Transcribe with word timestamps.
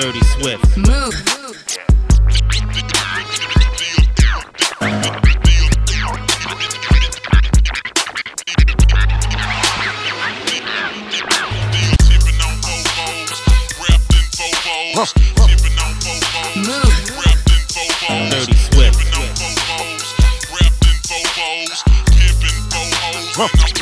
Dirty 0.00 0.24
Swift. 0.24 0.78
Move. 0.78 1.12
Tipping 22.16 22.66
on 22.72 22.90
Vovos, 23.36 23.79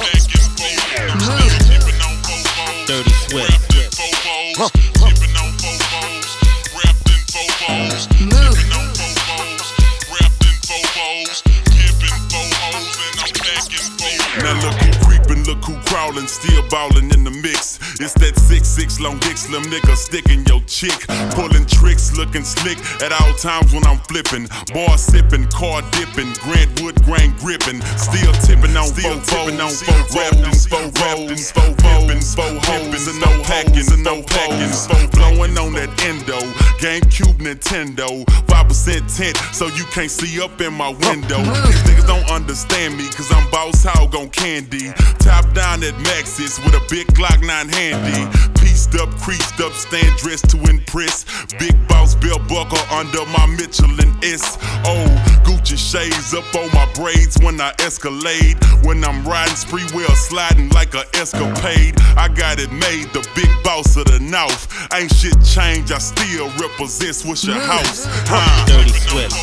slim 19.38 19.62
nigga 19.70 19.95
sticking 19.95 20.45
your 20.47 20.60
chick, 20.66 21.06
pulling 21.30 21.65
tricks, 21.66 22.16
looking 22.16 22.42
slick 22.42 22.79
at 23.01 23.12
all 23.15 23.33
times 23.34 23.73
when 23.73 23.87
I'm 23.87 23.98
flippin'. 24.10 24.48
Bar 24.74 24.98
sippin', 24.98 25.46
car 25.55 25.83
dippin', 25.95 26.34
Grant 26.42 26.83
Wood 26.83 26.98
grain 27.06 27.30
grippin', 27.38 27.80
still 27.95 28.32
tippin' 28.43 28.77
on 28.77 28.91
still 28.91 29.20
tippin' 29.23 29.60
on 29.62 29.70
four 29.70 29.95
wrapped 30.19 30.43
four 30.66 30.91
wrapped 30.98 31.38
four 31.55 31.70
dippin', 31.79 32.20
four 32.20 32.55
hoes 32.66 33.06
and 33.06 33.20
no 33.23 33.30
packin', 33.46 33.87
and 33.95 34.02
no 34.02 34.23
packin', 34.27 34.74
four 34.74 35.06
blowin' 35.15 35.57
on 35.57 35.73
that 35.79 35.91
endo, 36.02 36.38
GameCube 36.82 37.38
Nintendo, 37.38 38.27
five 38.51 38.66
percent 38.66 39.09
tint, 39.09 39.37
so 39.54 39.66
you 39.79 39.85
can't 39.95 40.10
see 40.10 40.43
up 40.43 40.60
in 40.60 40.74
my 40.74 40.91
window. 41.07 41.38
These 41.38 41.82
niggas 41.87 42.07
don't 42.07 42.29
understand 42.29 42.96
me, 42.98 43.07
cause 43.15 43.30
I'm 43.30 43.48
boss 43.51 43.85
hog 43.85 44.15
on 44.16 44.30
candy. 44.30 44.91
Top 45.23 45.46
down 45.54 45.85
at 45.85 45.95
Maxis 46.02 46.59
with 46.65 46.74
a 46.74 46.82
big 46.91 47.07
Glock 47.15 47.41
9 47.46 47.68
handy. 47.68 48.48
Pieced 48.79 48.95
up, 48.95 49.10
creased 49.16 49.60
up, 49.60 49.73
stand 49.73 50.16
dressed 50.18 50.51
to 50.51 50.57
impress. 50.71 51.24
Big 51.59 51.74
boss 51.88 52.15
belt 52.15 52.46
buckle 52.46 52.79
under 52.95 53.26
my 53.26 53.45
Michelin 53.46 54.15
S. 54.23 54.57
Oh, 54.87 55.04
Gucci 55.43 55.76
shades 55.76 56.32
up 56.32 56.45
on 56.54 56.70
my 56.70 56.87
braids 56.95 57.37
when 57.43 57.60
I 57.60 57.74
escalade. 57.80 58.57
When 58.85 59.02
I'm 59.02 59.26
riding 59.26 59.57
spree 59.57 59.82
wheel 59.93 60.15
sliding 60.15 60.68
like 60.68 60.95
a 60.95 61.02
escapade. 61.16 62.01
I 62.16 62.29
got 62.29 62.60
it 62.60 62.70
made, 62.70 63.12
the 63.12 63.26
big 63.35 63.51
boss 63.65 63.96
of 63.96 64.04
the 64.04 64.20
north. 64.20 64.70
Ain't 64.94 65.12
shit 65.12 65.34
changed, 65.42 65.91
I 65.91 65.98
still 65.98 66.47
represent 66.50 67.16
Swishahouse. 67.16 68.06
Huh. 68.31 68.65
Dirty 68.66 68.91
Swift. 68.91 69.34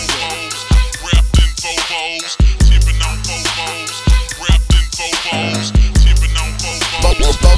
Wrapped 1.04 1.38
in 1.44 1.52
Vovos, 1.60 2.38
tipping 2.64 3.02
on 3.04 3.18
Vovos, 3.28 4.00
wrapped 4.40 4.72
in 4.72 4.88
Vovos, 4.96 5.95
Vovos, 7.18 7.56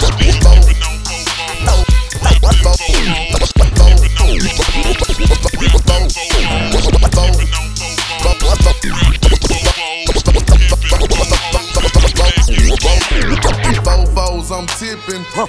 wrapped 0.00 0.29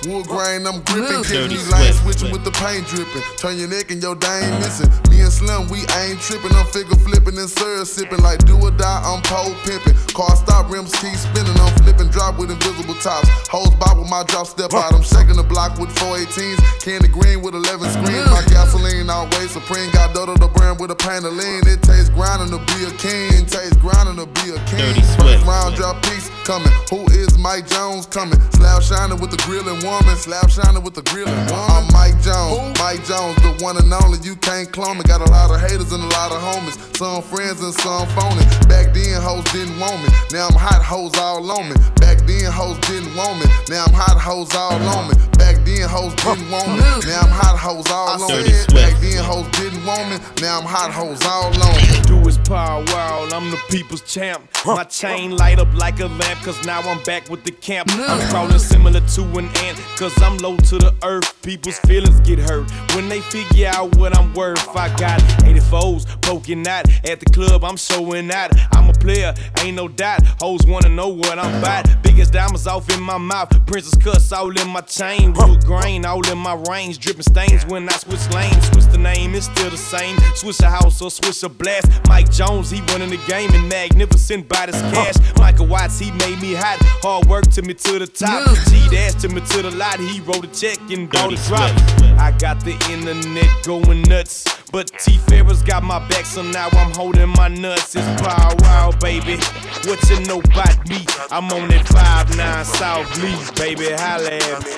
Wood 0.06 0.30
grain, 0.30 0.68
I'm 0.70 0.82
gripping. 0.86 1.26
Move. 1.26 1.26
Catch 1.26 1.50
me 1.50 1.58
Dirty 1.58 1.72
lane 1.74 1.94
switching 1.94 2.32
with 2.32 2.46
the 2.46 2.54
paint 2.54 2.86
dripping. 2.88 3.26
Turn 3.42 3.58
your 3.58 3.68
neck 3.68 3.90
and 3.90 4.02
your 4.02 4.16
dame 4.16 4.54
missing. 4.62 4.90
Me 5.10 5.22
and 5.26 5.34
Slim, 5.34 5.68
we 5.74 5.82
ain't 6.02 6.22
tripping. 6.22 6.54
I'm 6.54 6.66
figure 6.70 6.96
flipping 7.02 7.38
and 7.38 7.50
syrup 7.50 7.88
sipping. 7.88 8.22
Like 8.22 8.46
do 8.46 8.56
or 8.62 8.72
die, 8.72 9.02
I'm 9.02 9.22
pole 9.26 9.54
pimping. 9.66 9.98
Car 10.14 10.36
stop, 10.38 10.70
rims 10.70 10.94
keep 11.02 11.18
spinning. 11.18 11.58
I'm 11.58 11.74
flipping 11.82 12.10
drop 12.14 12.38
with 12.38 12.52
invisible 12.52 12.96
tops. 13.02 13.28
Hose 13.50 13.74
bob 13.82 13.98
with 13.98 14.10
my 14.10 14.24
drop 14.30 14.48
step 14.48 14.74
out. 14.74 14.94
I'm 14.94 15.02
shaking 15.02 15.36
the 15.36 15.44
block 15.44 15.78
with 15.82 15.90
418s. 15.98 16.62
Candy 16.86 17.10
green 17.10 17.42
with 17.42 17.58
11 17.58 17.90
screens. 17.90 18.30
My 18.30 18.46
gasoline 18.54 19.10
always 19.10 19.52
supreme. 19.52 19.90
Got 19.92 20.14
Dodo 20.14 20.38
the 20.38 20.48
brand 20.48 20.80
with 20.80 20.92
a 20.92 21.00
pain 21.00 21.26
of 21.26 21.34
lean. 21.34 21.66
It 21.66 21.82
tastes 21.82 22.10
grinding 22.14 22.54
to 22.54 22.62
be 22.70 22.86
a 22.86 22.94
king. 23.02 23.50
Tastes 23.50 23.78
grinding 23.82 24.22
to 24.22 24.30
be 24.40 24.54
a 24.54 24.60
king. 24.70 24.94
Dirty 24.94 25.02
Swift. 25.18 25.42
First 25.42 25.46
round 25.50 25.76
drop 25.76 25.98
piece 26.06 26.30
coming. 26.46 26.74
Who 26.90 27.06
is 27.12 27.38
Mike 27.38 27.68
Jones 27.68 28.06
coming? 28.06 28.40
Slab 28.56 28.84
shining 28.84 29.20
with 29.20 29.32
the 29.32 29.42
grilling 29.72 29.86
woman. 29.86 30.16
Slab 30.16 30.50
shining 30.50 30.84
with 30.84 30.94
the 30.94 31.02
grilling 31.04 31.34
woman. 31.34 31.72
I'm 31.72 31.88
Mike 31.94 32.20
Jones. 32.22 32.78
Mike 32.80 33.04
Jones, 33.06 33.36
the 33.42 33.58
one 33.64 33.78
and 33.78 33.92
only. 33.94 34.20
You 34.24 34.36
can't 34.36 34.72
clone 34.72 34.98
me. 34.98 35.04
Got 35.04 35.22
a 35.22 35.32
lot 35.32 35.52
of 35.52 35.62
haters 35.62 35.92
and 35.92 36.04
a 36.04 36.08
lot 36.08 36.32
of 36.32 36.42
homies. 36.42 36.76
Some 36.98 37.22
friends 37.24 37.62
and 37.62 37.74
some 37.74 38.08
phony. 38.16 38.44
Back 38.68 38.94
then, 38.94 39.22
hoes 39.22 39.44
didn't 39.52 39.80
want 39.80 40.04
me. 40.04 40.10
Now 40.32 40.48
I'm 40.48 40.58
hot 40.58 40.84
hoes 40.84 41.16
all 41.18 41.50
on 41.52 41.70
me. 41.70 41.76
Back 41.96 42.20
then, 42.28 42.52
hoes 42.52 42.78
didn't 42.88 43.16
want 43.16 43.40
me. 43.40 43.46
Now 43.70 43.86
I'm 43.86 43.94
hot 43.94 44.20
hoes 44.20 44.54
all 44.56 44.82
on 44.82 45.10
me. 45.10 45.16
Back 45.38 45.64
then, 45.66 45.88
hoes 45.88 46.14
didn't 46.16 46.50
want 46.52 46.70
me. 46.70 46.84
Now 47.08 47.22
I'm 47.22 47.34
hot 47.34 47.58
hoes 47.58 47.90
all 47.90 48.22
on 48.24 48.44
me. 48.44 48.52
Back 48.74 49.00
then, 49.02 49.24
hoes 49.24 49.48
didn't 49.58 49.86
want 49.86 50.10
me. 50.10 50.18
Now 50.42 50.60
I'm 50.60 50.66
hot 50.66 50.92
hoes 50.92 51.24
all 51.26 51.50
on 51.50 51.76
me. 51.78 52.02
do 52.08 52.20
is 52.28 52.38
power 52.38 52.84
wow, 52.88 53.28
I'm 53.32 53.50
the 53.50 53.60
people's 53.70 54.02
champ. 54.02 54.48
My 54.66 54.84
chain 54.84 55.36
light 55.36 55.60
up 55.60 55.74
like 55.74 56.00
a 56.00 56.08
lamp, 56.08 56.42
cause 56.42 56.64
now 56.66 56.82
I'm 56.82 57.02
back 57.04 57.30
with 57.30 57.44
the 57.44 57.52
camp. 57.52 57.90
I'm 57.92 58.30
crawling 58.30 58.60
similar 58.60 59.00
to 59.00 59.22
an 59.40 59.50
cause 59.98 60.20
I'm 60.22 60.38
low 60.38 60.58
to 60.58 60.78
the 60.78 60.94
earth. 61.04 61.42
People's 61.42 61.78
feelings 61.80 62.20
get 62.22 62.40
hurt 62.40 62.70
when 62.96 63.10
they 63.10 63.22
figure 63.22 63.68
out 63.68 63.96
what 63.98 64.18
I'm 64.18 64.34
worth. 64.34 64.68
I 64.76 64.88
got 64.98 65.20
84s 65.42 66.22
poking 66.22 66.68
out 66.68 66.90
at 67.08 67.20
the 67.20 67.26
club, 67.28 67.64
I'm 67.64 67.78
showing 67.78 68.32
out. 68.32 68.52
I'm 68.74 68.90
a 68.90 68.94
player, 68.94 69.34
ain't 69.60 69.76
no 69.76 69.88
doubt. 69.88 70.26
Hoes 70.40 70.66
wanna 70.66 70.90
know 70.90 71.10
what 71.10 71.38
I'm 71.38 71.56
about. 71.60 71.86
Biggest 72.04 72.34
diamonds 72.34 72.68
off 72.68 72.90
in 72.96 73.02
my 73.02 73.18
mouth, 73.18 73.50
princess 73.66 73.96
cuss 74.02 74.32
all 74.32 74.50
in 74.50 74.70
my 74.70 74.82
chain. 74.82 75.34
Wood 75.34 75.66
grain 75.66 76.06
all 76.06 76.26
in 76.30 76.38
my 76.38 76.56
range, 76.70 77.00
dripping 77.00 77.24
stains 77.24 77.66
when 77.66 77.88
I 77.90 77.94
switch 77.94 78.28
lanes. 78.34 78.66
Switch 78.68 78.86
the 78.86 78.98
name, 78.98 79.36
it's 79.36 79.46
still 79.46 79.70
the 79.70 79.78
same. 79.78 80.18
Switch 80.36 80.60
a 80.62 80.70
house 80.70 81.02
or 81.02 81.12
switch 81.12 81.44
a 81.44 81.50
blast. 81.50 81.88
Mike 82.08 82.32
Jones, 82.32 82.72
he 82.72 82.82
running 82.82 83.10
the 83.10 83.20
game 83.28 83.52
and 83.54 83.68
magnificent 83.70 84.48
by 84.48 84.66
this 84.66 84.82
cash. 84.94 85.16
Michael 85.38 85.68
Watts, 85.68 86.00
he 86.00 86.12
made 86.12 86.42
me 86.42 86.54
hot. 86.54 86.78
Hard 87.04 87.28
work 87.28 87.48
took 87.50 87.66
me 87.66 87.74
to 87.74 88.00
the 88.00 88.08
top. 88.08 88.48
G 88.70 88.90
dash 88.90 89.16
took 89.16 89.32
me 89.32 89.41
to 89.48 89.62
the 89.62 89.72
lot. 89.72 90.00
He 90.00 90.22
wrote 90.22 90.46
a 90.46 90.48
check 90.48 90.78
and 90.90 91.10
bought 91.10 91.32
Dirty 91.32 91.42
a 91.42 91.48
drop. 91.48 91.70
Swift. 91.70 92.20
I 92.20 92.32
got 92.38 92.60
the 92.64 92.74
internet 92.92 93.50
going 93.64 94.04
nuts. 94.04 94.46
But 94.72 94.88
T 95.00 95.18
Farris 95.18 95.62
got 95.62 95.84
my 95.84 96.00
back, 96.08 96.26
so 96.26 96.42
now 96.42 96.70
I'm 96.72 96.94
holding 96.94 97.30
my 97.30 97.48
nuts. 97.50 97.96
It's 97.96 98.22
power 98.22 98.56
wow, 98.60 98.92
baby. 99.02 99.38
What 99.86 100.00
you 100.10 100.20
know 100.26 100.40
about 100.40 100.88
me? 100.88 101.06
I'm 101.30 101.52
on 101.52 101.68
that 101.70 101.86
5-9 101.86 102.66
South 102.66 103.18
Lee, 103.22 103.36
baby. 103.56 103.92
Holla 103.92 104.32
at 104.32 104.64
me. 104.64 104.72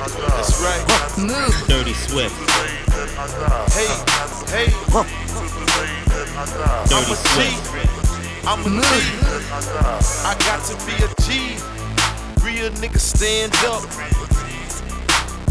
That's 0.00 0.60
right. 0.62 0.84
Move. 1.18 1.54
Dirty 1.68 1.94
Swift. 1.94 2.36
Hey, 3.72 3.90
hey, 4.50 4.70
Dirty 4.92 5.06
I'm 6.92 7.04
a 7.04 7.16
G. 7.16 7.16
Swift. 7.16 7.90
I'm 8.46 8.60
a 8.60 8.70
G. 8.70 8.80
I 10.24 10.34
got 10.46 10.64
to 10.66 10.74
be 10.86 10.94
a 11.02 11.08
G. 11.22 11.79
Real 12.50 12.70
nigga 12.82 12.98
stand 12.98 13.54
up. 13.70 13.84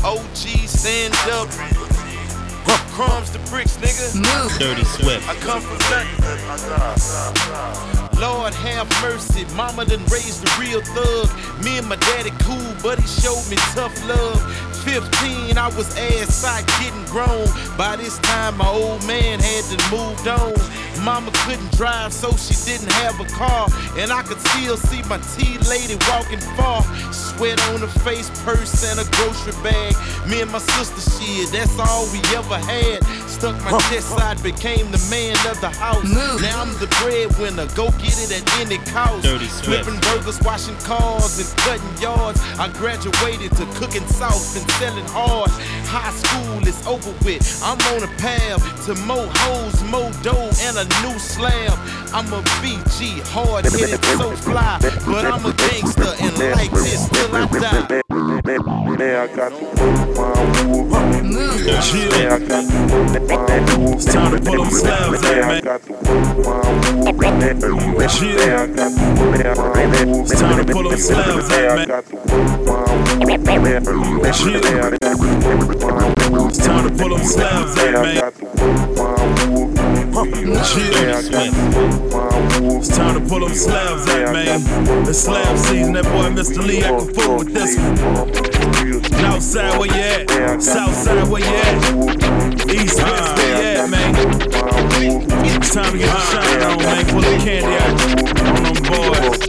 OG 0.03 0.67
stand 0.67 1.15
up. 1.31 1.47
Crumbs 2.91 3.31
the 3.31 3.39
bricks, 3.49 3.77
nigga. 3.77 4.13
Move. 4.19 4.51
Dirty 4.59 4.83
Swift. 4.83 5.25
I 5.29 5.35
come 5.35 5.61
from 5.61 5.77
nothing. 5.87 6.19
Lord 8.19 8.53
have 8.53 8.89
mercy, 9.01 9.45
mama 9.55 9.85
done 9.85 10.03
raised 10.11 10.45
a 10.45 10.51
real 10.59 10.81
thug. 10.81 11.29
Me 11.63 11.77
and 11.77 11.87
my 11.87 11.95
daddy 11.95 12.31
cool, 12.41 12.75
but 12.83 12.99
he 12.99 13.07
showed 13.07 13.49
me 13.49 13.55
tough 13.71 13.95
love. 14.05 14.43
15, 14.83 15.57
I 15.57 15.67
was 15.77 15.95
ass 15.95 16.43
out 16.43 16.67
getting 16.83 17.05
grown. 17.05 17.47
By 17.77 17.95
this 17.95 18.17
time, 18.19 18.57
my 18.57 18.67
old 18.67 19.07
man 19.07 19.39
had 19.39 19.63
to 19.71 19.77
moved 19.89 20.27
on. 20.27 20.51
Mama 21.09 21.31
couldn't 21.33 21.71
drive, 21.71 22.13
so 22.13 22.29
she 22.37 22.53
didn't 22.69 22.91
have 23.01 23.19
a 23.19 23.25
car. 23.25 23.67
And 23.97 24.11
I 24.13 24.21
could 24.21 24.39
still 24.39 24.77
see 24.77 25.01
my 25.09 25.17
tea 25.33 25.57
lady 25.65 25.97
walking 26.05 26.37
far. 26.53 26.83
Sweat 27.11 27.59
on 27.73 27.81
her 27.81 27.93
face, 28.05 28.29
purse, 28.45 28.85
and 28.85 28.99
a 28.99 29.09
grocery 29.17 29.57
bag. 29.63 29.97
Me 30.29 30.41
and 30.41 30.51
my 30.51 30.59
sister, 30.59 31.01
shit, 31.09 31.49
that's 31.49 31.79
all 31.79 32.05
we 32.13 32.21
ever 32.37 32.59
had. 32.61 33.01
stuck 33.25 33.57
my 33.65 33.71
chest 33.89 34.09
side, 34.09 34.37
became 34.43 34.91
the 34.91 35.01
man 35.09 35.33
of 35.49 35.59
the 35.61 35.69
house. 35.69 36.05
Now 36.45 36.61
I'm 36.61 36.77
the 36.77 36.85
breadwinner, 37.01 37.65
go 37.73 37.89
get 37.97 38.13
it 38.21 38.29
at 38.29 38.45
any 38.61 38.77
cost. 38.93 39.25
Flipping 39.65 39.99
burgers, 40.01 40.39
washing 40.41 40.77
cars, 40.85 41.41
and 41.41 41.49
cutting 41.65 41.97
yards. 41.97 42.39
I 42.59 42.69
graduated 42.77 43.57
to 43.57 43.65
cooking 43.81 44.05
sauce 44.05 44.55
and 44.61 44.69
selling 44.77 45.09
hard. 45.09 45.49
High 45.89 46.13
school 46.13 46.67
is 46.67 46.77
over 46.85 47.09
with. 47.25 47.41
I'm 47.65 47.81
on 47.97 48.03
a 48.03 48.11
path 48.21 48.61
to 48.85 48.93
more 49.09 49.25
hoes, 49.41 49.81
more 49.89 50.11
dough, 50.21 50.53
and 50.69 50.77
a 50.77 50.85
new 51.03 51.19
slab. 51.19 51.77
I'm 52.13 52.31
a 52.33 52.41
BG, 52.61 53.21
hard 53.29 53.65
headed, 53.65 54.03
so 54.05 54.35
fly. 54.35 54.79
But 55.05 55.25
I'm 55.25 55.45
a 55.45 55.53
gangster, 55.53 56.13
and 56.19 56.37
like 56.55 56.71
this 56.71 57.07
till 57.09 57.35
I 57.35 57.45
die. 57.47 58.01
Man, 58.49 59.15
I 59.15 59.27
got 59.35 59.49
to 59.49 59.55
wolf. 59.55 60.89
Man, 60.89 61.29
my 61.31 61.49
It's 63.93 64.05
time 64.05 64.31
to 64.31 64.39
pull 64.43 64.57
them 64.63 64.71
slabs 64.71 65.23
I 65.23 65.61
got 65.61 65.81
Man, 67.17 67.63
It's 70.21 70.39
time 70.39 70.65
to 70.65 70.73
pull 70.73 70.89
them 70.89 70.97
slabs 70.97 71.51
out, 71.51 71.77
Man, 71.77 71.79
I 71.79 71.85
got 71.85 72.03
Man, 73.63 73.83
to 73.85 73.91
wolf 73.99 74.25
It's 76.49 76.65
time 76.65 76.87
to 76.87 76.93
pull 76.95 77.09
them 77.15 77.23
slabs 77.23 77.75
Man, 77.75 79.18
It's 80.21 80.75
time 82.89 83.13
to 83.15 83.21
pull 83.29 83.39
them 83.39 83.53
slabs 83.53 84.09
out, 84.09 84.33
man. 84.33 84.61
It's 85.07 85.19
slab 85.19 85.57
season, 85.57 85.93
that 85.93 86.03
boy 86.03 86.29
Mr. 86.35 86.57
Lee 86.65 86.83
acting 86.83 87.13
fool 87.13 87.37
with 87.37 87.53
this 87.53 87.77
one. 87.77 87.95
North 89.21 89.41
side, 89.41 89.79
where 89.79 89.87
you 89.87 89.93
at? 89.93 90.61
South 90.61 90.93
side, 90.93 91.25
where 91.29 91.39
you 91.39 91.47
at? 91.47 91.75
East, 92.69 93.01
west, 93.01 93.37
where 93.37 93.47
you 93.47 93.79
at, 93.79 93.89
man? 93.89 94.13
It's 95.55 95.73
time 95.73 95.91
to 95.93 95.97
get 95.97 96.11
the 96.11 96.19
shine 96.19 96.63
on, 96.63 96.77
man. 96.83 97.05
Pull 97.07 97.21
the 97.21 97.37
candy 97.39 97.79
out 97.79 97.95
on 98.43 98.63
them 98.63 98.83
boys. 98.91 99.39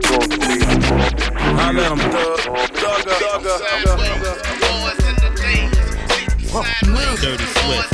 I 1.58 1.72
let 1.72 1.88
them 1.88 1.98
thug, 1.98 2.38
thug 2.78 3.08
up, 3.08 3.18
thug 3.18 3.46
up, 3.46 3.58
thug 3.90 4.24
up. 4.24 4.38
Dirty 7.20 7.44
Swift. 7.44 7.90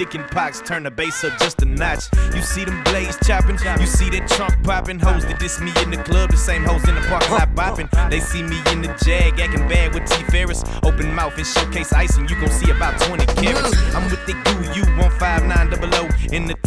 Chicken 0.00 0.24
pox. 0.30 0.62
Turn 0.62 0.84
the 0.84 0.90
bass 0.90 1.22
up 1.24 1.38
just 1.38 1.60
a 1.60 1.66
notch. 1.66 2.08
You 2.34 2.40
see 2.40 2.64
them 2.64 2.82
blades 2.84 3.18
chopping. 3.26 3.58
You 3.78 3.86
see 3.86 4.08
that 4.08 4.26
trunk 4.30 4.56
popping. 4.64 4.98
Hoes 4.98 5.26
that 5.26 5.38
diss 5.38 5.60
me 5.60 5.72
in 5.82 5.90
the 5.90 5.98
club. 5.98 6.30
The 6.30 6.38
same 6.38 6.64
hoes 6.64 6.88
in 6.88 6.94
the 6.94 7.02
parking 7.02 7.32
lot 7.32 7.54
bopping. 7.54 7.90
They 8.08 8.20
see 8.20 8.42
me 8.42 8.56
in 8.72 8.80
the 8.80 8.88
jag, 9.04 9.38
acting 9.38 9.68
bad 9.68 9.92
with 9.92 10.08
T 10.08 10.24
Farris. 10.32 10.64
Open 10.84 11.14
mouth 11.14 11.36
and 11.36 11.46
showcase 11.46 11.92
icing. 11.92 12.26
You 12.30 12.40
gon' 12.40 12.48
see 12.48 12.70
about 12.70 12.98
20 13.02 13.26
carats. 13.44 13.76
I'm 13.92 14.08
with 14.08 14.24
the 14.24 14.32
goo, 14.32 14.64
you 14.72 14.84
15900. 15.20 16.19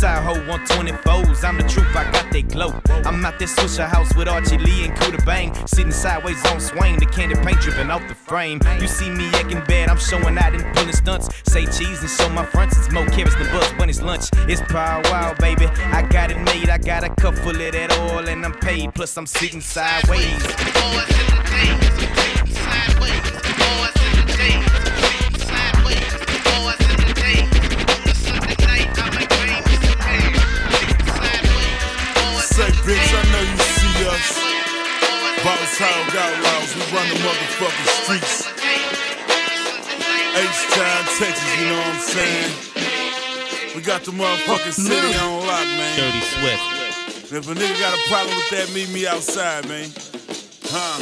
The 0.04 0.10
Tahoe 0.10 0.36
124s. 0.52 1.46
I'm 1.46 1.56
the 1.56 1.64
truth, 1.64 1.96
I 1.96 2.04
got 2.12 2.30
that 2.30 2.50
glow. 2.50 2.74
I'm 3.06 3.26
out 3.26 3.40
there 3.40 3.48
Swishahouse 3.48 4.18
with 4.18 4.28
Archie 4.28 4.58
Lee 4.58 4.84
and 4.84 4.94
Coota 4.98 5.26
Bang. 5.26 5.56
Sitting 5.66 5.94
sideways 5.94 6.46
on 6.48 6.60
Swain, 6.60 7.00
the 7.00 7.06
candy 7.06 7.36
paint 7.36 7.62
dripping 7.62 7.90
off 7.90 8.06
the 8.10 8.14
frame. 8.14 8.60
You 8.82 8.88
see 8.90 9.10
me 9.10 9.28
acting 9.28 9.64
bad, 9.64 9.88
I'm 9.88 9.98
showing 9.98 10.38
out 10.38 10.54
and 10.54 10.76
pulling 10.76 10.92
stunts. 10.92 11.30
Say 11.46 11.64
cheese 11.68 12.02
and 12.02 12.10
show 12.10 12.28
my 12.28 12.46
fronts. 12.46 12.78
It's 12.78 12.92
more 12.92 13.06
carrots 13.06 13.36
than 13.36 13.48
Bugs 13.48 13.72
it's 13.88 14.02
lunch. 14.02 14.26
It's 14.50 14.60
power 14.64 15.02
wow, 15.06 15.36
baby. 15.40 15.68
I 15.68 16.02
got 16.02 16.32
it 16.32 16.40
made, 16.42 16.68
I 16.68 16.80
got 16.80 17.06
a 17.06 17.10
cup 17.10 17.36
full 17.36 17.52
of 17.52 17.72
that 17.72 17.98
oil 18.00 18.28
and 18.28 18.44
I'm 18.44 18.56
paid. 18.56 18.94
Plus, 18.94 19.16
I'm 19.16 19.26
sitting 19.26 19.62
sideways. 19.62 20.44
Boss 35.74 35.82
Outlaws, 35.82 36.76
we 36.76 36.82
run 36.94 37.10
the 37.10 37.16
motherfucking 37.26 37.90
streets. 38.06 38.46
H-Town, 40.38 41.02
Texas, 41.18 41.60
you 41.60 41.66
know 41.66 41.78
what 41.78 41.88
I'm 41.88 42.02
saying? 42.14 42.54
We 43.76 43.82
got 43.82 44.04
the 44.04 44.12
motherfucking 44.12 44.72
city 44.72 45.18
on 45.18 45.48
lock, 45.48 45.66
man. 45.66 45.98
Dirty 45.98 46.22
Swift. 46.22 47.34
If 47.34 47.50
a 47.50 47.56
nigga 47.56 47.80
got 47.80 47.98
a 47.98 48.02
problem 48.08 48.38
with 48.38 48.50
that, 48.52 48.70
meet 48.76 48.90
me 48.94 49.08
outside, 49.08 49.68
man. 49.68 49.90
Huh? 50.70 51.02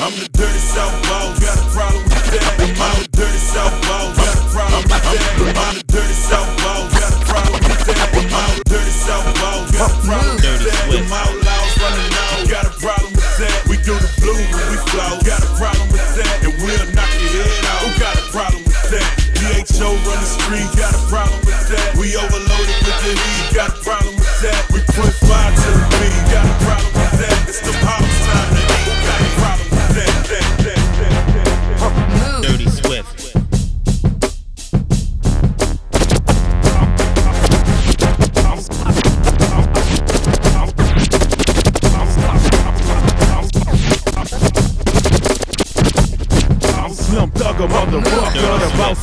I'm 0.00 0.16
the 0.16 0.28
dirty 0.32 0.58
South 0.72 0.96
Balls, 1.12 1.36
got 1.38 1.58
a 1.60 1.68
problem 1.68 2.02
with 2.02 2.32
that. 2.32 2.48
I'm 2.80 2.96
the 2.96 3.08
dirty 3.12 3.40
South 3.44 3.76
Balls, 3.84 4.16
got 4.16 4.40
a 4.40 4.48
problem 4.48 4.80
with 4.80 4.88
that. 4.88 5.52
I'm 5.52 5.76
the 5.76 5.84
dirty 5.84 6.16
South 6.16 6.48
Balls, 6.64 6.96
got 6.96 7.12
a 7.12 7.20
problem 7.28 7.60
with 7.60 7.84
that. 7.92 8.08
I'm 8.32 8.56
the 8.56 8.64
dirty 8.72 8.94
South 9.04 9.28
Balls, 9.36 9.68
got 9.76 9.92
a 9.92 10.00
problem 10.00 10.32
with 10.32 10.42
Dirty 10.42 10.64
that. 10.64 10.80
Swift. 10.88 11.04
Them 11.04 11.12
outlaws 11.12 11.61
running 11.82 12.14
out, 12.14 12.46
got 12.46 12.64
a 12.70 12.74
problem 12.78 13.10
with 13.12 13.34
that. 13.42 13.58
We 13.66 13.76
do 13.82 13.94
the 13.98 14.12
blue 14.22 14.38
when 14.38 14.66
we 14.70 14.78
flow, 14.94 15.18
got 15.26 15.42
a 15.42 15.50
problem 15.58 15.90
with 15.90 16.06
that. 16.14 16.46
And 16.46 16.54
we'll 16.62 16.86
knock 16.94 17.10
your 17.18 17.42
head 17.42 17.64
off, 17.74 17.82
who 17.82 17.90
got 17.98 18.14
a 18.14 18.26
problem 18.30 18.62
with 18.62 18.86
that? 18.94 19.10
DHO 19.42 19.90
run 20.06 20.18
the 20.22 20.30
street, 20.30 20.70
got 20.78 20.94
a 20.94 21.02
problem 21.10 21.40
with 21.42 21.62
that. 21.74 21.98
We 21.98 22.14
overloaded 22.14 22.78
with 22.86 22.98
the 23.02 23.12
heat, 23.18 23.46
got 23.50 23.74
a 23.74 23.78
problem 23.82 24.14
with 24.14 24.34
that. 24.46 24.71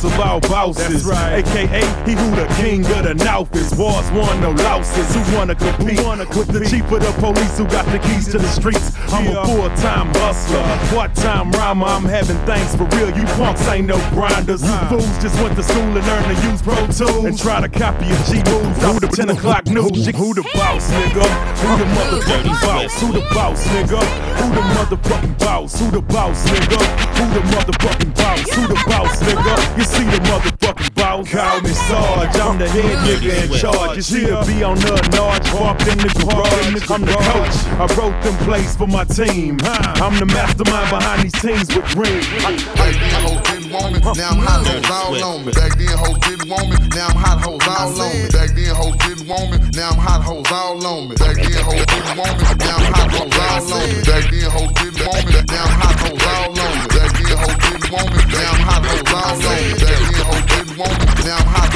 boss 0.00 0.04
of 0.04 0.20
all 0.20 0.40
bosses. 0.40 1.08
AKA, 1.08 1.80
he 2.04 2.12
who 2.12 2.30
the 2.36 2.46
king 2.56 2.84
of 2.86 3.04
the 3.04 3.14
North 3.14 3.54
is. 3.56 3.74
Wars 3.76 4.10
won, 4.12 4.40
no 4.40 4.50
losses. 4.50 5.14
Who 5.14 5.36
wanna 5.36 5.54
compete 5.54 6.00
with 6.36 6.48
the 6.48 6.66
chief 6.68 6.90
of 6.90 7.00
the 7.00 7.12
police 7.18 7.58
who 7.58 7.66
got 7.66 7.86
the 7.86 7.98
keys 7.98 8.28
to 8.28 8.38
the 8.38 8.48
streets? 8.48 8.92
I'm 9.12 9.28
a 9.28 9.44
full-time 9.44 10.08
hustler, 10.14 10.62
part-time 10.94 11.50
rhymer. 11.52 11.86
I'm 11.86 12.04
having 12.04 12.38
things 12.46 12.74
for 12.76 12.84
real. 12.96 13.10
You 13.16 13.24
punks 13.36 13.66
ain't 13.68 13.86
no 13.86 13.98
grinders. 14.10 14.62
You 14.62 14.76
fools 14.88 15.18
just 15.22 15.36
went 15.42 15.56
to 15.56 15.62
school 15.62 15.82
and 15.82 16.06
learned 16.06 16.36
to 16.36 16.48
use 16.48 16.62
Pro 16.62 16.74
Tools 16.86 17.24
and 17.24 17.38
try 17.38 17.60
to 17.60 17.68
copy 17.68 18.06
a 18.06 18.16
G 18.28 18.42
moves. 18.50 18.82
Who 18.82 19.00
the 19.00 19.08
10 19.08 19.30
o'clock 19.30 19.66
news? 19.66 20.06
Who 20.06 20.34
the 20.34 20.42
boss, 20.54 20.90
nigga? 20.90 21.26
Who 21.60 21.76
the 21.78 21.84
motherfucking 21.84 22.60
boss? 22.60 23.00
Who 23.00 23.12
the 23.12 23.20
boss, 23.34 23.66
nigga? 23.68 24.00
Who 24.40 24.54
the 24.54 24.62
motherfucking 24.74 25.38
boss? 25.38 25.78
Who 25.78 25.90
the 25.90 26.00
boss, 26.02 26.44
nigga? 26.46 26.80
Who 27.18 27.24
the 27.34 27.40
motherfucking 27.52 28.14
boss? 28.14 28.50
Who 28.54 28.66
the 28.68 28.74
boss, 28.86 29.22
nigga? 29.22 29.89
You 29.90 29.96
see 29.96 30.04
the 30.06 30.22
motherfucking 30.22 30.94
boss? 30.94 31.26
Call 31.26 31.60
me 31.62 31.70
Sarge, 31.90 32.36
I'm 32.38 32.58
the 32.58 32.68
head 32.70 32.94
nigga 33.02 33.42
in 33.42 33.50
charge. 33.58 33.96
You 33.96 34.02
see 34.02 34.22
the 34.22 34.38
be 34.46 34.62
on 34.62 34.78
the 34.78 34.94
large, 35.18 35.42
parked 35.50 35.82
in 35.90 35.98
the 35.98 36.10
garage. 36.14 36.86
I'm 36.86 37.02
the 37.02 37.18
coach. 37.18 37.56
I 37.74 37.86
wrote 37.98 38.14
them 38.22 38.36
plays 38.46 38.76
for 38.76 38.86
my 38.86 39.02
team. 39.02 39.58
I'm 39.98 40.14
the 40.14 40.26
mastermind 40.26 40.90
behind 40.94 41.26
these 41.26 41.34
teams 41.42 41.66
with 41.74 41.90
rings. 41.98 42.22
I, 42.46 42.54
I, 42.78 42.86
I, 42.86 43.42
didn't 43.50 43.72
want 43.74 43.90
me. 43.94 44.00
Now 44.14 44.30
I'm 44.30 44.38
hot 44.38 44.62
hoes 44.62 44.90
all 44.90 45.24
on 45.26 45.44
me. 45.44 45.52
Back 45.58 45.74
then 45.74 45.98
hoes 45.98 46.18
didn't 46.22 46.46
want 46.46 46.70
me. 46.70 46.76
Now 46.94 47.10
I'm 47.10 47.18
hot 47.18 47.40
hoes 47.42 47.66
all 47.66 47.90
on 47.90 48.14
me. 48.14 48.30
Back 48.30 48.50
then 48.54 48.70
hoes 48.70 48.94
didn't 48.94 49.26
want 49.26 49.50
me. 49.50 49.58
Now 49.74 49.90
I'm 49.90 49.98
hot 49.98 50.22
hoes 50.22 50.52
all 50.54 50.86
on 50.86 51.08
me. 51.10 51.14
Back 51.18 51.34
then 51.34 51.58
hoes 51.66 51.86
didn't 51.90 52.14
want 52.14 52.36
me. 52.38 52.46
Now 52.62 52.78
I'm 52.78 52.94
hot 52.94 53.10
hoes 53.10 53.34
all 53.42 53.74
on 53.74 53.86
me. 53.90 53.98
Back 54.06 54.24
then 54.30 54.50
hoes 54.54 54.72
didn't 54.78 55.02
want 55.02 55.24
me. 55.26 55.34
Now 55.50 55.66
I'm 55.66 55.82
hot 55.82 55.98
hoes 55.98 56.22
all 56.30 56.54
on 56.54 56.74
me. 56.78 57.09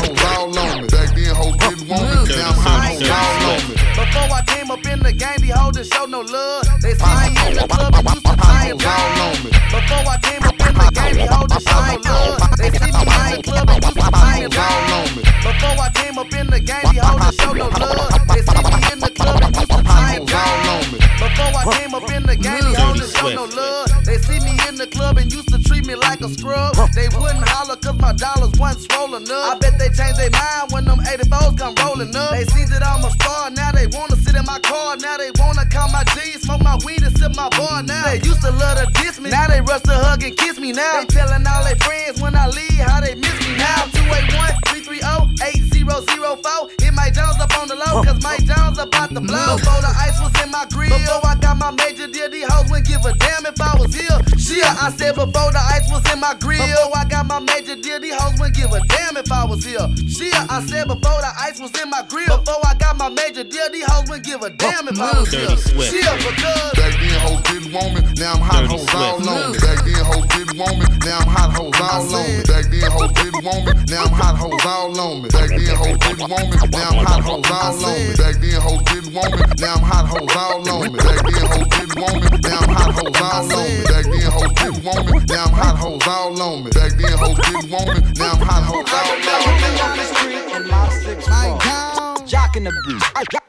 Me. 0.04 0.30
All 0.34 0.58
on 0.58 0.80
me. 0.80 0.88
Me. 1.14 1.30
All 1.30 1.48
on 1.48 2.26
me. 2.26 2.34
Me. 2.34 3.08
All 3.08 3.46
on 3.46 3.60
me. 3.68 3.74
Before 3.94 4.30
I 4.34 4.42
came 4.46 4.70
up 4.70 4.84
in 4.86 5.00
the 5.00 5.12
game, 5.12 5.38
these 5.40 5.52
hoes 5.52 5.72
didn't 5.74 5.92
show 5.92 6.06
no 6.06 6.20
love. 6.20 6.66
They 6.82 6.94
me 6.94 7.30
in 7.46 7.54
the 7.54 7.66
club 7.68 7.94
and 7.94 8.08
used 8.10 8.26
to 8.26 8.34
tie 8.36 8.70
it 8.70 8.78
down. 8.78 9.34
Before 9.70 10.04
I 10.04 10.18
came 10.22 10.42
up 10.42 10.58
in 10.58 10.74
the 10.74 10.90
game, 10.90 11.14
these 11.14 11.30
hoes 11.30 11.48
didn't 11.48 11.68
show 11.68 11.80
no 11.80 12.02
love. 12.02 12.40
They 12.58 12.70
see 12.74 12.90
me 12.90 13.04
in 13.14 13.30
the 13.30 13.40
club 13.44 13.70
and 13.70 13.84
used 13.84 13.98
to 13.98 14.10
tie 14.10 14.42
it 14.44 14.50
down. 14.50 15.06
Before 15.44 15.78
I 15.78 15.90
came 15.94 16.18
up 16.18 16.32
in 16.34 16.46
the 16.50 16.60
game, 16.60 16.86
these 16.90 17.04
hoes 17.04 17.20
didn't 17.20 17.40
show 17.40 17.52
no 17.54 17.68
love. 17.70 18.10
They 18.28 18.42
see 18.42 18.62
me 18.64 18.78
in 18.92 18.98
the 18.98 19.10
club 19.14 19.40
and 19.42 19.54
used 19.54 19.70
to 19.70 19.82
tie 19.82 20.16
it 20.18 20.26
down. 20.26 20.82
Before 21.22 21.54
I 21.54 21.64
came 21.78 21.94
up 21.94 22.10
in 22.10 22.22
the 22.24 22.36
game, 22.36 22.64
these 22.64 22.78
hoes 22.78 22.98
didn't 22.98 23.14
show 23.14 23.30
no 23.34 23.44
love. 23.44 23.86
They 24.04 24.18
see 24.18 24.40
me 24.42 24.63
in 24.74 24.78
the 24.78 24.86
club 24.88 25.18
and 25.18 25.32
used 25.32 25.48
to 25.54 25.58
treat 25.62 25.86
me 25.86 25.94
like 25.94 26.20
a 26.20 26.28
scrub. 26.28 26.74
They 26.98 27.06
wouldn't 27.14 27.46
holler 27.46 27.76
cause 27.76 27.94
my 27.94 28.12
dollars 28.12 28.50
wasn't 28.58 28.90
swollen 28.90 29.22
up. 29.30 29.54
I 29.54 29.58
bet 29.62 29.78
they 29.78 29.86
changed 29.94 30.18
their 30.18 30.34
mind 30.34 30.72
when 30.72 30.84
them 30.84 30.98
84s 30.98 31.54
come 31.56 31.74
rolling 31.78 32.10
up. 32.16 32.34
They 32.34 32.44
seen 32.50 32.66
that 32.74 32.82
I'm 32.82 33.04
a 33.06 33.10
star, 33.14 33.50
now 33.50 33.70
they 33.70 33.86
wanna 33.86 34.16
sit 34.16 34.34
in 34.34 34.44
my 34.44 34.58
car. 34.58 34.96
Now 34.96 35.16
they 35.16 35.30
wanna 35.38 35.64
count 35.70 35.92
my 35.92 36.02
G's, 36.14 36.42
smoke 36.42 36.62
my 36.62 36.76
weed 36.84 37.02
and 37.06 37.14
sip 37.16 37.36
my 37.36 37.48
bar. 37.54 37.82
Now 37.84 38.02
they 38.10 38.18
used 38.18 38.42
to 38.42 38.50
love 38.50 38.82
to 38.82 38.90
diss 38.98 39.20
me, 39.20 39.30
now 39.30 39.46
they 39.46 39.60
rush 39.60 39.82
to 39.82 39.94
hug 39.94 40.24
and 40.24 40.36
kiss 40.36 40.58
me. 40.58 40.72
Now 40.72 41.00
they 41.00 41.06
telling 41.06 41.46
all 41.46 41.62
their 41.62 41.78
friends 41.78 42.20
when 42.20 42.34
I 42.34 42.48
leave 42.50 42.82
how 42.82 42.98
they 42.98 43.14
miss 43.14 43.38
me. 43.46 43.54
Now 43.54 43.86
281 43.94 44.58
330 44.74 45.14
8004. 45.38 46.82
Hit 46.82 46.94
Mike 46.94 47.14
Jones 47.14 47.38
up 47.38 47.54
on 47.58 47.68
the 47.68 47.76
low, 47.76 48.02
cause 48.02 48.18
Mike 48.22 48.44
Jones 48.44 48.78
about 48.78 49.14
to 49.14 49.20
blow. 49.20 49.54
Before 49.54 49.80
the 49.86 49.92
ice 50.02 50.18
was 50.18 50.34
in 50.42 50.50
my 50.50 50.66
grill, 50.72 50.90
before 50.90 51.22
I 51.22 51.34
got 51.38 51.58
my 51.58 51.70
major 51.70 52.08
deal, 52.08 52.30
these 52.30 52.48
hoes 52.50 52.66
wouldn't 52.70 52.88
give 52.88 53.04
a 53.04 53.12
damn 53.14 53.46
if 53.46 53.60
I 53.60 53.76
was 53.78 53.94
here. 53.94 54.18
Shit, 54.38 54.63
I 54.64 54.90
said 54.96 55.14
before 55.14 55.52
the 55.52 55.60
ice 55.60 55.86
was 55.90 56.04
in 56.12 56.20
my 56.20 56.34
grill, 56.34 56.60
before 56.60 56.96
I 56.96 57.04
got 57.04 57.26
my 57.26 57.40
major 57.40 57.76
deal, 57.76 58.00
these 58.00 58.14
hoes 58.14 58.38
wouldn't 58.38 58.56
give 58.56 58.72
a 58.72 58.80
damn 58.86 59.16
if 59.16 59.30
I 59.30 59.44
was 59.44 59.64
here. 59.64 59.86
Shit, 60.08 60.34
I 60.50 60.64
said 60.64 60.88
before 60.88 61.20
the 61.20 61.32
ice 61.38 61.60
was 61.60 61.70
in 61.80 61.90
my 61.90 62.02
grill, 62.08 62.38
before 62.38 62.60
I 62.64 62.74
got 62.74 62.96
my 62.96 63.08
major 63.08 63.44
deal, 63.44 63.68
these 63.70 63.84
hoes 63.84 64.08
wouldn't 64.08 64.26
give 64.26 64.42
a 64.42 64.50
damn 64.50 64.88
if 64.88 64.98
I 64.98 65.20
was 65.20 65.30
here. 65.30 65.48
Dirty 65.48 65.60
Swift. 65.60 65.92
Shit, 65.92 66.04
because. 66.18 66.72
Back 66.74 66.92
then 67.00 67.20
hoes 67.20 67.42
didn't 67.42 67.72
want 67.72 67.94
me, 67.94 68.00
now 68.16 68.34
I'm 68.34 68.40
hot 68.40 68.62
Dirty 68.62 68.76
hoes 68.78 68.94
all 68.94 69.28
on 69.28 69.52
me. 69.52 69.58
Back 69.58 69.84
then 69.84 70.04
hoes 70.04 70.26
didn't 70.54 70.66
want 70.66 70.78
me, 70.78 70.86
now 71.04 71.18
I'm 71.18 71.26
hot 71.26 71.50
hoes 71.56 71.74
all 71.80 72.14
on 72.14 72.26
me. 72.30 72.42
Back 72.46 72.64
then 72.70 72.90
hoes 72.90 73.12
didn't 73.12 73.44
want 73.44 73.66
me, 73.66 73.72
now 73.90 74.04
I'm 74.04 74.12
hot 74.12 74.36
hoes 74.38 74.64
all 74.64 75.00
on 75.00 75.22
me. 75.22 75.28
Back 75.28 75.48
then 75.50 75.74
hoes 75.74 75.98
didn't 75.98 76.30
want 76.30 76.50
me, 76.50 76.56
now 76.70 76.90
I'm 76.90 77.04
hot 77.04 77.22
hoes 77.24 77.50
all 77.50 77.84
on 77.84 77.98
me. 77.98 78.14
Back 78.14 78.36
then 78.38 78.60
hoes 78.62 78.82
didn't 78.84 79.14
want 79.14 79.34
me, 79.34 79.42
now 79.58 79.74
I'm 79.74 79.82
hot 79.82 80.06
hoes 80.06 80.36
all 80.36 80.68
on 80.70 80.92
me. 80.92 80.98
Back 80.98 81.26
then 81.26 81.46
hoes 81.50 81.66
didn't 81.74 81.98
want 81.98 82.22
me, 82.22 82.38
now 82.38 82.58
I'm 82.60 82.70
hot 82.70 82.94
hoes 82.94 83.20
all 83.20 83.50
on 83.50 83.66
me. 83.66 83.82
Back 83.84 84.04
then 84.06 84.30
hoes 84.30 84.52
didn't 84.54 84.84
want 84.84 85.06
me, 85.10 85.18
now 85.26 85.44
I'm 85.44 85.52
hot 85.52 85.76
hoes 85.76 86.06
all 86.06 86.42
on 86.42 86.64
me. 86.64 86.70
Back 86.70 86.92
then 86.94 87.18
hoes 87.18 87.38
didn't 87.42 87.70
want 87.70 87.88
me, 87.90 88.00
now 88.14 88.32
I'm 88.32 88.46
hot 88.46 88.62
hoes 88.62 88.92
all 88.94 89.10
on 89.10 89.18
me. 89.18 89.26
Cruising 89.42 89.74
down 89.74 89.96
the 89.98 90.04
street 90.06 90.46
in 90.54 90.68
my 90.70 90.88
six 91.02 91.26
four. 91.26 92.03
Jocking 92.26 92.64
the 92.64 92.72
beat, 92.86 93.02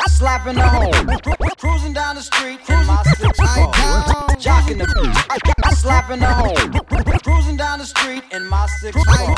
slapping 0.10 0.56
the 0.56 0.68
hole. 0.68 0.92
Cruising 1.58 1.94
down 1.94 2.16
the 2.16 2.22
street 2.22 2.60
in 2.70 2.86
my 2.86 3.04
six 3.04 3.40
four. 3.40 3.72
Jocking 4.36 4.78
the 4.80 4.88
beat, 4.96 5.76
slapping 5.76 6.20
the 6.20 6.28
hole. 6.28 6.56
Cruising 7.24 7.56
down 7.58 7.80
the 7.80 7.86
street 7.86 8.24
in 8.32 8.46
my 8.48 8.68
six 8.80 8.96
four. 8.96 9.36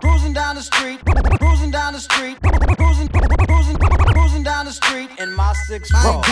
Cruising 0.00 0.32
down 0.32 0.56
the 0.56 0.62
street, 0.62 1.00
cruising 1.38 1.70
down 1.70 1.92
the 1.92 2.00
street, 2.00 2.36
cruising, 2.76 3.08
cruising, 3.08 3.76
cruising 3.78 4.42
down 4.42 4.66
the 4.66 4.72
street 4.72 5.10
in 5.18 5.32
my 5.34 5.52
six 5.66 5.90
four. 5.90 6.22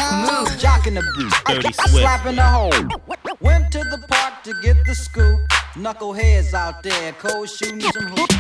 Jocking 0.58 0.94
the 0.94 1.02
beat, 1.16 1.32
Dirty 1.46 1.72
Swift. 1.72 1.90
slapping 1.90 2.37
the 2.37 2.42
hole. 2.42 2.72
Went 3.40 3.70
to 3.72 3.78
the 3.78 4.04
park 4.08 4.42
to 4.44 4.52
get 4.62 4.76
the 4.84 4.94
scoop. 4.94 5.38
Knuckleheads 5.75 6.52
out 6.54 6.82
there, 6.82 7.12
cold 7.12 7.49
shooting 7.49 7.80
some 7.80 8.08
hoops. 8.08 8.37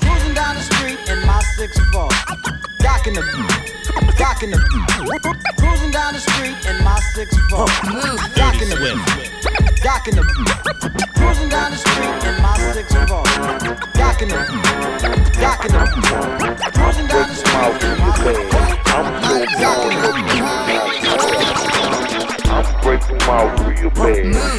Cruising 0.00 0.34
down 0.34 0.56
the 0.56 0.62
street 0.62 0.98
in 1.08 1.26
my 1.26 1.40
six 1.56 1.78
four. 1.92 2.08
Docking 2.84 3.14
the 3.14 3.22
beat, 3.22 4.18
docking 4.18 4.50
the. 4.50 4.58
Cruising 5.56 5.90
down 5.90 6.12
the 6.12 6.20
street 6.20 6.52
in 6.68 6.84
my 6.84 7.00
six 7.14 7.34
four. 7.48 7.64
Docking 8.36 8.68
the 8.68 8.76
beat, 8.76 9.00
docking 9.82 10.16
the. 10.16 10.22
Cruising 11.16 11.48
down 11.48 11.70
the 11.72 11.78
street 11.78 12.24
in 12.28 12.36
my 12.44 12.52
six 12.76 12.92
four. 13.08 13.24
Docking 13.96 14.28
the 14.28 14.36
beat, 14.36 14.68
docking 15.40 15.72
the 15.72 15.80
beat. 15.96 16.12
Cruising 16.74 17.08
down 17.08 17.28
the 17.28 17.34
street 17.34 17.80
in 17.88 17.96
my 18.04 18.12
six 18.20 18.36
four. 18.52 18.68
I'm 18.92 19.16
so 19.24 19.44
Docking 19.60 19.94
the 22.98 23.14
born 23.24 23.24
beat. 23.24 23.24
I'm 23.26 23.26
breaking 23.26 23.28
out 23.28 23.68
real 23.68 23.90
bad. 23.90 24.18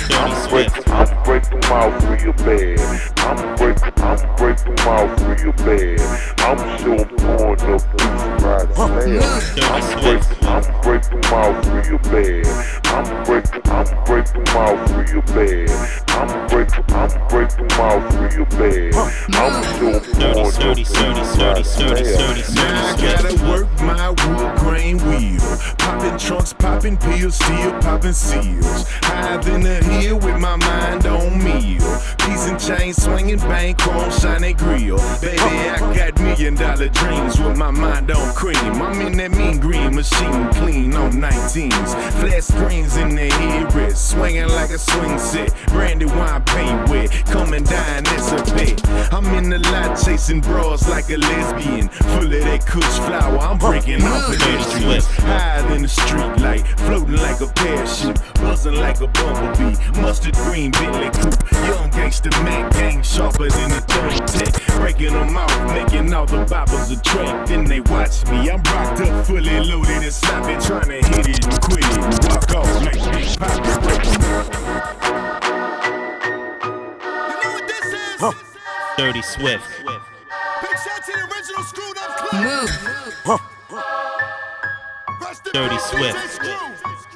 I'm 0.10 0.46
breaking, 0.48 0.84
I'm 0.88 1.24
breaking 1.24 1.66
out 1.66 2.04
real 2.04 2.34
bad. 2.34 2.80
I'm 3.18 3.56
breaking, 3.56 3.94
I'm 3.98 4.36
breaking 4.36 4.80
out 4.82 5.20
real 5.22 5.54
bad. 5.54 6.00
I'm 6.40 6.60
so 6.80 7.06
born 7.18 7.60
up 7.60 7.84
loose 7.96 8.44
right 8.44 8.70
fast. 8.76 9.60
I'm 9.64 10.02
breaking, 10.02 10.48
I'm 10.48 10.82
breaking 10.82 11.26
out 11.26 11.66
real 11.66 11.98
bad. 12.00 12.46
I'm 12.86 13.24
breaking, 13.26 13.62
I'm 13.66 14.06
breaking 14.06 14.48
out 14.50 14.78
real 14.96 15.22
bad. 15.22 15.70
I'm 16.08 16.48
breaking, 16.48 16.86
I'm 16.90 17.28
breaking 17.28 17.72
out 17.74 18.14
real 18.16 18.46
bad. 18.46 18.96
I'm 19.36 19.64
so 19.64 20.00
Dirty, 20.00 20.34
born 20.34 20.48
up 20.48 20.54
dirty, 20.54 20.84
loose 20.84 20.96
right 20.98 21.26
dirty, 21.38 21.64
dirty, 21.64 22.04
fast. 22.04 22.18
dirty, 22.18 22.56
Now 22.56 22.86
I 22.86 23.02
gotta 23.02 23.34
work 23.50 23.68
my 23.82 24.10
wood 24.10 24.58
grain 24.60 24.98
wheel. 25.00 25.42
Popping 25.78 26.18
trunks, 26.18 26.54
popping 26.54 26.98
pills, 26.98 27.36
still 27.36 27.72
popping 27.82 28.14
seals. 28.26 28.86
Higher 29.04 29.42
than 29.42 29.62
the 29.62 29.84
hill 29.84 30.18
with 30.18 30.40
my 30.40 30.56
mind 30.56 31.06
on 31.06 31.44
meal. 31.44 31.86
Piece 32.26 32.48
and 32.50 32.60
chain 32.60 32.94
swinging, 32.94 33.40
bank 33.40 33.86
on 33.88 34.12
shiny 34.12 34.54
grill. 34.54 34.98
Baby, 35.22 35.40
I 35.40 35.78
got 35.96 36.20
million 36.20 36.56
dollar 36.56 36.90
dreams 36.90 37.40
with 37.40 37.58
my 37.58 37.72
mind 37.72 38.12
on 38.12 38.34
cream. 38.36 38.82
I'm 38.82 39.00
in 39.02 39.18
that 39.18 39.32
mean 39.32 39.60
green 39.60 39.96
machine, 39.96 40.52
clean 40.54 40.94
on 40.96 41.14
19s. 41.14 41.92
Flat 42.20 42.44
screens 42.44 42.98
in 42.98 43.16
the 43.16 43.30
headrest, 43.30 43.98
swinging 44.12 44.50
like 44.50 44.72
a 44.72 44.78
swing 44.78 45.18
set. 45.20 45.54
Brandy 45.68 46.06
wine 46.06 46.44
paint 46.44 46.90
wet, 46.90 47.10
come 47.28 47.54
and 47.54 47.66
dine, 47.66 48.04
that's 48.04 48.32
a 48.32 48.56
bet. 48.56 49.14
I'm 49.14 49.26
in 49.36 49.50
the 49.50 49.60
lot 49.72 49.98
chasing 50.04 50.42
bras 50.42 50.90
like 50.90 51.10
a 51.10 51.18
lesbian. 51.18 51.88
Full 51.90 52.26
of 52.26 52.32
that 52.32 52.66
kush 52.66 52.98
flower, 53.06 53.38
I'm 53.40 53.58
breaking 53.58 54.04
off 54.04 54.28
pedestrians. 54.28 55.06
Higher 55.24 55.62
than 55.70 55.84
the 55.84 55.88
street 55.88 56.36
light, 56.42 56.68
floating 56.86 57.18
like 57.18 57.40
a 57.42 57.48
parachute, 57.48 58.05
buzzing 58.36 58.76
like 58.76 59.02
a 59.02 59.08
bumblebee. 59.08 59.76
Mustard 60.02 60.36
green 60.36 60.72
Bentley 60.72 61.10
coupe, 61.10 61.52
young 61.68 61.90
gangster 61.92 62.30
Mac 62.44 62.72
gang 62.74 63.02
sharper 63.02 63.50
than 63.50 63.72
a 63.72 63.82
third 63.82 64.28
tech. 64.28 64.54
Breaking 64.78 65.14
them 65.14 65.38
out, 65.38 65.74
making 65.74 66.14
all 66.14 66.26
the 66.26 66.46
boppers 66.46 66.92
a 66.92 67.02
track. 67.02 67.48
Then 67.48 67.66
they 67.66 67.80
watch 67.82 68.26
me, 68.28 68.50
I'm 68.50 68.62
rocked 68.64 69.02
up, 69.02 69.26
fully 69.26 69.60
loaded 69.60 70.04
and 70.04 70.14
sloppy, 70.14 70.56
trying 70.66 70.90
to 70.90 71.08
hit 71.08 71.28
it 71.30 71.46
and 71.46 71.62
quit 71.62 71.86
it. 71.86 72.06
Walk 72.30 72.56
off 72.56 72.82
like 72.84 73.02
Big 73.14 73.40
Papa 73.40 73.80
break 73.82 74.06
dirty 78.98 79.22
Swift. 79.22 79.64
Dirty 85.54 85.78
Swift. 85.78 86.75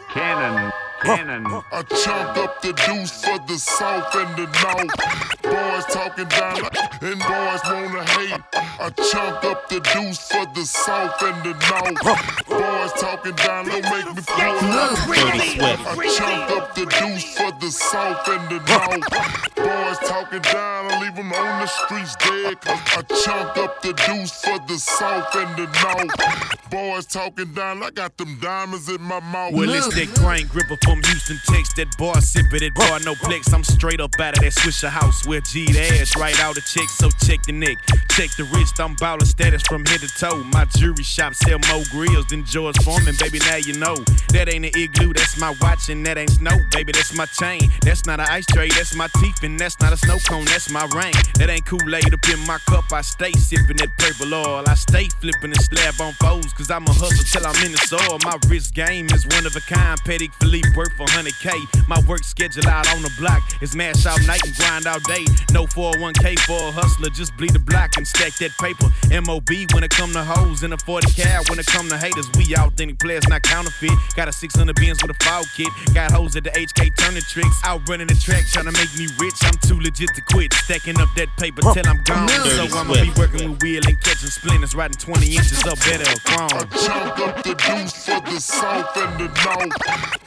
Cannon, 0.10 0.72
cannon. 1.02 1.46
I 1.72 1.82
chunk 1.84 2.38
up 2.38 2.62
the 2.62 2.74
deuce 2.74 3.24
for 3.24 3.40
the 3.48 3.58
south 3.58 4.16
and 4.16 4.36
the 4.36 4.48
north. 4.62 4.94
Boys 5.42 5.86
talking 5.94 6.28
down 6.28 6.60
and 7.02 7.20
boys 7.20 7.62
wanna 7.66 8.04
hate. 8.12 8.42
I 8.54 8.90
chunk 9.12 9.44
up 9.46 9.70
the 9.70 9.80
deuce 9.80 10.20
for 10.28 10.46
the 10.54 10.66
south 10.66 11.22
and 11.22 11.44
the 11.44 11.54
north. 11.70 12.48
Boys 12.48 12.94
talking 13.02 13.36
down, 13.36 13.66
don't 13.66 13.84
make 13.84 14.16
me 14.16 14.22
pull 14.28 14.70
up. 14.72 14.98
Dirty 15.08 15.40
Swift. 15.40 15.88
I 15.88 15.96
chunk 16.18 16.52
up 16.52 16.76
the 16.76 16.86
deuce 16.86 17.24
for 17.36 17.52
the 17.60 17.72
south 17.72 18.28
and 18.28 18.50
the 18.50 18.60
north. 18.70 19.56
Boys 19.56 19.98
talking 20.08 20.42
down, 20.42 20.92
I 20.92 21.02
leave 21.02 21.16
them 21.16 21.34
on 21.34 21.62
the 21.62 21.68
streets 21.68 22.16
dead. 22.16 22.58
I 22.66 23.02
chunk 23.24 23.58
up 23.58 23.82
the 23.82 23.94
deuce 23.94 24.42
for 24.42 24.60
the 24.68 24.78
south 24.78 25.36
and 25.36 25.56
the 25.58 25.68
north. 25.84 26.70
Boys 26.70 27.06
talking 27.06 27.54
down, 27.54 27.82
I 27.84 27.90
got 27.90 28.16
them 28.18 28.38
diamonds 28.40 28.90
in 28.90 29.02
my 29.02 29.20
mouth. 29.20 29.54
Well, 29.54 29.70
it's 29.70 29.94
that 29.96 30.14
grind 30.16 30.50
gripper 30.50 30.78
from 30.90 31.04
Houston, 31.04 31.38
Texas. 31.46 31.74
That 31.78 31.96
bar 31.98 32.16
sipper, 32.18 32.60
that 32.60 32.74
bar 32.74 33.00
no 33.06 33.14
flex. 33.14 33.54
I'm 33.54 33.64
straight 33.64 34.02
up 34.02 34.20
out 34.20 34.36
of 34.36 34.42
that 34.42 34.54
Swishahouse 34.54 35.28
where 35.28 35.42
G 35.42 35.72
the 35.72 36.02
ass 36.02 36.18
right 36.18 36.38
out 36.42 36.58
of 36.58 36.66
check. 36.66 36.90
So 36.90 37.10
check 37.26 37.44
the 37.44 37.54
neck, 37.54 37.78
check 38.10 38.34
the 38.36 38.46
wrist. 38.56 38.80
I'm 38.80 38.96
ballin' 38.96 39.26
status 39.26 39.62
from 39.64 39.86
head 39.86 40.02
to 40.02 40.08
toe. 40.08 40.44
My 40.44 40.66
jewelry 40.66 41.04
shop 41.04 41.36
sell 41.36 41.60
more 41.70 41.84
grills 41.92 42.26
than 42.28 42.44
George 42.46 42.78
Foreman, 42.84 43.16
baby. 43.20 43.40
Now 43.40 43.58
you 43.58 43.78
know 43.78 43.96
that 44.34 44.50
ain't 44.50 44.66
an 44.66 44.74
igloo. 44.74 45.14
That's 45.14 45.38
my 45.38 45.56
watch 45.62 45.90
and 45.90 46.06
that 46.06 46.18
ain't 46.18 46.32
snow, 46.32 46.58
baby. 46.72 46.92
That's 46.92 47.14
my 47.14 47.26
chain. 47.26 47.70
That's 47.82 48.06
not 48.06 48.20
an 48.20 48.28
ice 48.30 48.48
tray. 48.48 48.70
That's 48.70 48.96
my 48.96 49.08
teeth 49.22 49.44
and 49.44 49.60
that's 49.60 49.80
not 49.80 49.94
a 49.94 49.98
snow 49.98 50.18
cone. 50.28 50.46
That's 50.46 50.72
my 50.72 50.86
rain. 50.98 51.14
That 51.38 51.50
ain't 51.50 51.66
Kool-Aid 51.66 52.14
up 52.14 52.30
in 52.34 52.40
my 52.48 52.58
cup. 52.66 52.92
I 52.92 53.02
stay 53.02 53.32
sipping 53.34 53.78
that 53.78 53.94
purple 53.98 54.34
oil. 54.34 54.64
I 54.66 54.74
stay 54.74 55.08
flipping 55.22 55.54
and 55.54 55.62
slab 55.62 56.02
on 56.02 56.14
foes. 56.14 56.52
Cause 56.54 56.72
I'm 56.72 56.86
a 56.88 56.94
hustle 56.94 57.26
till 57.30 57.46
I'm 57.46 57.56
in 57.64 57.74
the 57.74 57.84
soil. 57.86 58.18
My 58.24 58.38
wrist 58.50 58.74
game 58.74 59.06
is 59.14 59.26
one 59.28 59.46
of 59.46 59.56
a 59.56 59.62
kind. 59.62 60.00
Patek 60.02 60.34
Philippe 60.42 60.79
worth 60.80 60.96
100K. 60.96 61.88
My 61.90 62.00
work 62.08 62.24
schedule 62.24 62.66
out 62.70 62.88
on 62.96 63.02
the 63.02 63.12
block 63.20 63.44
is 63.62 63.76
mash 63.76 64.06
out 64.06 64.22
night 64.26 64.40
and 64.46 64.56
grind 64.56 64.88
all 64.88 65.04
day. 65.12 65.26
No 65.52 65.66
401k 65.68 66.40
for 66.48 66.56
a 66.56 66.72
hustler. 66.72 67.10
Just 67.10 67.36
bleed 67.36 67.52
the 67.52 67.60
block 67.60 67.98
and 67.98 68.08
stack 68.08 68.32
that 68.40 68.56
paper. 68.56 68.88
MOB 69.12 69.50
when 69.74 69.84
it 69.84 69.92
come 69.92 70.14
to 70.14 70.24
hoes 70.24 70.64
and 70.64 70.74
a 70.74 70.78
40 70.78 71.12
cal 71.12 71.44
when 71.50 71.60
it 71.60 71.66
come 71.66 71.90
to 71.90 71.98
haters. 71.98 72.32
We 72.38 72.56
authentic 72.56 72.98
players, 73.00 73.28
not 73.28 73.44
counterfeit. 73.44 73.92
Got 74.16 74.30
a 74.30 74.32
600 74.32 74.74
bins 74.78 75.04
with 75.04 75.12
a 75.12 75.20
file 75.22 75.44
kit. 75.58 75.68
Got 75.94 76.12
hoes 76.12 76.38
at 76.38 76.46
the 76.46 76.52
HK 76.52 76.96
turning 76.96 77.28
tricks. 77.28 77.60
Out 77.66 77.82
running 77.90 78.08
the 78.08 78.16
track 78.16 78.46
trying 78.48 78.72
to 78.72 78.72
make 78.72 78.92
me 78.96 79.08
rich. 79.20 79.36
I'm 79.44 79.60
too 79.68 79.80
legit 79.84 80.16
to 80.16 80.22
quit. 80.32 80.54
Stacking 80.54 80.98
up 81.02 81.10
that 81.18 81.28
paper 81.38 81.62
till 81.74 81.88
I'm 81.88 82.00
gone. 82.08 82.30
So 82.30 82.72
I'ma 82.72 82.94
be 82.94 83.12
Swift. 83.12 83.20
working 83.20 83.52
with 83.52 83.62
wheel 83.62 83.84
and 83.86 84.00
catching 84.00 84.32
splinters, 84.32 84.74
riding 84.76 84.96
20 84.96 85.28
inches 85.28 85.60
up 85.68 85.78
better 85.80 86.08
I 86.08 86.16
chrome. 86.24 86.70
chunk 86.88 87.20
up 87.20 87.44
the 87.44 87.54
deuce 87.68 88.00
for 88.08 88.22
the 88.24 88.40
south 88.40 88.96
and 88.96 89.20
the 89.20 89.28
north. 89.44 89.76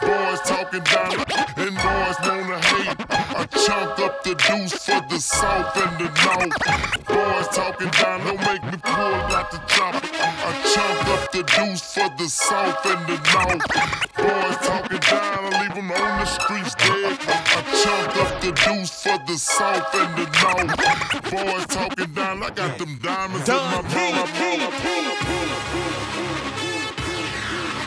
Boys 0.03 0.42
talking 0.45 0.83
down 0.83 1.15
and 1.57 1.75
boys 1.77 2.17
wanna 2.27 2.59
hate. 2.61 2.97
I 3.11 3.47
chunk 3.65 3.99
up 4.01 4.23
the 4.25 4.35
deuce 4.35 4.73
for 4.73 5.01
the 5.09 5.21
south 5.21 5.77
and 5.77 5.99
the 5.99 6.09
north. 6.25 7.07
Boys 7.07 7.49
talking 7.49 7.91
down, 7.91 8.25
don't 8.25 8.41
make 8.41 8.65
me 8.65 8.79
pull 8.83 9.15
out 9.37 9.51
the 9.51 9.59
chopper. 9.69 10.09
I 10.13 10.53
chunk 10.75 11.09
up 11.15 11.33
the 11.33 11.43
deuce 11.43 11.83
for 11.95 12.09
the 12.19 12.29
south 12.29 12.87
and 12.87 13.07
the 13.07 13.19
north. 13.33 13.63
Boys 14.17 14.57
talking 14.67 15.01
down, 15.01 15.55
I 15.55 15.63
leave 15.63 15.77
'em 15.77 15.93
on 15.93 16.21
the 16.21 16.27
streets 16.27 16.75
dead. 16.75 17.19
I 17.29 17.63
chunk 17.83 18.17
up 18.23 18.41
the 18.41 18.53
deuce 18.53 18.91
for 19.03 19.19
the 19.27 19.37
south 19.39 19.95
and 19.95 20.13
the 20.19 20.27
north. 20.43 21.31
Boys 21.31 21.67
talking 21.67 22.13
down, 22.15 22.43
I 22.43 22.51
got 22.51 22.79
them 22.79 22.99
diamonds 23.03 23.49
in 23.49 23.57
my 23.57 23.83
mouth. 23.83 24.33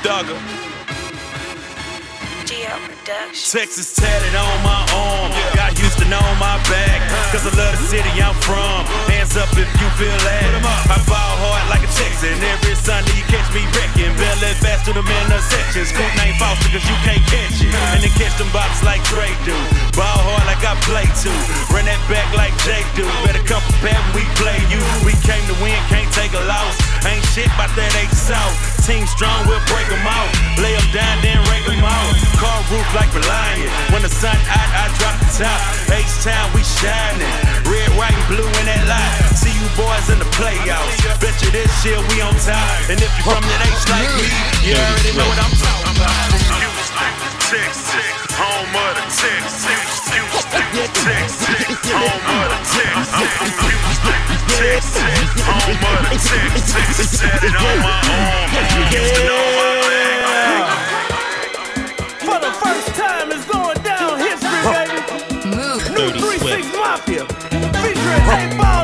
Dugger. 0.03 0.64
Texas 3.51 3.96
tatted 3.96 4.36
on 4.36 4.63
my 4.63 4.86
arm. 4.94 5.32
Got 5.55 5.77
Houston 5.77 5.95
on 6.13 6.35
my 6.38 6.57
back. 6.69 7.01
Cause 7.31 7.45
I 7.45 7.51
love 7.57 7.74
the 7.77 7.85
city 7.89 8.12
I'm 8.21 8.35
from. 8.45 8.85
Hands 9.09 9.31
up 9.38 9.50
if 9.57 9.69
you 9.79 9.89
feel 9.97 10.17
that. 10.27 10.50
I 10.91 10.97
ball 11.09 11.33
hard 11.41 11.65
like 11.69 11.83
a 11.83 11.91
Texan. 11.91 12.38
Every 12.38 12.75
Sunday 12.75 13.15
you 13.17 13.25
catch 13.31 13.47
me 13.53 13.65
wrecking. 13.74 14.13
Belly 14.17 14.53
fast 14.62 14.85
to 14.85 14.93
the 14.93 15.01
intersections. 15.01 15.91
Cool 15.91 16.09
name 16.19 16.35
Foster 16.38 16.69
cause 16.69 16.85
you 16.85 16.97
can't 17.01 17.24
catch 17.29 17.57
it. 17.62 17.74
And 17.95 18.03
then 18.03 18.13
catch 18.19 18.35
them 18.38 18.50
bops 18.53 18.83
like 18.85 19.01
Dre 19.09 19.29
do. 19.47 19.55
Ball 19.97 20.05
hard 20.05 20.45
like 20.45 20.62
I 20.62 20.77
play 20.85 21.07
to. 21.25 21.31
Run 21.74 21.85
that 21.89 22.01
back 22.12 22.27
like 22.38 22.53
Jake 22.63 22.88
do. 22.93 23.05
Better 23.25 23.43
come 23.47 23.63
prepared 23.74 24.00
when 24.13 24.21
we 24.21 24.24
play 24.38 24.59
you. 24.69 24.81
We 25.07 25.13
came 25.25 25.43
to 25.50 25.55
win, 25.63 25.77
can't 25.89 26.09
take 26.13 26.33
a 26.38 26.43
loss. 26.45 26.75
Ain't 27.05 27.25
shit 27.33 27.50
about 27.53 27.74
that 27.75 27.91
eight 28.01 28.13
south. 28.13 28.53
Team 28.85 29.05
strong, 29.09 29.45
we'll 29.50 29.62
break 29.65 29.89
'em 29.89 30.05
out. 30.05 30.29
Lay 30.62 30.74
'em 30.77 30.88
down, 30.93 31.15
then 31.25 31.41
rake 31.50 31.65
'em 31.65 31.81
out. 31.83 32.13
Car 32.38 32.62
roof 32.69 32.85
like 32.93 33.09
Reliant. 33.13 33.71
When 33.89 34.01
the 34.01 34.09
sun 34.09 34.38
out, 34.45 34.71
I 34.74 34.85
drop 34.97 35.15
the 35.19 35.29
top. 35.43 35.59
H-Town, 35.96 36.52
we 36.52 36.60
shining. 36.60 37.24
Red, 37.72 37.88
white, 37.96 38.12
and 38.12 38.28
blue 38.28 38.44
in 38.44 38.66
that 38.68 38.84
light. 38.84 39.32
See 39.32 39.56
you 39.56 39.64
boys 39.80 40.12
in 40.12 40.20
the 40.20 40.28
playoffs. 40.36 41.00
Bet 41.24 41.40
you 41.40 41.48
this 41.56 41.72
year 41.88 41.96
we 42.12 42.20
on 42.20 42.36
top. 42.44 42.60
And 42.92 43.00
if 43.00 43.08
you 43.16 43.24
from 43.24 43.40
that 43.40 43.62
H 43.64 43.88
like 43.88 44.12
me, 44.20 44.28
you 44.68 44.75
already 44.75 45.16
know 45.16 45.24
what 45.24 45.40
I'm 45.40 45.56
talking 45.56 45.96
about. 45.96 46.36
Houston, 46.36 47.14
Texas, 47.48 47.96
home 48.36 48.75
of 48.75 48.92
the 49.00 49.08
Texas. 49.08 49.72
Houston, 50.12 50.68
Texas, 51.00 51.80
home 51.96 52.28
of 52.28 52.48
the 52.52 52.60
Texas. 52.75 53.16
Houston, 53.16 54.20
Texas, 54.52 55.32
home 55.48 55.80
of 55.80 56.00
the 56.12 56.20
Texas. 56.20 57.08
Set 57.08 57.40
it 57.40 57.56
on 57.56 57.78
my 57.80 57.96
arm. 58.04 58.35
Featuring 68.25 68.60
A 68.60 68.75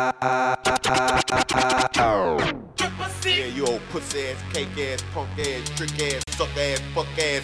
Yeah, 0.00 0.54
you 3.52 3.66
old 3.66 3.80
pussy 3.90 4.28
ass, 4.28 4.36
cake 4.52 4.78
ass, 4.78 5.02
punk 5.12 5.28
ass, 5.40 5.68
trick 5.70 5.90
ass, 6.00 6.22
suck 6.36 6.56
ass, 6.56 6.80
fuck 6.94 7.06
ass, 7.18 7.42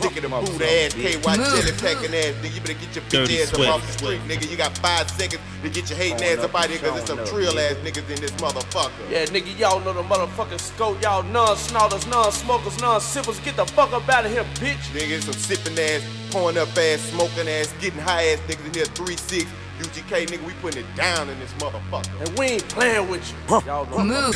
dick 0.00 0.16
in 0.16 0.22
the 0.22 0.28
boot 0.30 0.62
ass, 0.62 0.94
KY 0.94 1.20
jelly 1.20 1.72
packing 1.72 2.14
ass, 2.14 2.32
nigga. 2.40 2.54
You 2.54 2.60
better 2.62 2.74
get 2.74 2.96
your 2.96 3.04
bitch 3.04 3.42
ass 3.42 3.52
up 3.52 3.60
off 3.68 3.86
the 3.86 3.92
street, 3.92 4.20
nigga. 4.22 4.50
You 4.50 4.56
got 4.56 4.76
five 4.78 5.10
seconds 5.10 5.42
to 5.62 5.68
get 5.68 5.90
your 5.90 5.98
hating 5.98 6.22
ass 6.24 6.38
up 6.38 6.54
out 6.54 6.70
here, 6.70 6.78
cause 6.78 6.94
there's 6.94 7.06
some 7.06 7.26
trill 7.26 7.58
ass 7.58 7.74
niggas 7.84 8.08
in 8.08 8.20
this 8.22 8.32
motherfucker. 8.32 9.10
Yeah, 9.10 9.26
nigga, 9.26 9.58
y'all 9.58 9.80
know 9.80 9.92
the 9.92 10.02
motherfucking 10.02 10.60
scope. 10.60 11.02
Y'all 11.02 11.22
non-snorters, 11.24 12.06
non-smokers, 12.06 12.80
non-sippers. 12.80 13.38
Get 13.40 13.56
the 13.56 13.66
fuck 13.66 13.92
up 13.92 14.08
out 14.08 14.24
of 14.24 14.32
here, 14.32 14.44
bitch. 14.54 14.80
Nigga, 14.94 15.20
some 15.22 15.34
sipping 15.34 15.78
ass, 15.78 16.02
pouring 16.30 16.56
up 16.56 16.74
ass, 16.78 17.00
smoking 17.10 17.48
ass, 17.48 17.74
getting 17.82 18.00
high 18.00 18.28
ass 18.28 18.38
niggas 18.48 18.66
in 18.66 18.72
here, 18.72 18.86
3-6. 18.86 19.46
UGK, 19.82 20.26
nigga, 20.28 20.44
we 20.46 20.52
putting 20.54 20.84
it 20.84 20.96
down 20.96 21.28
in 21.28 21.38
this 21.40 21.52
motherfucker. 21.54 22.20
And 22.26 22.38
we 22.38 22.46
ain't 22.46 22.68
playing 22.68 23.08
with 23.08 23.28
you. 23.48 23.60
Y'all 23.66 23.84
know. 24.06 24.30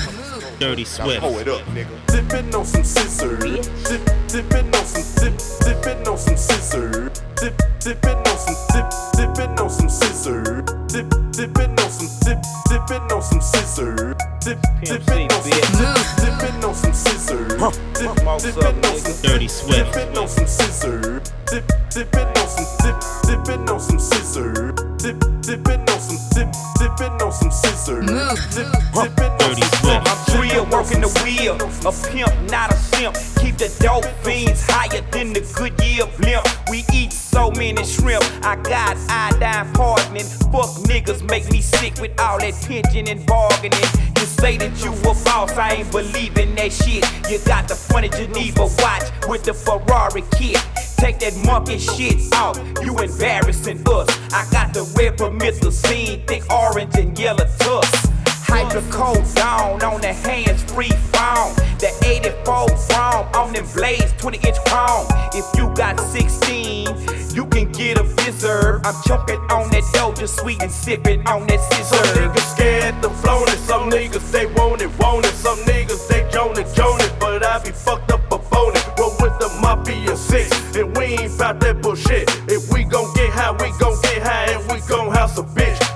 Dirty 0.58 0.82
Now 0.82 0.88
Swift. 0.88 1.20
pull 1.20 1.38
it 1.38 1.48
up, 1.48 1.62
nigga. 1.66 1.94
Dipping 2.08 2.54
on 2.54 2.64
some 2.64 2.82
scissors. 2.84 3.38
Dip, 3.86 4.02
dipping 4.28 4.74
on 4.74 4.84
some 4.84 5.22
dip, 5.22 5.38
dipping 5.60 6.08
on 6.08 6.18
some 6.18 6.36
scissors. 6.36 7.10
Dip, 7.36 7.62
dipping 7.78 8.16
on 8.16 8.38
some 8.38 8.56
dip, 8.72 8.90
dipping 9.14 9.60
on 9.60 9.70
some 9.70 9.88
scissors. 9.88 10.64
Dip, 10.88 11.08
dipping 11.30 11.78
on 11.78 11.90
some 11.90 12.10
dip, 12.24 12.38
dipping 12.68 13.12
on 13.12 13.22
some 13.22 13.40
scissors. 13.40 14.14
Dip, 14.40 14.58
dipping 14.82 15.30
on 15.30 15.42
some 15.42 15.62
dip, 15.70 16.00
dipping 16.18 16.64
on 16.64 16.74
some 16.74 16.92
scissors. 16.92 17.52
Dip, 17.52 17.72
dipping 17.94 18.84
on 18.84 18.98
some 18.98 19.22
Dirty 19.22 19.48
Swift. 19.48 19.92
dipping 19.94 20.18
on 20.18 20.28
some 20.28 20.46
scissors. 20.46 21.22
dip, 21.46 21.70
dipping 21.90 22.26
on 22.26 22.48
some 22.48 22.66
dip, 22.82 22.96
dipping 23.44 23.70
on 23.70 23.80
some 23.80 23.98
scissor. 24.00 24.85
Dip, 25.06 25.20
dipping 25.40 25.80
on 25.82 26.00
some 26.00 26.18
dip, 26.34 26.52
dipping 26.80 27.22
on 27.22 27.30
some 27.30 27.52
scissor. 27.52 28.00
Dip, 28.00 28.10
dipping 28.10 29.30
on 29.38 29.54
some 29.54 29.70
Swift. 29.78 30.34
I'm 30.34 30.40
real, 30.40 30.66
working 30.66 31.00
the 31.00 31.08
wheel. 31.22 31.54
A 31.54 31.92
pimp, 32.10 32.50
not 32.50 32.72
a 32.72 32.76
simp. 32.76 33.14
Keep 33.38 33.58
the 33.58 33.72
dope 33.78 34.04
fiends 34.24 34.66
higher 34.66 35.02
than 35.12 35.32
the 35.32 35.42
Goodyear 35.54 36.06
blimp. 36.18 36.44
We 36.68 36.84
eat 36.92 37.12
so 37.36 37.50
many 37.50 37.84
shrimp. 37.84 38.24
I 38.42 38.56
got 38.56 38.96
iodine 39.10 39.70
poisoning. 39.74 40.24
Fuck 40.50 40.70
niggas 40.88 41.22
make 41.28 41.46
me 41.52 41.60
sick 41.60 41.92
with 42.00 42.18
all 42.18 42.38
that 42.38 42.54
pinching 42.66 43.10
and 43.10 43.26
bargaining. 43.26 43.88
You 44.16 44.24
say 44.24 44.56
that 44.56 44.72
you 44.82 44.90
a 44.92 45.12
boss, 45.22 45.52
I 45.52 45.72
ain't 45.80 45.92
believing 45.92 46.54
that 46.54 46.72
shit. 46.72 47.04
You 47.30 47.38
got 47.44 47.68
the 47.68 47.74
funny 47.74 48.08
Geneva 48.08 48.66
watch 48.78 49.04
with 49.28 49.44
the 49.44 49.52
Ferrari 49.52 50.22
kit. 50.38 50.64
Take 50.96 51.18
that 51.18 51.36
monkey 51.44 51.78
shit 51.78 52.16
off, 52.34 52.56
you 52.82 52.98
embarrassing 52.98 53.86
us. 53.86 54.08
I 54.32 54.48
got 54.50 54.72
the 54.72 54.84
red 54.96 55.18
promethazine, 55.18 56.26
thick 56.26 56.50
orange 56.50 56.96
and 56.96 57.18
yellow 57.18 57.46
tusk. 57.58 58.15
Hydrocodone 58.46 59.82
on 59.82 60.00
the 60.00 60.12
hands 60.12 60.62
free 60.72 60.90
phone. 61.12 61.54
The 61.78 61.92
84 62.04 62.68
chrome 62.88 63.26
on 63.34 63.52
them 63.52 63.66
blades, 63.74 64.12
20 64.18 64.38
inch 64.38 64.56
chrome. 64.66 65.06
If 65.34 65.44
you 65.56 65.72
got 65.74 66.00
16, 66.00 67.34
you 67.34 67.46
can 67.46 67.70
get 67.72 67.98
a 67.98 68.04
visitor. 68.04 68.80
I'm 68.84 68.94
choking 69.04 69.40
on 69.50 69.70
that 69.70 69.84
Doja 69.94 70.28
sweet 70.28 70.62
and 70.62 70.70
sipping 70.70 71.26
on 71.26 71.46
that 71.48 71.60
Some 71.60 72.04
scissor. 72.04 72.20
niggas 72.20 72.54
scared 72.54 73.02
to 73.02 73.10
flown 73.10 73.48
it, 73.48 73.58
some 73.58 73.90
niggas 73.90 74.30
they 74.30 74.46
want 74.46 74.80
it, 74.80 74.90
want 74.98 75.26
it, 75.26 75.34
some 75.34 75.58
niggas 75.60 76.08
they 76.08 76.26
joan 76.74 77.00
it, 77.00 77.12
but 77.18 77.44
I 77.44 77.58
be 77.62 77.70
fucked 77.70 78.12
up 78.12 78.20
a 78.30 78.36
it. 78.36 78.98
Roll 78.98 79.14
with 79.20 79.38
the 79.38 79.48
mafia 79.60 80.16
six, 80.16 80.50
and 80.76 80.96
we 80.96 81.04
ain't 81.18 81.38
bout 81.38 81.60
that 81.60 81.80
bullshit. 81.82 82.28
If 82.48 82.72
we 82.72 82.84
gon' 82.84 83.12
get 83.14 83.30
high, 83.30 83.52
we 83.52 83.70
gon' 83.78 83.96
get 84.02 84.22
high, 84.22 84.52
and 84.52 84.62
we 84.70 84.80
gon' 84.86 85.12
house 85.12 85.38
a 85.38 85.42
bitch. 85.42 85.95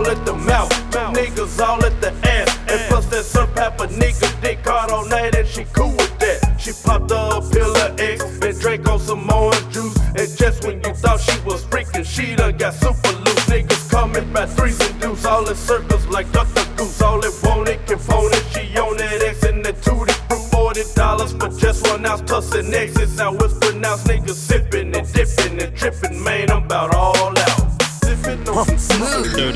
Two 0.00 0.06
all 0.06 0.16
at 0.16 0.24
the 0.24 0.32
mouth, 0.32 0.70
two 0.90 0.98
niggas 1.12 1.60
all 1.60 1.84
at 1.84 2.00
the 2.00 2.10
ass, 2.26 2.58
and 2.68 2.80
plus 2.88 3.04
that 3.06 3.22
some 3.22 3.52
pepper 3.52 3.86
nigga 3.86 4.40
dick 4.40 4.58
hard 4.64 4.90
all 4.90 5.06
night, 5.06 5.34
and 5.34 5.46
she 5.46 5.64
cool 5.74 5.90
with 5.90 6.18
that. 6.20 6.58
She 6.58 6.72
popped 6.72 7.10
a 7.10 7.40
pill 7.52 7.76
of 7.76 8.00
X 8.00 8.22
and 8.40 8.60
drank 8.60 8.88
on 8.88 8.98
some 8.98 9.30
orange 9.30 9.68
juice, 9.70 9.98
and 10.16 10.38
just 10.38 10.64
when 10.64 10.82
you 10.82 10.94
thought 10.94 11.20
she 11.20 11.38
was 11.40 11.64
freaking, 11.66 12.06
she 12.06 12.34
done 12.34 12.56
got 12.56 12.74
super 12.74 13.12
loose. 13.12 13.44
Niggas 13.46 13.90
coming 13.90 14.32
by 14.32 14.46
threes 14.46 14.80
and 14.80 14.98
deuce, 15.02 15.26
all 15.26 15.46
in 15.46 15.54
circles 15.54 16.06
like 16.06 16.32
Dr. 16.32 16.64
Goose. 16.76 17.02
All 17.02 17.22
it 17.22 17.34
want 17.42 17.68
it 17.68 17.86
can 17.86 17.98
phone 17.98 18.32
it. 18.32 18.44
She 18.52 18.78
on 18.78 18.96
that 18.96 19.22
X 19.22 19.42
and 19.44 19.62
the 19.62 19.74
fruit. 19.74 20.10
Forty 20.50 20.82
dollars 20.94 21.32
for 21.32 21.48
just 21.60 21.86
one 21.86 22.06
ounce 22.06 22.22
plus 22.22 22.54
an 22.54 22.72
X. 22.72 22.96
It's 22.96 23.18
how 23.18 23.34
it's 23.34 23.59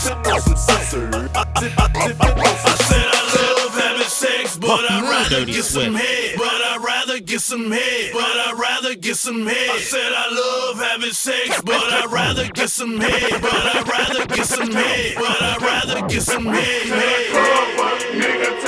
said 2.83 3.07
I 3.07 3.23
love 3.37 3.75
having 3.79 4.09
sex, 4.09 4.57
but 4.59 4.91
I'd 4.91 5.03
rather 5.03 5.45
get 5.47 5.65
some 5.65 5.95
head. 5.95 6.35
But 6.37 6.49
I'd 6.49 6.83
rather 6.85 7.21
get 7.21 7.41
some 7.41 7.71
head. 7.71 8.11
But 8.13 8.23
I'd 8.25 8.59
rather 8.59 8.95
get 8.97 9.17
some 9.17 9.47
head. 9.47 9.71
I 9.71 9.79
said 9.79 10.13
I 10.13 10.31
love 10.35 10.79
having 10.79 11.13
sex, 11.13 11.63
but 11.63 11.75
I'd 11.77 12.11
rather 12.11 12.49
get 12.49 12.71
some 12.71 12.99
head. 12.99 13.41
But 13.41 13.53
I'd 13.53 13.87
rather 13.87 14.27
get 14.27 14.47
some 14.47 14.73
head. 14.73 15.15
But 15.15 15.43
I'd 15.43 15.63
rather 15.63 16.09
get 16.09 16.23
some 16.23 16.47
head. 16.47 16.87
head. 16.89 18.62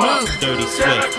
Dirty 0.00 0.64
Swift. 0.66 1.18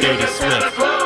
Dirty 0.00 0.26
Swift. 0.26 1.01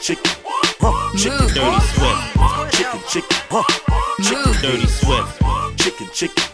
Chicken, 0.00 0.32
chicken, 1.16 1.46
Dirty 1.54 1.80
Swift. 1.92 2.72
chicken, 2.72 3.00
chicken, 3.08 3.64
chicken, 4.22 4.52
Dirty 4.62 4.86
Swift. 4.86 5.42
chicken, 5.76 6.08
chicken 6.12 6.49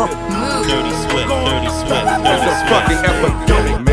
Dirty 0.00 0.08
sweat, 0.08 1.28
Dirty 1.28 1.68
sweat, 1.68 2.06
Dirty 2.06 2.22
That's 2.22 2.46
a 2.46 2.68
fucking 2.70 3.04
epidemic. 3.04 3.89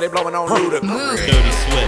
they 0.00 0.08
blowing 0.08 0.34
on 0.34 0.48
Luda. 0.48 0.80
Dirty 0.80 1.32
sweat. 1.50 1.87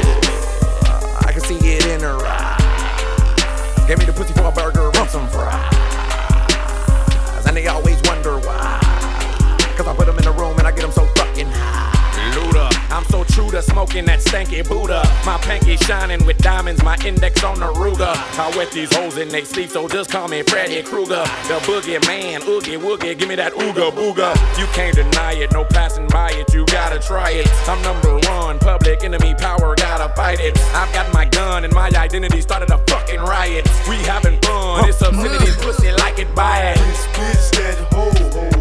I 18.40 18.48
wet 18.57 18.70
these 18.72 18.90
hoes 18.96 19.18
in 19.18 19.29
they 19.29 19.44
sleep, 19.44 19.68
so 19.68 19.87
just 19.87 20.11
call 20.11 20.26
me 20.26 20.40
Freddy 20.42 20.83
Krueger. 20.83 21.24
The 21.46 21.61
boogie 21.68 22.00
man, 22.07 22.40
oogie 22.48 22.79
woogie, 22.79 23.18
give 23.18 23.29
me 23.29 23.35
that 23.35 23.53
ooga 23.53 23.90
booga. 23.90 24.33
You 24.59 24.64
can't 24.72 24.96
deny 24.96 25.35
it, 25.35 25.53
no 25.53 25.62
passing 25.62 26.09
by 26.09 26.31
it, 26.31 26.55
you 26.55 26.64
gotta 26.64 26.98
try 26.98 27.33
it. 27.33 27.46
I'm 27.68 27.83
number 27.83 28.14
one, 28.31 28.59
public 28.59 29.05
enemy 29.05 29.35
power, 29.35 29.74
gotta 29.76 30.09
fight 30.14 30.40
it. 30.40 30.59
I've 30.72 30.90
got 30.94 31.12
my 31.12 31.26
gun 31.26 31.64
and 31.64 31.74
my 31.74 31.88
identity 31.88 32.40
started 32.40 32.70
a 32.70 32.79
fucking 32.79 33.20
riot. 33.20 33.68
We 33.87 33.96
having 33.96 34.40
fun, 34.40 34.88
it's 34.88 35.03
obscenity, 35.03 35.53
pussy 35.61 35.92
like 35.92 36.18
it, 36.18 36.35
buy 36.35 36.72
it. 36.72 36.79
Bitch, 36.79 37.12
bitch, 37.12 37.50
that 37.59 37.76
hoe. 37.92 38.59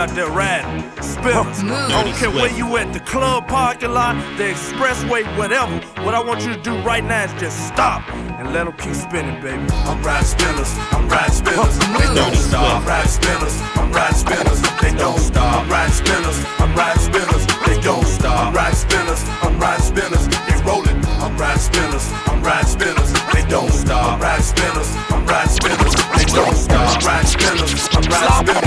out 0.00 0.08
there 0.16 0.30
riding. 0.30 0.82
Spillers. 1.04 1.60
I 1.68 2.02
don't 2.02 2.16
care 2.16 2.30
where 2.30 2.50
you 2.56 2.64
at, 2.78 2.90
the 2.94 3.00
club, 3.00 3.46
parking 3.48 3.92
lot, 3.92 4.16
the 4.38 4.44
expressway, 4.44 5.22
whatever. 5.36 5.76
What 6.02 6.14
I 6.14 6.22
want 6.24 6.40
you 6.40 6.54
to 6.54 6.62
do 6.62 6.74
right 6.80 7.04
now 7.04 7.24
is 7.24 7.32
just 7.38 7.68
stop 7.68 8.00
and 8.40 8.54
let 8.54 8.64
them 8.64 8.72
keep 8.78 8.94
spinning, 8.94 9.36
baby. 9.42 9.60
I'm 9.84 10.00
riding 10.02 10.24
spinners, 10.24 10.72
I'm 10.96 11.06
riding 11.06 11.36
spillers. 11.36 11.76
They 12.00 12.14
don't 12.16 12.34
stop. 12.34 12.80
I'm 12.80 12.88
riding 12.88 13.12
spinners, 13.12 13.56
I'm 13.76 13.92
riding 13.92 14.16
spinners, 14.16 14.60
They 14.80 14.92
don't 14.96 15.20
stop. 15.20 15.52
I'm 15.60 15.68
riding 15.68 15.92
spinners, 15.92 16.38
I'm 16.56 16.72
riding 16.74 17.02
spinners, 17.04 17.44
They 17.66 17.80
don't 17.84 18.06
stop. 18.06 18.46
I'm 18.46 18.54
riding 18.54 18.80
spinners, 18.80 19.22
I'm 19.44 19.60
riding 19.60 19.84
spinners, 19.84 20.24
They 20.48 20.56
rolling. 20.64 20.98
I'm 21.20 21.36
riding 21.36 21.60
spinners, 21.60 22.06
I'm 22.24 22.40
riding 22.42 22.72
spinners, 22.72 23.12
They 23.36 23.44
don't 23.52 23.72
stop. 23.72 24.16
I'm 24.16 24.20
riding 24.24 24.48
spinners, 24.48 24.88
I'm 25.12 25.26
riding 25.28 25.52
spinners, 25.52 25.94
They 26.16 26.24
don't 26.24 26.56
stop. 26.56 26.88
I'm 26.88 27.04
riding 27.04 27.28
spinners, 27.28 27.88
I'm 27.92 28.04
riding 28.08 28.48
spillers 28.48 28.59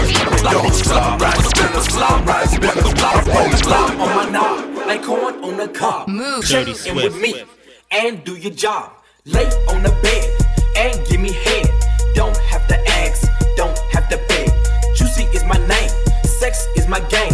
don't 0.53 0.73
stop. 0.73 1.19
Rise, 1.19 1.49
spin 1.49 1.71
the 1.73 1.81
slide, 1.81 2.27
rise, 2.27 2.51
the 2.51 3.57
slide, 3.63 3.95
roll 3.95 4.01
on 4.01 4.15
my 4.15 4.29
knob, 4.29 4.87
like 4.87 5.03
corn 5.03 5.43
on 5.43 5.57
the 5.57 5.67
cob. 5.67 6.07
Move, 6.07 6.45
check 6.45 6.67
in 6.67 7.47
and 7.91 8.23
do 8.23 8.35
your 8.35 8.53
job. 8.53 8.91
Lay 9.25 9.45
on 9.71 9.81
the 9.81 9.93
bed 10.03 10.25
and 10.77 11.07
give 11.07 11.19
me 11.19 11.31
head. 11.31 11.67
Don't 12.13 12.37
have 12.51 12.67
to 12.67 12.77
ask, 13.01 13.27
don't 13.57 13.77
have 13.93 14.07
to 14.09 14.17
beg. 14.29 14.49
Juicy 14.95 15.23
is 15.37 15.43
my 15.45 15.57
name, 15.67 15.89
sex 16.23 16.67
is 16.75 16.87
my 16.87 16.99
game. 17.09 17.33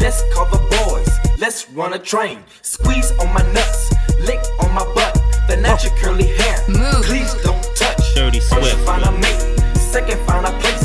Let's 0.00 0.22
call 0.32 0.46
the 0.46 0.62
boys, 0.84 1.10
let's 1.38 1.68
run 1.70 1.94
a 1.94 1.98
train. 1.98 2.38
Squeeze 2.62 3.10
on 3.18 3.32
my 3.34 3.42
nuts, 3.52 3.92
lick 4.20 4.40
on 4.60 4.72
my 4.72 4.84
butt. 4.94 5.18
The 5.48 5.56
natural 5.56 5.92
curly 5.96 6.28
hair, 6.38 6.56
Move. 6.68 7.04
please 7.04 7.34
don't 7.42 7.64
touch. 7.74 8.14
Dirty 8.14 8.38
First, 8.38 8.76
find 8.86 9.02
a 9.02 9.10
mate, 9.10 9.42
second, 9.76 10.20
find 10.26 10.46
a 10.46 10.52
place. 10.60 10.79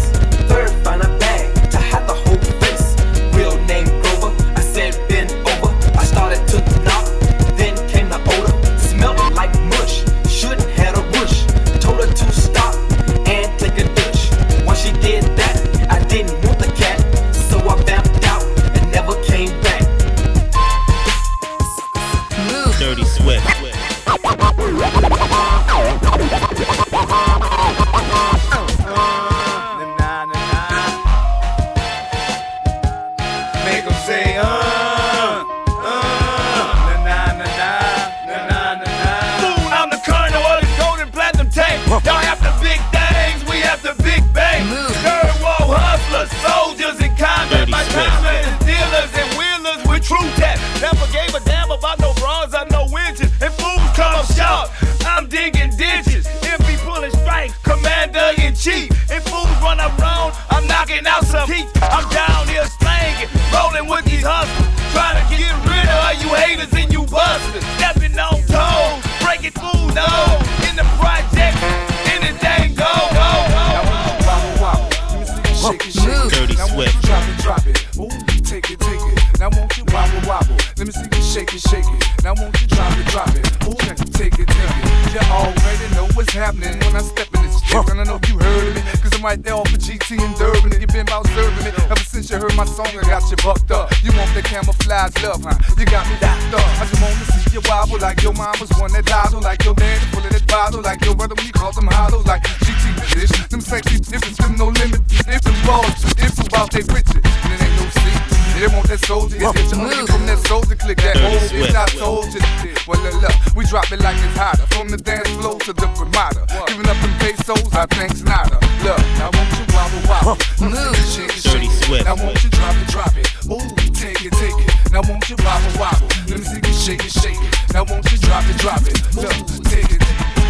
shake 126.85 127.03
it, 127.03 127.11
shake 127.11 127.41
it. 127.41 127.73
Now 127.73 127.83
won't 127.89 128.11
you 128.11 128.17
drop 128.19 128.43
it, 128.45 128.57
drop 128.57 128.81
it? 128.81 128.93
Look, 129.15 129.33
take 129.65 129.91
it. 129.91 130.01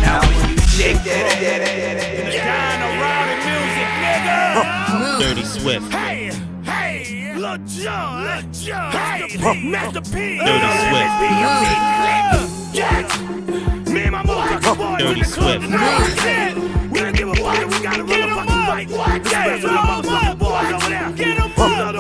Now 0.03 0.19
when 0.19 0.49
you 0.49 0.57
shake 0.67 0.99
that, 1.03 1.39
that, 1.39 1.63
that, 1.63 1.95
that, 1.95 2.43
that. 4.55 5.19
Dirty 5.21 5.45
Swift. 5.45 5.93
Hey, 5.93 6.31
hey, 6.63 7.35
Lil 7.37 7.57
Jon, 7.65 8.23
Lil 8.25 8.41
Jon, 8.51 8.91
hey, 8.91 9.37
Master 9.63 10.01
P, 10.01 10.39
Dirty 10.43 10.71
Swift. 10.91 11.13
Jack, 12.75 13.07
me 13.87 14.01
and 14.03 14.11
my 14.11 14.23
motherfucking 14.23 14.97
boys 14.99 15.01
in 15.07 15.19
the 15.19 15.25
club 15.31 15.61
tonight. 15.61 16.55
We 16.91 16.99
don't 16.99 17.15
give 17.15 17.29
a 17.29 17.35
fuck 17.35 17.59
if 17.59 17.67
we 17.77 17.83
got 17.83 17.99
a 17.99 18.03
motherfucking 18.03 18.65
fight. 18.65 19.23
This 19.23 19.31
is 19.55 19.61
the 19.61 19.69
motherfucking 19.69 20.37
boys 20.39 20.73
over 20.73 20.89
there. 20.89 21.11
Get 21.13 21.39
'em 21.39 21.51
up, 21.55 21.95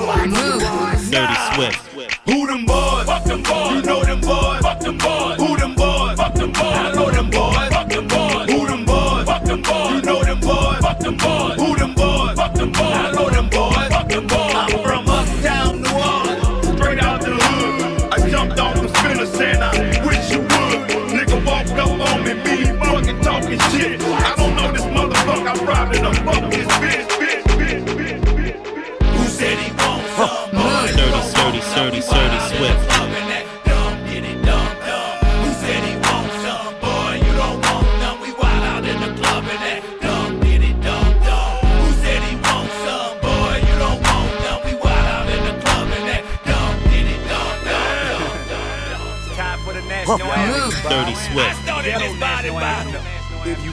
Dirty 1.09 1.37
Swift. 1.55 1.79
Who 2.25 2.47
them 2.47 2.65
boys? 2.65 3.05
Fuck 3.05 3.23
them 3.25 3.43
boys. 3.43 3.71
You 3.71 3.81
know 3.83 4.03
them 4.03 4.14
them 4.79 4.97
boys. 4.97 5.37
Who 5.37 5.74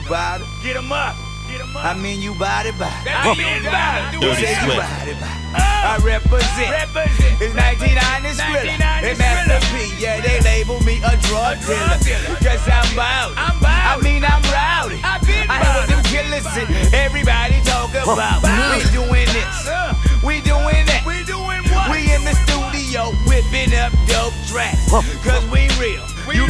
You 0.03 0.11
it, 0.11 0.43
Get 0.61 0.75
him 0.75 0.91
up. 0.91 1.15
I 1.79 1.95
mean 1.95 2.19
you 2.19 2.35
bout 2.35 2.65
it. 2.65 2.75
I 2.75 3.31
mean. 3.39 3.63
Who 4.19 4.27
Dirty 4.27 4.43
say 4.43 4.59
you 4.59 4.75
it, 4.75 4.83
bout 4.83 5.07
it? 5.07 5.15
I 5.55 5.95
represent. 6.03 6.75
Represent. 6.91 7.39
It's 7.39 7.55
1990 7.55 8.35
Skrilla. 8.35 8.99
It's 8.99 9.19
Master 9.19 9.63
P. 9.71 9.95
Yeah, 9.95 10.19
they 10.19 10.43
label 10.43 10.83
me 10.83 10.99
a 11.07 11.15
drug 11.23 11.55
dealer. 11.63 12.35
Cause 12.43 12.67
I'm 12.67 12.83
bout. 12.99 13.31
I'm 13.39 13.55
bout. 13.63 13.95
I 13.95 14.01
mean 14.03 14.27
I'm 14.27 14.43
rowdy. 14.51 14.99
I 15.07 15.23
been 15.23 15.47
I 15.47 15.63
hear 15.63 15.71
what 15.71 15.87
them 15.87 16.03
killers 16.11 16.47
say. 16.51 16.67
Everybody 16.91 17.63
talk 17.63 17.95
about. 17.95 18.43
We 18.43 18.83
doing 18.91 19.29
this. 19.31 19.63
Uh. 19.63 19.95
We 20.19 20.43
doing 20.43 20.83
that. 20.91 21.07
We 21.07 21.23
doing 21.23 21.63
what? 21.71 21.91
We 21.95 22.11
in 22.11 22.27
the 22.27 22.35
studio 22.43 23.15
whipping 23.23 23.71
up 23.71 23.95
dope 24.11 24.35
tracks. 24.51 24.91
Cause 25.23 25.47
we 25.47 25.71
real. 25.79 26.03
We 26.27 26.43
you 26.43 26.47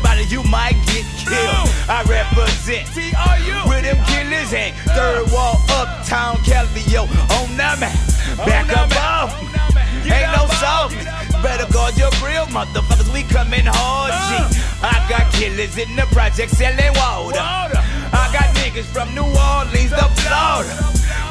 body, 0.00 0.22
if 0.22 0.32
you 0.32 0.38
you 0.38 0.48
might 0.48 0.78
get 0.86 1.02
killed. 1.18 1.68
I 1.90 2.04
represent. 2.06 2.86
T.R.U. 2.94 3.54
Where 3.68 3.82
them 3.82 3.98
killers 4.06 4.52
ain't. 4.54 4.76
Third 4.94 5.26
Ward, 5.32 5.58
uptown, 5.74 6.36
Calliope, 6.46 7.10
on 7.42 7.50
the 7.58 7.70
map. 7.82 7.98
Back 8.46 8.70
up 8.76 8.86
off. 8.94 9.34
On 9.34 9.46
the 9.50 9.74
map. 9.74 10.04
Get 10.04 10.22
Ain't 10.22 10.30
no 10.36 10.46
softness. 10.62 11.04
Better 11.42 11.66
guard 11.72 11.96
your 11.98 12.10
grill, 12.22 12.46
motherfuckers. 12.54 13.12
We 13.12 13.22
coming 13.24 13.66
hard, 13.66 14.12
Uh. 14.14 14.46
G. 14.48 14.60
I 14.82 14.94
got 15.10 15.32
killers 15.32 15.76
in 15.76 15.96
the 15.96 16.06
project 16.14 16.52
selling 16.52 16.94
water. 16.94 17.40
I 17.42 18.30
got 18.30 18.54
niggas 18.62 18.86
from 18.86 19.12
New 19.14 19.26
Orleans 19.26 19.90
to 19.90 20.06
Florida. 20.22 20.74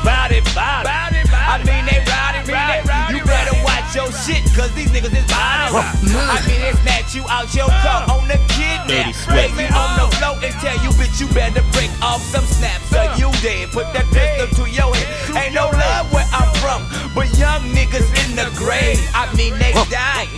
Body, 0.03 0.41
body. 0.51 0.89
I 0.91 1.63
mean, 1.63 1.85
they 1.87 2.03
rowdy, 2.03 2.39
mean, 2.43 2.59
they 2.67 2.81
rowdy. 2.83 2.89
rowdy, 2.89 3.17
You 3.17 3.23
better 3.23 3.55
rowdy. 3.63 3.76
Watch 3.87 3.95
your 3.95 4.11
shit, 4.11 4.43
cause 4.55 4.73
these 4.73 4.89
niggas 4.91 5.15
is 5.15 5.25
body. 5.27 5.71
I 5.71 6.43
mean, 6.47 6.61
they 6.61 6.73
snatch 6.83 7.15
you 7.15 7.23
out 7.29 7.53
your 7.55 7.67
car 7.67 8.03
on 8.11 8.27
the 8.27 8.37
kidnap. 8.51 8.87
Dirty 8.87 9.13
Break 9.31 9.51
Swift. 9.51 9.57
me 9.57 9.65
on 9.71 9.91
the 9.99 10.15
floor 10.17 10.35
and 10.43 10.53
tell 10.59 10.77
you, 10.83 10.89
bitch, 10.99 11.19
you 11.19 11.27
better 11.33 11.63
break 11.71 11.91
off 12.01 12.21
some 12.21 12.45
snaps 12.45 12.91
or 12.93 13.07
you 13.17 13.31
dead. 13.41 13.71
Put 13.71 13.93
that 13.93 14.05
pistol 14.11 14.65
to 14.65 14.71
your 14.71 14.93
head. 14.95 15.45
Ain't 15.45 15.55
no 15.55 15.69
love 15.71 16.11
where 16.11 16.27
I'm 16.33 16.51
from, 16.59 16.83
but 17.15 17.31
young 17.37 17.63
niggas 17.71 18.07
in 18.27 18.35
the 18.35 18.51
grave. 18.55 18.99
I 19.13 19.31
mean, 19.35 19.57
they 19.59 19.71
dying. 19.89 20.29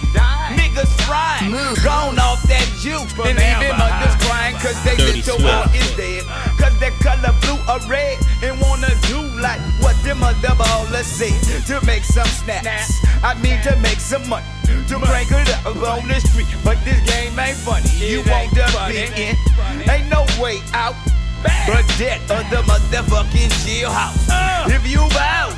Niggas 0.53 0.89
frying. 1.05 1.51
Mmm. 1.51 1.83
Gone 1.83 2.19
off 2.19 2.41
that 2.49 2.65
juice. 2.81 3.13
And 3.25 3.37
even 3.37 3.77
mothers 3.77 4.15
crying 4.25 4.55
cause 4.57 4.77
they 4.83 4.95
Dirty 4.97 5.21
little 5.21 5.39
Swift. 5.39 5.65
one 5.65 5.75
is 5.75 5.91
dead. 5.97 6.23
Cause 6.57 6.77
their 6.79 6.93
color 7.01 7.33
blue 7.41 7.59
or 7.69 7.79
red 7.89 8.17
and 8.41 8.59
wanna 8.61 8.93
do 9.07 9.21
like 9.41 9.61
what 9.81 9.95
them 10.03 10.23
other 10.23 10.53
ballers 10.57 11.05
say. 11.05 11.33
To 11.67 11.83
make 11.85 12.03
some 12.03 12.27
snaps. 12.27 12.99
I 13.23 13.33
mean 13.41 13.48
to 13.63 13.75
make 13.81 13.99
some 13.99 14.27
money. 14.29 14.45
To 14.89 14.97
break 14.99 15.29
it 15.31 15.49
up 15.65 15.75
on 15.77 16.07
the 16.07 16.19
street. 16.21 16.47
But 16.63 16.77
this 16.85 16.99
game 17.09 17.37
ain't 17.37 17.57
funny. 17.57 17.89
You 17.97 18.21
It 18.21 18.27
want 18.29 18.43
ain't 18.43 18.53
to 18.55 18.67
funny. 18.73 18.93
be 18.93 19.33
in. 19.33 19.89
Ain't 19.89 20.09
no 20.09 20.25
way 20.41 20.59
out. 20.73 20.95
But 21.41 21.85
that 22.01 22.19
of 22.29 22.43
the 22.51 22.61
motherfucking 22.67 23.49
jailhouse. 23.63 24.27
Uh. 24.29 24.67
If 24.69 24.85
you 24.89 24.99
bout, 25.15 25.53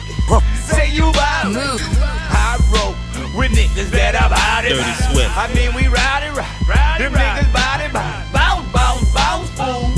say 0.68 0.92
you 0.92 1.12
bout. 1.12 1.50
I 1.56 2.60
roll 2.72 2.94
with 3.38 3.52
niggas 3.52 3.90
that 3.92 4.14
I'm 4.16 4.32
out 4.32 4.64
it. 4.66 4.76
Dirty 4.76 4.96
Swift. 5.12 5.32
I 5.38 5.48
mean 5.56 5.74
we 5.74 5.88
ride 5.88 6.24
it 6.28 6.34
right. 6.36 6.68
Ride 6.68 7.00
Them 7.02 7.14
right. 7.14 7.42
niggas 7.42 7.52
body 7.54 7.88
bounce, 7.92 8.32
bounce, 8.32 8.68
bounce, 8.72 9.10
bounce, 9.16 9.50
fool. 9.58 9.91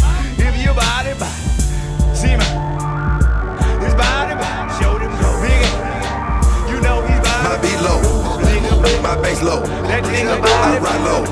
My 9.04 9.20
bass 9.22 9.44
low, 9.44 9.60
That 9.60 10.04
nigga 10.08 10.40
body 10.40 10.80
ride 10.80 11.04
low. 11.04 11.28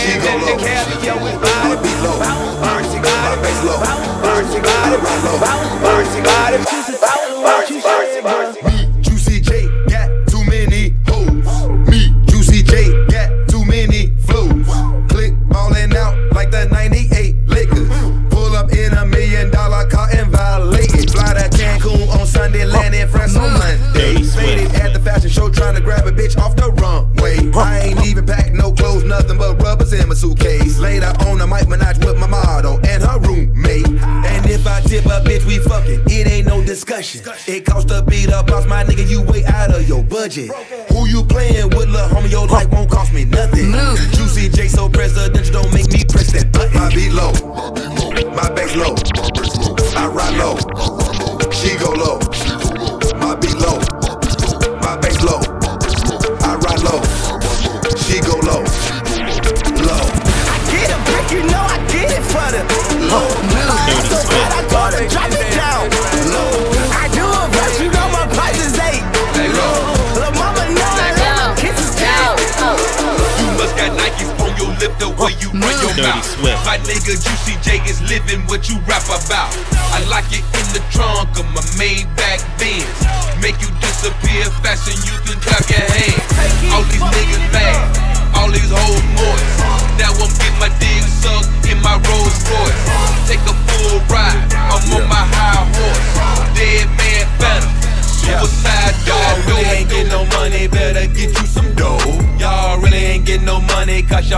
She 0.00 0.16
go 0.16 0.32
low. 0.40 0.56
Cameo, 0.56 1.14
his 1.20 1.36
My 1.36 1.76
body 1.76 1.76
beat 1.84 2.00
low, 2.00 2.16
bounce, 2.18 2.96
my 2.96 3.36
bass 3.44 3.60
low, 3.68 3.76
bounce, 4.24 4.54
body, 4.56 4.96
I 4.96 4.96
ride 4.96 5.24
low. 5.28 5.36
bounce, 5.44 6.16
body, 6.24 6.56
bounce, 6.64 8.16
body. 8.24 8.62
Me, 8.64 8.69
Juicy 8.69 8.69
budget. 40.30 40.89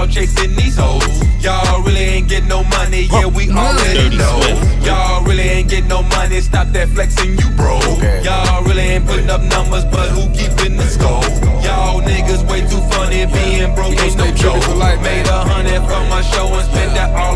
Y'all 0.03 0.11
chasing 0.11 0.55
these 0.57 0.77
hoes. 0.77 1.05
Y'all 1.43 1.83
really 1.83 2.01
ain't 2.01 2.29
getting 2.29 2.49
no 2.49 2.65
money, 2.65 3.09
yeah, 3.13 3.27
we 3.27 3.51
already 3.51 4.17
know. 4.17 4.39
Y'all 4.83 5.23
really 5.25 5.43
ain't 5.43 5.71
getting 5.71 5.89
no 5.89 6.03
money, 6.03 6.41
stop 6.41 6.69
that 6.69 6.89
flexing, 6.89 7.39
you 7.39 7.49
bro. 7.57 7.79
Y'all 8.23 8.65
really 8.65 8.83
ain't 8.83 9.07
putting 9.07 9.31
up 9.31 9.41
numbers, 9.43 9.85
but 9.85 10.09
who 10.11 10.27
keeping 10.35 10.77
the 10.77 10.87
score? 10.87 11.23
Y'all 11.63 12.01
niggas 12.01 12.43
way 12.51 12.61
too 12.63 12.83
funny, 12.91 13.27
being 13.27 13.75
broke 13.75 13.99
ain't 14.01 14.17
no 14.17 14.27
joke. 14.35 14.63
Made 15.03 15.27
a 15.27 15.45
hundred 15.45 15.83
from 15.87 16.09
my 16.09 16.23
show 16.23 16.47
and 16.47 16.67
spent 16.67 16.95
that 16.95 17.15
all 17.15 17.32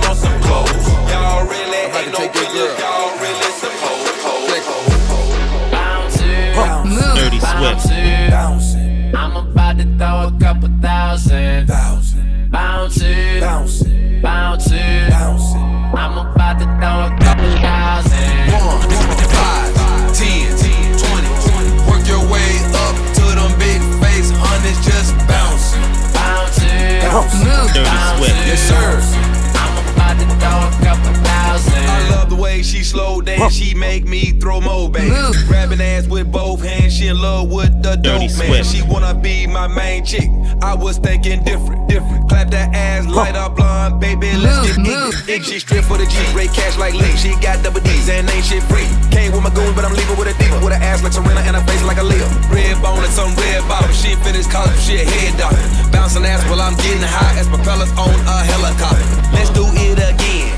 I 40.62 40.74
was 40.74 40.98
thinking 40.98 41.42
different, 41.44 41.88
different. 41.88 42.28
Clap 42.28 42.50
that 42.50 42.74
ass, 42.74 43.06
light 43.06 43.36
up 43.36 43.56
blonde, 43.56 44.00
baby, 44.00 44.32
let's 44.36 44.76
get 44.76 45.28
it. 45.28 45.44
She 45.44 45.58
strip 45.58 45.84
for 45.84 45.98
the 45.98 46.06
G, 46.06 46.16
break 46.32 46.52
cash 46.52 46.76
like 46.78 46.94
Lee. 46.94 47.16
She 47.16 47.36
got 47.40 47.62
double 47.62 47.80
D's 47.80 48.08
and 48.08 48.28
ain't 48.30 48.44
shit 48.44 48.62
free. 48.64 48.88
Came 49.12 49.32
with 49.32 49.44
my 49.44 49.52
goons, 49.52 49.76
but 49.76 49.84
I'm 49.84 49.92
leaving 49.92 50.16
with 50.16 50.32
a 50.32 50.34
diva. 50.40 50.58
With 50.64 50.72
an 50.72 50.82
ass 50.82 51.02
like 51.02 51.12
Serena 51.12 51.40
and 51.44 51.56
a 51.56 51.62
face 51.68 51.82
like 51.84 51.98
a 51.98 52.06
Leo. 52.06 52.26
Red 52.48 52.80
bone 52.82 53.04
and 53.04 53.12
some 53.12 53.32
red 53.36 53.62
bottom. 53.68 53.92
She 53.92 54.16
finished 54.24 54.50
college, 54.50 54.78
she 54.80 54.96
a 54.96 55.04
head 55.04 55.36
doctor. 55.38 55.60
Bouncing 55.92 56.24
ass 56.24 56.42
while 56.48 56.60
I'm 56.60 56.74
getting 56.80 57.04
high 57.04 57.38
as 57.38 57.46
propellers 57.48 57.92
on 58.00 58.16
a 58.26 58.36
helicopter. 58.48 59.04
Let's 59.36 59.50
do 59.52 59.64
it 59.66 60.00
again. 60.00 60.50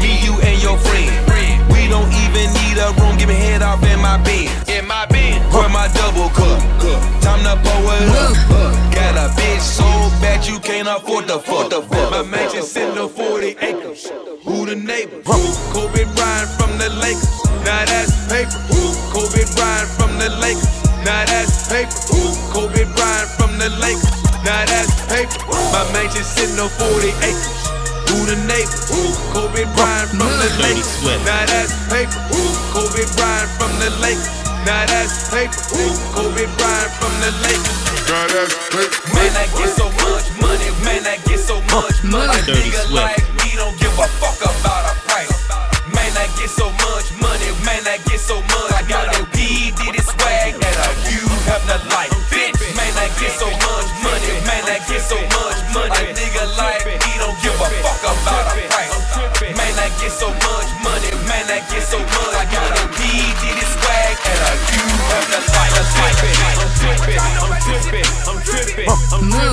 Me, 0.00 0.16
you, 0.24 0.34
and 0.42 0.56
your 0.62 0.78
friend. 0.78 1.12
We 1.70 1.88
don't 1.88 2.08
even 2.24 2.48
need 2.64 2.80
a 2.80 2.88
room. 2.98 3.18
Give 3.18 3.28
me 3.28 3.36
head 3.36 3.62
off 3.62 3.82
in 3.84 4.00
my 4.00 4.16
bed. 4.24 4.48
In 4.68 4.86
my 4.88 5.06
bed. 5.06 5.44
Pour 5.52 5.68
my 5.68 5.88
double 5.92 6.30
cup. 6.32 6.58
Time 7.20 7.44
to 7.44 7.54
pour 7.62 7.94
it 7.94 8.08
up. 8.16 8.51
You 11.12 11.18
can't 11.20 11.30
afford 11.30 11.70
the 11.70 11.82
fuck. 11.82 12.10
My 12.10 12.22
mansion 12.22 12.62
sitting 12.62 12.98
on 12.98 13.08
40 13.08 13.56
acres. 13.60 14.08
Who 14.44 14.64
the 14.66 14.76
neighbors? 14.76 15.26
Kobe 15.72 16.04
Bryant 16.16 16.50
from 16.56 16.78
the 16.78 16.88
Lakers. 17.00 17.44
Now 17.64 17.84
that's 17.84 18.16
paper. 18.32 18.56
Kobe 19.12 19.44
Bryant 19.56 19.88
from 20.00 20.16
the 20.18 20.30
Lakers. 20.40 20.72
Now 21.04 21.24
that's 21.28 21.68
paper. 21.68 21.92
Kobe 22.52 22.84
Bryant 22.96 23.28
from 23.36 23.52
the 23.60 23.68
Lakers. 23.80 24.08
Now 24.44 24.64
that's 24.64 24.92
paper. 25.12 25.36
My 25.72 25.84
mansion 25.92 26.24
sitting 26.24 26.58
on 26.58 26.70
40 26.80 27.11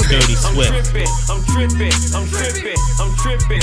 Dirty 0.09 0.33
Swift. 0.33 0.73
I'm 0.73 0.73
tripping, 0.73 1.05
I'm 1.29 1.43
tripping, 1.45 1.93
I'm 2.17 2.25
tripping. 2.25 2.73
I'm 2.97 3.13
tripping. 3.13 3.61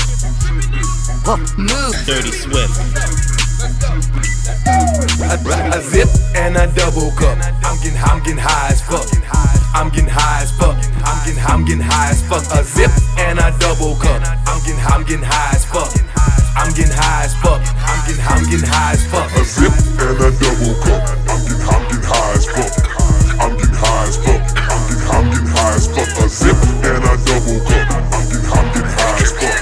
Dirty 2.06 2.30
Swift. 2.30 2.70
A, 5.26 5.34
a 5.74 5.82
zip 5.82 6.06
and 6.36 6.56
a 6.56 6.70
double 6.78 7.10
cup. 7.18 7.34
I'm 7.66 7.74
getting, 7.82 7.98
I'm 7.98 8.22
getting 8.22 8.38
high 8.38 8.70
as 8.70 8.80
fuck. 8.80 9.10
I'm 9.74 9.90
getting 9.90 10.08
high 10.08 10.42
as 10.42 10.52
fuck. 10.54 10.78
I'm 11.02 11.26
getting, 11.26 11.42
I'm 11.42 11.64
getting 11.64 11.82
high 11.82 12.10
as 12.10 12.22
fuck. 12.22 12.46
A 12.54 12.62
zip 12.62 12.92
and 13.18 13.40
a 13.40 13.50
double 13.58 13.96
cup. 13.96 14.22
I'm 14.46 14.62
getting, 14.62 14.78
I'm 14.86 15.02
getting 15.02 15.26
high 15.26 15.50
as 15.50 15.66
fuck. 15.66 15.90
I'm 16.54 16.70
getting 16.78 16.94
high 16.94 17.24
as 17.24 17.34
fuck. 17.42 17.58
I'm 17.58 18.06
getting, 18.06 18.22
I'm 18.22 18.44
getting 18.46 18.70
high 18.70 18.94
as 18.94 19.02
fuck. 19.10 19.26
A 19.34 19.42
zip 19.42 19.74
and 19.98 20.14
a 20.22 20.30
double 20.38 20.78
cup. 20.78 21.10
I'm 21.26 21.42
getting, 21.42 21.66
I'm 21.66 21.82
getting 21.90 22.06
high 22.06 22.38
as 22.38 22.46
fuck. 22.46 22.70
I'm 23.42 23.56
getting 23.58 23.74
high 23.74 24.06
as 24.06 24.16
fuck. 24.22 24.45
As 25.86 25.94
fuck. 25.94 26.24
A 26.24 26.28
zip 26.28 26.56
and 26.82 27.04
a 27.04 27.14
double 27.24 27.60
cup. 27.66 27.86
I'm 27.90 28.26
getting, 28.26 28.46
I'm 28.50 28.66
getting 28.74 28.90
high 28.90 29.22
as 29.22 29.32
fuck. 29.32 29.54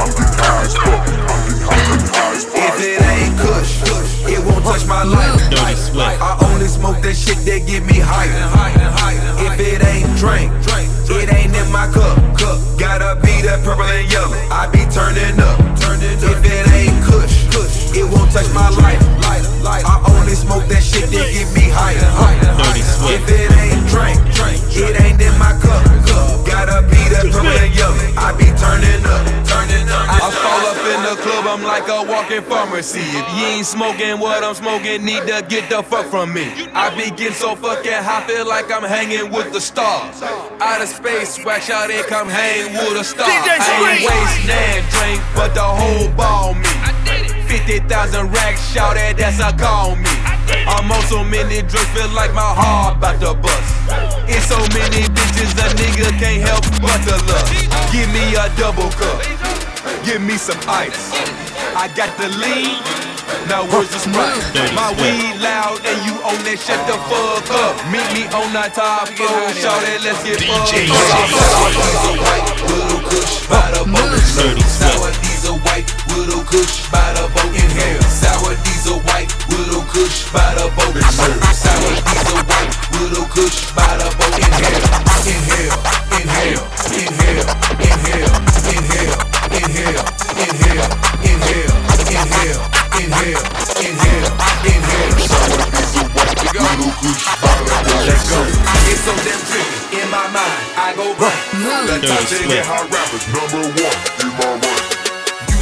I'm 0.00 0.08
getting 0.10 0.36
high 0.40 0.64
as 0.64 0.74
fuck. 0.76 1.00
I'm 1.00 1.40
getting, 1.44 1.68
I'm 1.68 1.80
getting 1.88 2.08
high 2.08 2.34
as 2.36 2.44
fuck. 2.44 2.60
If 2.60 2.80
it 2.80 3.00
ain't 3.00 3.34
kush, 3.38 3.72
it 4.28 4.40
won't 4.44 4.64
touch 4.64 4.86
my 4.86 5.02
life. 5.02 5.36
Dirty 5.50 5.76
I 6.00 6.36
only 6.48 6.66
smoke 6.66 7.02
that 7.02 7.14
shit 7.14 7.38
that 7.44 7.66
get 7.66 7.84
me 7.84 7.98
high. 8.00 8.28
If 9.40 9.60
it 9.60 9.84
ain't 9.84 10.16
drink, 10.16 10.52
it 11.10 11.32
ain't 11.32 11.54
in 11.54 11.72
my 11.72 11.86
cup. 11.92 12.16
Gotta 12.78 13.20
be 13.20 13.42
that 13.42 13.62
purple 13.64 13.84
and 13.84 14.10
yellow. 14.10 14.36
I 14.50 14.66
be 14.72 14.86
turning 14.88 15.38
up. 15.40 15.60
If 16.00 16.44
it 16.44 16.66
ain't 16.72 17.04
kush, 17.04 17.39
it 17.94 18.06
won't 18.06 18.30
touch 18.32 18.48
my 18.54 18.68
life. 18.70 19.00
I 19.62 20.02
only 20.16 20.34
smoke 20.34 20.66
that 20.68 20.82
shit 20.82 21.10
that 21.10 21.26
get 21.32 21.48
me 21.54 21.68
higher. 21.70 21.98
Swift. 22.80 23.28
If 23.28 23.40
it 23.40 23.50
ain't 23.60 23.86
drink, 23.88 24.18
it 24.76 25.00
ain't 25.00 25.20
in 25.20 25.34
my 25.38 25.52
cup. 25.58 25.84
Gotta 26.46 26.82
be 26.86 27.00
that 27.10 27.28
purple 27.30 27.48
and. 27.48 27.70
I 28.18 28.32
be 28.36 28.44
turning 28.58 29.02
up, 29.06 29.22
turning 29.48 29.88
up. 29.88 30.06
I 30.10 30.28
fall 30.30 30.62
up 30.68 30.80
in 30.84 31.00
the 31.08 31.16
club, 31.22 31.46
I'm 31.46 31.62
like 31.62 31.88
a 31.88 32.02
walking 32.04 32.42
pharmacy. 32.42 33.00
If 33.00 33.26
you 33.38 33.46
ain't 33.46 33.66
smoking 33.66 34.18
what 34.18 34.44
I'm 34.44 34.54
smoking, 34.54 35.04
need 35.04 35.26
to 35.26 35.44
get 35.48 35.70
the 35.70 35.82
fuck 35.82 36.06
from 36.06 36.32
me. 36.32 36.52
I 36.74 36.90
be 36.94 37.10
getting 37.10 37.32
so 37.32 37.56
fucking 37.56 37.92
high, 37.92 38.26
feel 38.26 38.46
like 38.46 38.70
I'm 38.70 38.84
hanging 38.84 39.30
with 39.30 39.52
the 39.52 39.60
stars. 39.60 40.22
Out 40.22 40.82
of 40.82 40.88
space, 40.88 41.42
wax 41.44 41.70
out 41.70 41.90
and 41.90 42.06
come 42.06 42.28
hang 42.28 42.72
with 42.74 43.00
a 43.00 43.04
star. 43.04 43.26
I 43.26 43.96
ain't 43.96 44.04
waste 44.04 44.46
nan 44.46 44.84
drink, 44.90 45.22
but 45.34 45.54
the 45.54 45.62
whole 45.62 46.08
ball 46.16 46.54
me. 46.54 47.29
50,000 47.50 48.30
racks, 48.30 48.62
shout 48.70 48.96
at 48.96 49.18
that's 49.18 49.42
a 49.42 49.50
call 49.58 49.96
me. 49.96 50.06
I'm 50.70 50.86
on 50.86 51.02
so 51.10 51.24
many 51.24 51.66
drugs, 51.66 51.90
feel 51.90 52.06
like 52.14 52.30
my 52.32 52.46
heart 52.46 52.98
about 52.98 53.18
to 53.18 53.34
bust. 53.34 53.74
It's 54.30 54.46
so 54.46 54.54
many 54.70 55.02
bitches, 55.10 55.50
a 55.58 55.66
nigga 55.74 56.14
can't 56.22 56.46
help 56.46 56.62
but 56.78 56.94
to 57.10 57.18
love. 57.26 57.50
Give 57.90 58.06
me 58.14 58.38
a 58.38 58.46
double 58.54 58.86
cup, 58.94 59.18
give 60.06 60.22
me 60.22 60.38
some 60.38 60.62
ice. 60.70 61.10
I 61.74 61.90
got 61.98 62.14
the 62.22 62.30
lean, 62.38 62.78
now 63.50 63.66
where's 63.66 63.90
the 63.90 63.98
sprite? 63.98 64.38
My 64.78 64.94
weed 65.02 65.42
loud 65.42 65.82
and 65.82 65.98
you 66.06 66.22
on 66.22 66.38
that 66.46 66.54
shut 66.54 66.78
the 66.86 66.94
fuck 67.10 67.50
up. 67.50 67.74
Meet 67.90 68.06
me 68.14 68.22
on 68.30 68.54
that 68.54 68.78
top 68.78 69.10
floor, 69.18 69.50
shout 69.58 69.82
it, 69.90 70.06
let's 70.06 70.22
get 70.22 70.38
fucked 70.38 70.70
up. 70.70 71.10
Sour 71.34 71.74
diesel 71.74 72.14
white, 72.14 72.46
little 72.62 73.02
kush, 73.10 73.50
by 73.50 73.74
the 73.74 73.82
Swift. 74.22 74.62
Sour 74.70 75.10
diesel 75.18 75.58
white, 75.66 75.90
little 76.16 76.42
kush, 76.44 76.90
by 76.90 77.02
the 77.14 77.28
boat. 77.34 77.52
Inhale. 77.54 78.02
Sour 78.10 78.54
diesel 78.64 78.98
white, 79.06 79.30
little 79.50 79.82
kush, 79.90 80.30
by 80.32 80.54
the 80.58 80.66
boat. 80.74 80.94
Sour 81.54 81.94
diesel 82.06 82.40
white, 82.50 82.72
little 82.98 83.26
kush, 83.30 83.70
by 83.74 83.86
the 84.00 84.08
boat. 84.18 84.34
Inhale, 84.40 84.82
inhale, 85.30 85.78
inhale, 86.18 86.66
inhale, 86.98 87.46
inhale, 87.90 88.34
inhale, 88.70 89.22
inhale, 89.60 90.04
inhale, 90.40 90.88
inhale, 91.20 91.68
inhale, 92.10 92.62
inhale, 92.98 93.44
inhale, 93.78 94.30
inhale. 94.66 95.14
Sour 95.30 95.62
diesel 95.70 96.06
white, 96.14 96.38
little 96.50 96.92
kush, 97.00 97.22
by 97.38 97.54
the 97.62 97.76
boat. 97.86 98.04
Let's 98.08 98.24
go. 98.30 98.40
It's 98.90 99.00
so 99.06 99.12
damn 99.22 99.40
tricky 99.46 100.02
in 100.02 100.08
my 100.10 100.26
mind. 100.34 100.62
I 100.76 100.92
go 100.96 101.06
right. 101.14 101.38
The 101.50 101.98
Dirty 101.98 102.06
top 102.06 102.18
ten 102.28 102.44
Swift. 102.46 102.66
hot 102.66 102.86
rappers, 102.90 103.24
number 103.30 103.62
one 103.78 103.98
in 104.20 104.30
my 104.38 104.66
mind. 104.66 104.89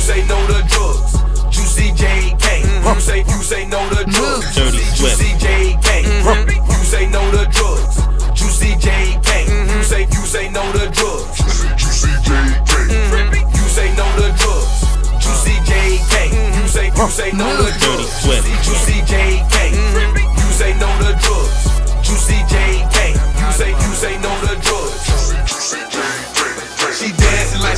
You 0.08 0.14
say 0.14 0.26
no 0.26 0.40
to 0.46 0.64
drugs. 0.72 1.20
Juicy 1.54 1.92
J 1.92 2.34
K. 2.40 2.64
You 2.64 2.98
say 2.98 3.18
you 3.28 3.42
say 3.44 3.66
no 3.66 3.76
to 3.90 4.04
drugs. 4.08 4.54
Dirty 4.56 4.80
Swift. 4.96 5.20
Juicy 5.20 5.36
J 5.36 5.76
K. 5.82 6.00
You 6.00 6.80
say 6.82 7.10
no 7.10 7.20
to 7.30 7.44
drugs. 7.52 8.00
Juicy 8.32 8.72
J 8.80 9.20
K. 9.22 9.44
You 9.44 9.82
say 9.82 10.08
you 10.08 10.24
say 10.24 10.48
no 10.48 10.64
to 10.72 10.88
drugs. 10.96 11.36
Juicy 11.76 12.08
JK. 12.24 12.72
You 13.52 13.68
say 13.68 13.92
no 14.00 14.08
to 14.16 14.32
drugs. 14.40 14.80
Juicy 15.20 15.60
J 15.68 16.00
K. 16.08 16.32
You 16.56 16.68
say 16.68 16.86
you 16.88 17.04
You 17.04 17.08
say 17.12 17.32
no 17.32 17.44
to 17.44 17.68
drugs. 17.76 18.24
Juicy 18.64 19.04
JK. 19.04 19.76
You 20.40 20.48
say 20.56 20.72
no 20.80 20.88
to 21.04 21.12
drugs. 21.20 21.68
Juicy 22.00 22.40
JK. 22.48 23.12
You 23.12 23.52
say 23.52 23.70
you 23.76 23.92
say 23.92 24.16
no 24.24 24.32
to 24.40 24.47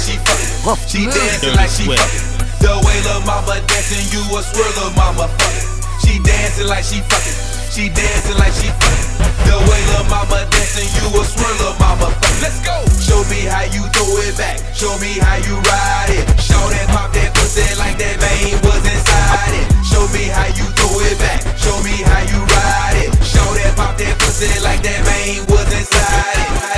like 0.01 0.09
she 0.09 0.17
fucking. 0.25 0.89
She 0.89 1.05
dancing 1.05 1.53
Dirty 1.53 1.57
like 1.57 1.69
she 1.69 1.85
Swift. 1.85 2.01
fucking. 2.01 2.65
The 2.65 2.73
way 2.87 2.99
lil' 3.05 3.21
mama 3.29 3.61
dancing, 3.69 4.05
you 4.13 4.23
a 4.33 4.41
swirl 4.41 4.73
lil' 4.81 4.93
mama 4.97 5.29
fucking. 5.29 5.67
She 6.01 6.17
dancing 6.25 6.69
like 6.69 6.85
she 6.85 7.01
fucking. 7.05 7.37
She 7.69 7.89
dancing 7.93 8.39
like 8.41 8.53
she 8.57 8.73
fucking. 8.81 9.09
The 9.45 9.57
way 9.69 9.83
lil' 9.93 10.09
mama 10.09 10.49
dancing, 10.49 10.89
you 10.97 11.05
a 11.13 11.23
swirl 11.25 11.53
lil' 11.61 11.77
mama 11.77 12.09
fucking. 12.17 12.41
Let's 12.41 12.61
go. 12.65 12.81
Show 12.97 13.21
me 13.29 13.45
how 13.45 13.69
you 13.69 13.85
throw 13.93 14.09
it 14.25 14.37
back. 14.41 14.57
Show 14.73 14.97
me 15.05 15.21
how 15.21 15.37
you 15.45 15.61
ride 15.69 16.13
it. 16.17 16.25
Show 16.41 16.65
that 16.73 16.89
pop 16.97 17.13
that 17.13 17.37
pussy 17.37 17.65
like 17.77 18.01
that 18.01 18.17
vein 18.25 18.57
was 18.65 18.81
inside 18.89 19.53
it. 19.53 19.67
Show 19.85 20.09
me 20.17 20.33
how 20.33 20.49
you 20.49 20.65
throw 20.81 20.97
it 21.05 21.17
back. 21.21 21.45
Show 21.61 21.77
me 21.85 21.93
how 22.09 22.25
you 22.25 22.41
ride 22.41 23.05
it. 23.05 23.11
Show 23.21 23.45
that 23.61 23.77
pop 23.77 24.01
that 24.01 24.17
pussy 24.17 24.49
like 24.65 24.81
that 24.81 25.01
vein 25.05 25.45
was 25.53 25.69
inside 25.77 26.41
it. 26.41 26.70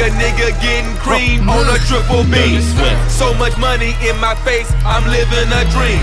A 0.00 0.08
nigga 0.16 0.56
getting 0.64 0.96
cream 0.96 1.44
on 1.50 1.68
a 1.68 1.76
triple 1.84 2.24
B. 2.24 2.56
So 3.12 3.34
much 3.34 3.52
money 3.58 3.92
in 4.00 4.16
my 4.16 4.34
face, 4.48 4.72
I'm 4.80 5.04
living 5.12 5.52
a 5.52 5.62
dream. 5.68 6.00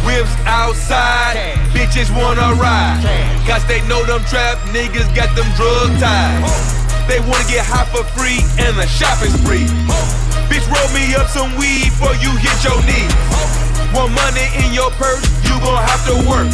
Whips 0.00 0.32
outside, 0.48 1.36
bitches 1.76 2.08
wanna 2.16 2.56
ride. 2.56 3.04
Cause 3.44 3.60
they 3.68 3.84
know 3.84 4.00
them 4.08 4.24
trap 4.32 4.56
niggas 4.72 5.12
got 5.14 5.28
them 5.36 5.44
drug 5.60 5.92
ties. 6.00 6.40
They 7.04 7.20
wanna 7.28 7.44
get 7.44 7.68
high 7.68 7.84
for 7.92 8.00
free 8.16 8.40
and 8.64 8.80
a 8.80 8.88
shopping 8.88 9.36
spree. 9.36 9.68
Bitch, 10.48 10.64
roll 10.72 10.88
me 10.96 11.12
up 11.12 11.28
some 11.28 11.52
weed 11.60 11.92
before 11.92 12.16
you 12.24 12.32
hit 12.40 12.56
your 12.64 12.80
knees. 12.88 13.12
Want 13.92 14.16
money 14.16 14.48
in 14.64 14.72
your 14.72 14.88
purse, 14.96 15.20
you 15.46 15.56
gon' 15.60 15.80
have 15.80 16.02
to 16.08 16.16
work. 16.28 16.48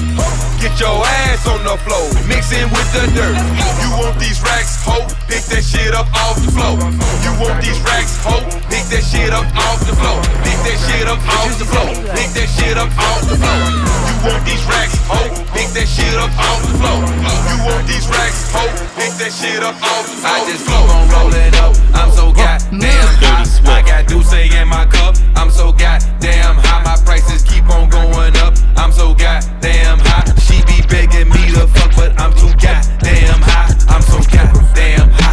Get 0.60 0.76
your 0.76 1.00
ass 1.24 1.48
on 1.48 1.64
the 1.64 1.76
floor, 1.88 2.12
mixing 2.28 2.68
with 2.68 2.88
the 2.92 3.08
dirt. 3.16 3.36
You 3.80 3.88
want 3.96 4.20
these 4.20 4.40
racks, 4.44 4.84
ho? 4.84 5.00
Pick 5.24 5.48
that 5.48 5.64
shit 5.64 5.94
up 5.96 6.06
off 6.12 6.36
the 6.36 6.52
floor. 6.52 6.76
You 7.24 7.32
want 7.40 7.64
these 7.64 7.80
racks, 7.80 8.20
ho? 8.20 8.44
Pick 8.68 8.84
that 8.92 9.00
shit 9.00 9.32
up 9.32 9.48
off 9.56 9.80
the 9.88 9.96
floor. 9.96 10.20
Pick 10.44 10.60
that 10.68 10.78
shit 10.84 11.08
up 11.08 11.20
off 11.24 11.48
the 11.56 11.64
floor. 11.64 11.88
Pick 12.12 12.28
that 12.36 12.48
shit 12.52 12.76
up 12.76 12.92
off 13.00 13.24
the 13.24 13.40
floor. 13.40 13.64
You 14.04 14.16
want 14.28 14.44
these 14.44 14.64
racks, 14.68 15.00
ho? 15.08 15.20
Pick 15.56 15.72
that 15.72 15.88
shit 15.88 16.16
up 16.20 16.32
off 16.36 16.60
the 16.68 16.76
floor. 16.76 17.00
You 17.48 17.56
want 17.64 17.84
these 17.88 18.04
racks, 18.12 18.52
ho? 18.52 18.68
Pick 19.00 19.16
that 19.16 19.32
shit 19.32 19.64
up 19.64 19.80
off 19.80 20.04
the 20.04 20.16
floor. 20.20 20.36
I 20.36 20.44
just 20.44 20.68
keep 20.68 20.84
on 20.92 21.04
rolling 21.08 21.54
up. 21.56 21.72
I'm 21.96 22.12
so 22.12 22.32
goddamn 22.36 22.84
high. 23.24 23.48
I 23.64 23.80
got 23.80 24.04
Duce 24.08 24.32
in 24.36 24.68
my 24.68 24.84
cup. 24.84 25.16
I'm 25.36 25.48
so 25.48 25.72
goddamn 25.72 26.60
high. 26.60 26.84
My 26.84 27.00
prices 27.00 27.40
keep 27.42 27.64
on 27.70 27.88
going 27.88 28.36
up. 28.44 28.52
I'm 28.80 28.92
so 28.92 29.12
goddamn 29.12 29.98
high. 29.98 30.24
She 30.40 30.64
be 30.64 30.80
begging 30.88 31.28
me 31.28 31.52
to 31.52 31.66
fuck, 31.66 31.94
but 31.96 32.18
I'm 32.18 32.32
too 32.32 32.48
goddamn 32.56 33.42
high. 33.42 33.76
I'm 33.88 34.00
so 34.00 34.18
goddamn 34.32 35.10
high. 35.10 35.29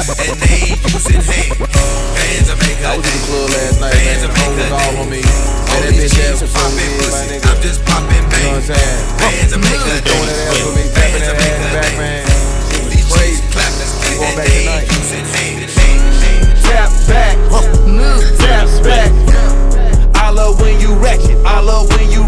And 0.00 0.38
they 0.42 0.74
ain't 0.74 0.82
using 0.90 1.22
hands. 1.22 1.54
Bands 1.54 2.48
will 2.50 2.58
make 2.58 2.78
her 2.82 2.90
I 2.90 2.96
was 2.98 3.06
in 3.06 3.14
the 3.14 3.22
club 3.30 3.46
last 3.54 3.78
night, 3.78 3.94
man. 3.94 4.26
Hoes 4.34 4.58
her 4.58 4.74
all 4.74 4.94
on 5.02 5.08
me. 5.10 5.22
Man, 5.22 5.80
that 5.86 5.94
bitch 5.94 6.18
ass 6.18 6.42
was 6.42 6.50
so 6.50 6.64
big, 6.74 6.90
my 7.14 7.22
nigga. 7.30 7.46
I'm 7.46 7.62
just 7.62 7.78
popping 7.86 8.26
bang. 8.26 8.42
You 8.42 8.50
know 8.50 8.58
what 8.58 8.66
I'm 8.66 8.74
saying? 8.74 9.54
Will 9.54 9.62
make 9.62 9.78
her 9.78 10.02
Throwing 10.02 10.26
that 10.26 10.50
ass 10.50 10.58
for 10.58 10.72
me, 10.74 10.82
tapping 10.90 11.22
that 11.22 11.36
ass 11.38 11.74
back, 11.74 11.94
man. 11.98 12.26
Clapping 13.54 14.18
Going 14.18 14.34
back 14.34 14.50
tonight. 14.50 14.90
using 14.90 15.26
hands. 15.30 15.74
Tap 16.64 16.90
back, 17.06 17.38
tap 18.42 18.66
back. 18.82 19.14
I 20.16 20.30
love 20.30 20.60
when 20.60 20.80
you 20.80 20.94
ratchet. 20.98 21.38
I 21.46 21.60
love 21.60 21.88
when 21.94 22.10
you 22.10 22.23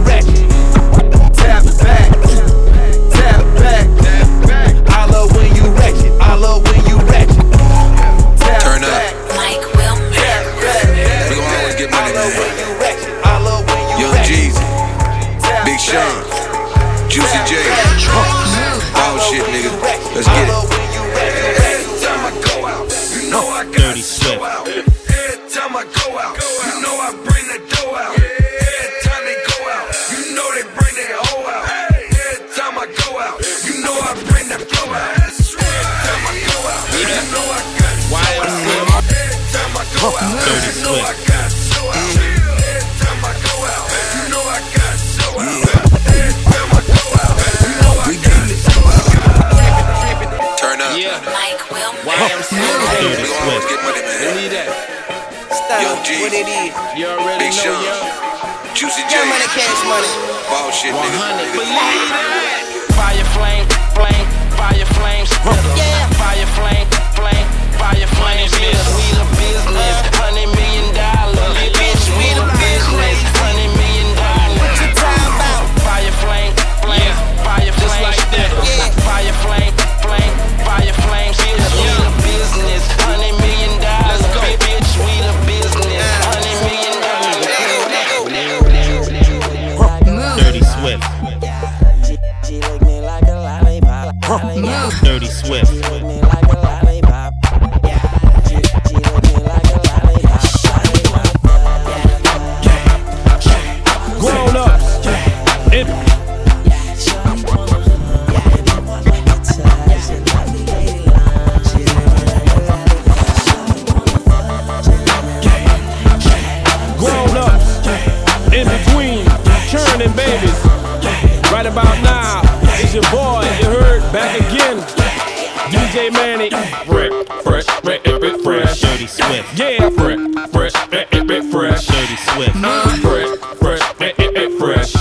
DJ 126.07 126.13
Mannie. 126.13 126.51
Fresh, 126.51 127.13
fresh, 127.43 127.65
fresh, 127.83 128.01
fresh, 128.03 128.43
fresh. 128.43 128.81
Dirty 128.81 129.07
Swift. 129.07 129.59
Yeah, 129.59 129.91
fresh, 129.91 130.19
fresh, 130.51 130.73
fresh, 130.73 131.09
fresh, 131.27 131.51
fresh. 131.51 131.87
Dirty 131.87 132.17
Swift. 132.17 132.57
Uh, 132.57 132.97
fresh, 132.99 133.29
fresh, 133.59 133.83
fresh, 133.99 134.13
fresh. 134.59 134.93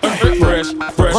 Fresh, 0.00 0.38
fresh, 0.38 0.72
fresh, 0.94 1.16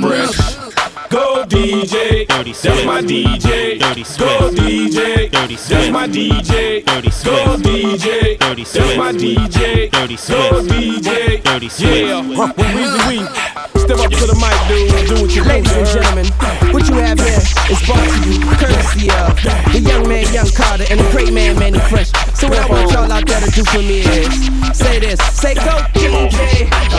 fresh. 0.00 0.64
Go 1.10 1.44
DJ. 1.46 2.26
Dirty 2.26 2.52
That's 2.52 2.84
my 2.84 3.00
DJ. 3.00 3.78
Dirty 3.78 4.02
Go 4.18 4.50
DJ. 4.50 5.30
Dirty 5.30 5.54
That's 5.54 5.90
my 5.90 6.08
DJ. 6.08 6.84
Dirty 6.84 7.10
Go 7.24 7.56
DJ. 7.56 8.38
Dirty 8.38 8.64
That's 8.64 8.96
my 8.96 9.12
DJ. 9.12 9.90
Dirty 9.90 10.16
Go 10.16 10.60
Swift. 10.60 10.70
DJ. 10.70 11.42
Dirty 11.42 11.68
Swift. 11.68 11.94
Yeah. 11.94 12.20
When 12.20 12.50
Weezy 12.52 13.08
Week. 13.08 13.54
Step 13.84 13.98
up 13.98 14.10
to 14.10 14.26
the 14.26 14.34
mic, 14.40 14.56
dude. 14.64 15.08
Do 15.08 15.22
what 15.22 15.36
you 15.36 15.44
Ladies 15.44 15.72
and 15.72 15.86
gentlemen, 15.86 16.26
what 16.72 16.88
you 16.88 16.94
have 16.94 17.20
here 17.20 17.36
is 17.68 17.82
brought 17.84 18.00
to 18.00 18.23
And 20.90 21.00
the 21.00 21.10
great 21.10 21.32
man, 21.32 21.58
Mannie 21.58 21.78
Fresh. 21.78 22.12
So 22.34 22.48
what 22.48 22.58
I 22.58 22.66
want 22.66 22.90
y'all 22.92 23.10
out 23.10 23.26
there 23.26 23.40
to 23.40 23.50
do 23.50 23.64
for 23.64 23.78
me 23.78 24.00
is 24.00 24.76
say 24.76 24.98
this, 25.00 25.20
say 25.36 25.54
go. 25.54 25.76
Say 25.94 26.93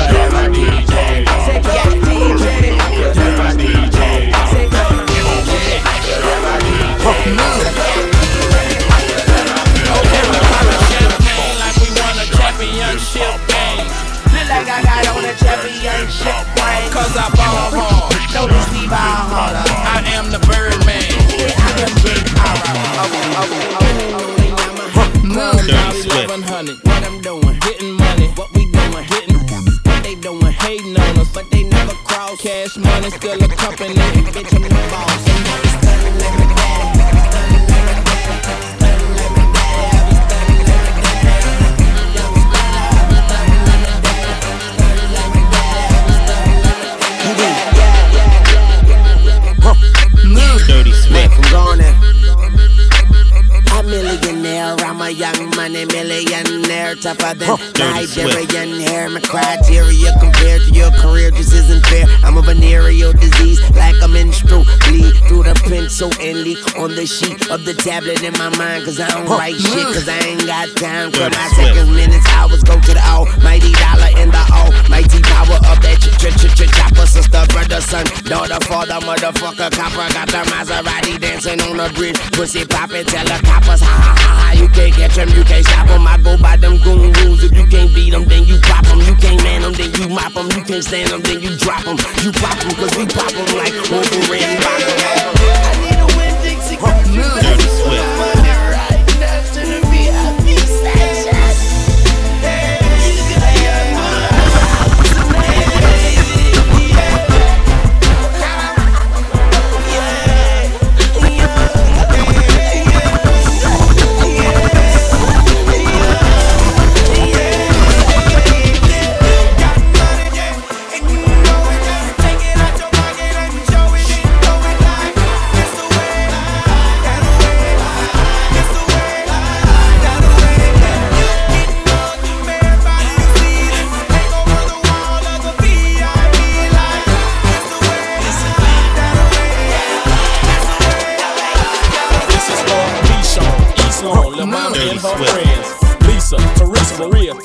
I'm 54.95 55.01
a 55.01 55.09
young 55.09 55.49
money 55.57 55.83
millionaire, 55.83 56.95
tougher 56.95 57.35
than 57.35 57.57
Swift. 57.57 57.79
Nigerian 57.79 58.79
hair. 58.79 59.09
My 59.09 59.19
criteria 59.19 60.15
compared 60.21 60.61
to 60.61 60.71
your 60.71 60.89
career 61.03 61.31
just 61.31 61.51
isn't 61.51 61.85
fair. 61.87 62.05
I'm 62.23 62.37
a 62.37 62.41
venereal 62.41 63.11
disease, 63.11 63.59
like 63.75 64.01
a 64.01 64.07
menstrual 64.07 64.63
bleed 64.87 65.11
through 65.27 65.43
the 65.43 65.55
pencil 65.67 66.15
and 66.21 66.47
leak 66.47 66.63
on 66.79 66.95
the 66.95 67.05
sheet 67.05 67.51
of 67.51 67.65
the 67.65 67.73
tablet 67.73 68.23
in 68.23 68.31
my 68.39 68.47
mind. 68.55 68.85
Cause 68.85 68.97
I 69.01 69.09
don't 69.09 69.27
write 69.27 69.59
shit, 69.59 69.83
cause 69.83 70.07
I 70.07 70.15
ain't 70.31 70.47
got 70.47 70.71
time. 70.79 71.11
Cause 71.11 71.27
Dirty 71.27 71.35
my 71.43 71.47
seconds, 71.59 71.91
minutes, 71.91 72.27
hours 72.31 72.63
go 72.63 72.79
to 72.79 72.93
the 72.95 73.03
almighty 73.03 73.75
dollar 73.75 74.15
in 74.15 74.31
the 74.31 74.43
almighty 74.47 75.19
power 75.27 75.59
of 75.75 75.77
that 75.83 75.99
ch 75.99 76.07
ch 76.23 76.31
ch 76.39 76.47
ch 76.55 76.71
chopper. 76.71 77.03
Sister, 77.03 77.43
brother, 77.51 77.81
son, 77.83 78.07
daughter, 78.23 78.63
father, 78.63 79.03
motherfucker, 79.03 79.75
copper. 79.75 80.07
Got 80.15 80.31
the 80.31 80.41
Maserati 80.55 81.19
dancing 81.19 81.59
on 81.67 81.83
the 81.83 81.91
bridge. 81.99 82.15
Pussy 82.31 82.63
poppin', 82.63 83.03
tell 83.03 83.27
the 83.27 83.43
coppers, 83.43 83.83
ha 83.83 83.91
ha 83.91 84.15
ha 84.15 84.31
ha. 84.39 84.51
You 84.55 84.69
can't 84.91 85.11
catch 85.11 85.15
them, 85.15 85.29
you 85.29 85.43
can't 85.43 85.65
stop 85.65 85.87
them. 85.87 86.05
I 86.05 86.17
go 86.17 86.37
by 86.37 86.57
them 86.57 86.77
goon 86.77 87.11
rules. 87.13 87.43
If 87.43 87.55
you 87.55 87.65
can't 87.65 87.93
beat 87.93 88.11
them, 88.11 88.25
then 88.25 88.45
you 88.45 88.59
pop 88.61 88.85
them. 88.85 88.99
You 88.99 89.15
can't 89.15 89.41
man 89.43 89.61
them, 89.61 89.73
then 89.73 89.91
you 89.93 90.09
mop 90.09 90.33
them. 90.33 90.47
You 90.51 90.63
can't 90.63 90.83
stand 90.83 91.09
them, 91.09 91.21
then 91.21 91.41
you 91.41 91.57
drop 91.57 91.83
them. 91.83 91.97
You 92.21 92.31
pop 92.31 92.57
them, 92.59 92.71
cause 92.75 92.95
we 92.97 93.05
pop 93.05 93.31
them 93.31 93.57
like 93.57 93.73
Wolverine. 93.89 94.61
I 94.61 95.94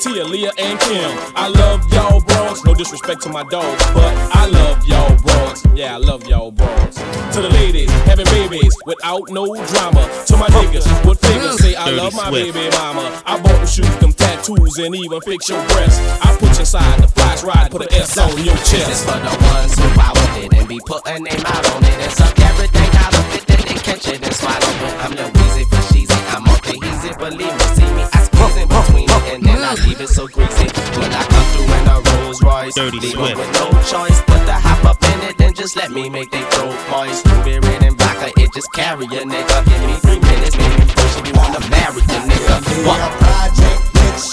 Tia, 0.01 0.25
Leah, 0.25 0.51
and 0.57 0.79
Kim. 0.79 1.11
I 1.35 1.47
love 1.47 1.85
y'all 1.93 2.21
bros. 2.21 2.65
No 2.65 2.73
disrespect 2.73 3.21
to 3.21 3.29
my 3.29 3.43
dogs, 3.43 3.85
but 3.93 4.11
I 4.33 4.47
love 4.47 4.83
y'all 4.87 5.15
bros. 5.21 5.63
Yeah, 5.75 5.93
I 5.93 5.97
love 5.97 6.25
y'all 6.25 6.49
bros. 6.49 6.95
To 6.95 7.41
the 7.41 7.49
ladies 7.53 7.91
having 8.09 8.25
babies 8.25 8.75
without 8.87 9.29
no 9.29 9.45
drama. 9.53 10.01
To 10.25 10.37
my 10.37 10.47
niggas 10.57 10.89
with 11.05 11.21
figures 11.21 11.59
say 11.59 11.75
I 11.75 11.91
love 11.91 12.15
my 12.15 12.31
baby 12.31 12.67
mama. 12.71 13.21
I 13.27 13.39
bought 13.39 13.53
them 13.53 13.67
shoes, 13.67 13.95
them 13.97 14.11
tattoos, 14.13 14.79
and 14.79 14.95
even 14.95 15.21
fix 15.21 15.49
your 15.49 15.63
breasts. 15.67 15.99
I 16.25 16.35
put 16.35 16.49
you 16.53 16.61
inside 16.61 17.03
the 17.03 17.07
flash 17.07 17.43
ride, 17.43 17.69
put 17.69 17.83
an 17.83 17.93
S 17.93 18.17
on 18.17 18.43
your 18.43 18.57
chest. 18.65 18.89
This 18.89 18.89
is 18.89 19.05
for 19.05 19.19
the 19.21 19.37
ones 19.53 19.77
who 19.77 19.87
followed 19.93 20.43
it 20.43 20.51
and 20.57 20.67
be 20.67 20.79
putting 20.83 21.23
their 21.25 21.37
mouth 21.45 21.75
on 21.75 21.83
it 21.83 21.93
and 22.01 22.11
suck 22.11 22.39
everything 22.39 22.89
out 22.97 23.13
of 23.13 23.35
it, 23.35 23.45
then 23.45 23.61
they 23.69 23.77
catch 23.77 24.07
it 24.07 24.17
and 24.17 24.33
swallow 24.33 24.57
it. 24.57 24.93
I'm 25.05 25.13
the 25.13 25.29
wheezy 25.37 25.63
for 25.69 25.81
sheezy, 25.93 26.17
I'm 26.33 26.41
okay 26.57 26.77
easy, 26.89 27.13
believe 27.21 27.53
me, 27.53 27.65
see 27.77 27.89
me, 27.93 28.01
I 28.01 28.20
squeeze 28.41 28.57
in 28.57 28.67
between 28.67 29.09
it 29.09 29.33
and 29.33 29.43
then 29.43 29.57
I 29.63 29.73
leave 29.85 30.01
it 30.01 30.09
so 30.09 30.27
greasy. 30.27 30.67
When 30.97 31.11
I 31.13 31.23
come 31.25 31.45
through 31.53 31.69
in 31.77 31.87
a 31.87 31.97
Rolls 32.01 32.41
Royce, 32.41 32.73
Dirty 32.75 32.99
leave 32.99 33.13
'em 33.15 33.19
Swift. 33.19 33.37
with 33.37 33.53
no 33.59 33.67
choice 33.83 34.21
but 34.27 34.45
to 34.45 34.53
hop 34.53 34.85
up 34.85 35.03
in 35.03 35.21
it 35.29 35.41
and 35.41 35.55
just 35.55 35.75
let 35.75 35.91
me 35.91 36.09
make 36.09 36.31
they 36.31 36.43
throat 36.53 36.75
moist. 36.89 37.23
Blueberry 37.25 37.75
and 37.87 37.97
vodka, 37.97 38.31
it 38.41 38.53
just 38.53 38.71
carry 38.73 39.05
a 39.05 39.23
nigga. 39.33 39.57
Give 39.65 39.81
me 39.89 39.95
three 40.05 40.19
minutes, 40.19 40.57
maybe 40.57 40.85
push 40.95 41.17
if 41.19 41.27
you 41.27 41.33
wanna 41.33 41.59
marry 41.69 42.01
a 42.01 42.19
nigga. 42.29 42.85
What? 42.87 42.99
project 43.21 43.81
bitch. 43.95 44.25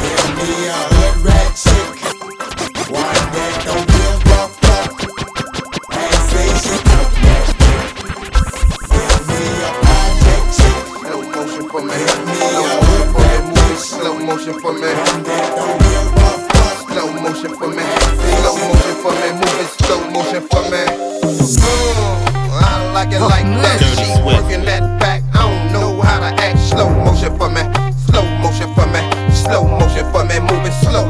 Give 0.00 0.28
me 0.38 0.50
a 0.66 0.80
hood 0.96 1.16
rat 1.26 1.50
chick. 1.62 1.90
One 2.90 3.24
that 3.34 3.54
don't 3.64 3.83
motion 14.24 14.58
for 14.58 14.72
me. 14.72 14.88
One 14.88 15.22
that 15.22 15.52
don't 15.56 15.78
give 15.84 16.08
a 16.08 16.32
fuck. 16.48 16.88
Slow 16.88 17.12
motion 17.12 17.52
for 17.56 17.68
me. 17.68 17.84
Slow 18.40 18.56
motion 18.56 18.96
for 19.04 19.12
me. 19.12 19.28
Move 19.36 19.60
it 19.60 19.70
slow 19.84 20.00
motion 20.10 20.42
for 20.48 20.62
me. 20.72 20.82
Mm, 21.24 21.84
I 22.50 22.92
like 22.92 23.12
it 23.12 23.20
like 23.20 23.44
that. 23.44 23.78
She 24.00 24.22
working 24.24 24.64
that 24.64 24.98
back. 25.00 25.22
I 25.34 25.44
don't 25.44 25.72
know 25.72 26.00
how 26.00 26.20
to 26.20 26.30
act. 26.42 26.58
Slow 26.58 26.88
motion 26.88 27.36
for 27.36 27.50
me. 27.50 27.62
Slow 28.08 28.24
motion 28.40 28.72
for 28.74 28.86
me. 28.88 29.00
Slow 29.32 29.68
motion 29.68 30.04
for 30.12 30.24
me. 30.24 30.40
Move 30.40 30.64
it 30.64 30.72
slow 30.84 31.04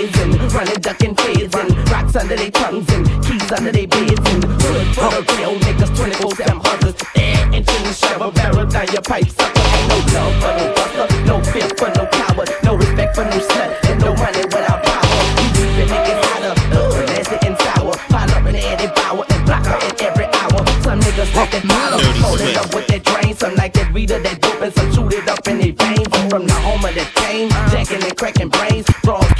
and 0.00 0.52
running, 0.54 0.80
ducking 0.80 1.14
and 1.20 1.90
rocks 1.90 2.16
under 2.16 2.34
their 2.34 2.50
tongues 2.50 2.88
and 2.92 3.04
keys 3.22 3.52
under 3.52 3.70
their 3.70 3.86
beds 3.86 4.16
and 4.32 4.44
hood 4.44 4.86
for 4.96 5.10
the 5.12 5.20
real 5.36 5.54
niggas, 5.60 5.94
24 5.94 6.34
7 6.36 6.60
hustlers. 6.60 6.94
Eh, 7.16 7.56
and 7.56 7.66
chin 7.68 7.92
shovel 7.92 8.30
barrel 8.30 8.64
down 8.64 8.86
your 8.92 9.02
pipe 9.02 9.28
sucker. 9.28 9.60
Ain't 9.60 9.88
no 9.88 9.96
love 10.16 10.34
for 10.40 10.52
no 10.56 10.66
buster, 10.72 11.06
no 11.28 11.36
fear 11.52 11.68
for 11.76 11.90
no 11.92 12.06
coward, 12.08 12.48
no 12.64 12.76
respect 12.76 13.14
for 13.14 13.24
no 13.24 13.38
slut, 13.44 13.90
and 13.90 14.00
no 14.00 14.14
money 14.14 14.44
without 14.44 14.82
power. 14.82 15.20
We 15.36 15.44
keep 15.52 15.88
niggas 15.92 16.20
hotter, 16.32 16.54
ugh, 16.80 17.08
nasty 17.12 17.36
and 17.46 17.56
sour. 17.60 17.92
Pile 18.08 18.30
up 18.30 18.46
in 18.48 18.52
the 18.56 18.62
air, 18.64 18.76
they 18.78 18.88
bow 18.88 19.20
and 19.20 19.44
block 19.44 19.66
her 19.66 19.78
in 19.84 19.94
every 20.00 20.26
hour. 20.32 20.60
Some 20.80 21.00
niggas 21.00 21.34
like 21.36 21.50
that 21.52 21.64
Dirty 21.68 22.20
hold 22.24 22.40
it 22.40 22.56
up 22.56 22.74
with 22.74 22.86
that 22.88 23.04
drain. 23.04 23.36
Some 23.36 23.54
like 23.56 23.74
that 23.74 23.92
reader, 23.92 24.18
that 24.18 24.40
dope, 24.40 24.62
and 24.62 24.72
some 24.72 24.88
shoot 24.94 25.12
it 25.12 25.28
up 25.28 25.46
in 25.46 25.58
their 25.60 25.76
veins. 25.76 26.08
From 26.32 26.46
the 26.46 26.56
home 26.64 26.84
of 26.84 26.94
the 26.94 27.04
game. 27.20 27.50
Jacking 27.68 28.02
and 28.02 28.16
cracking 28.16 28.48
brains. 28.48 28.86
Broadcasting 29.02 29.39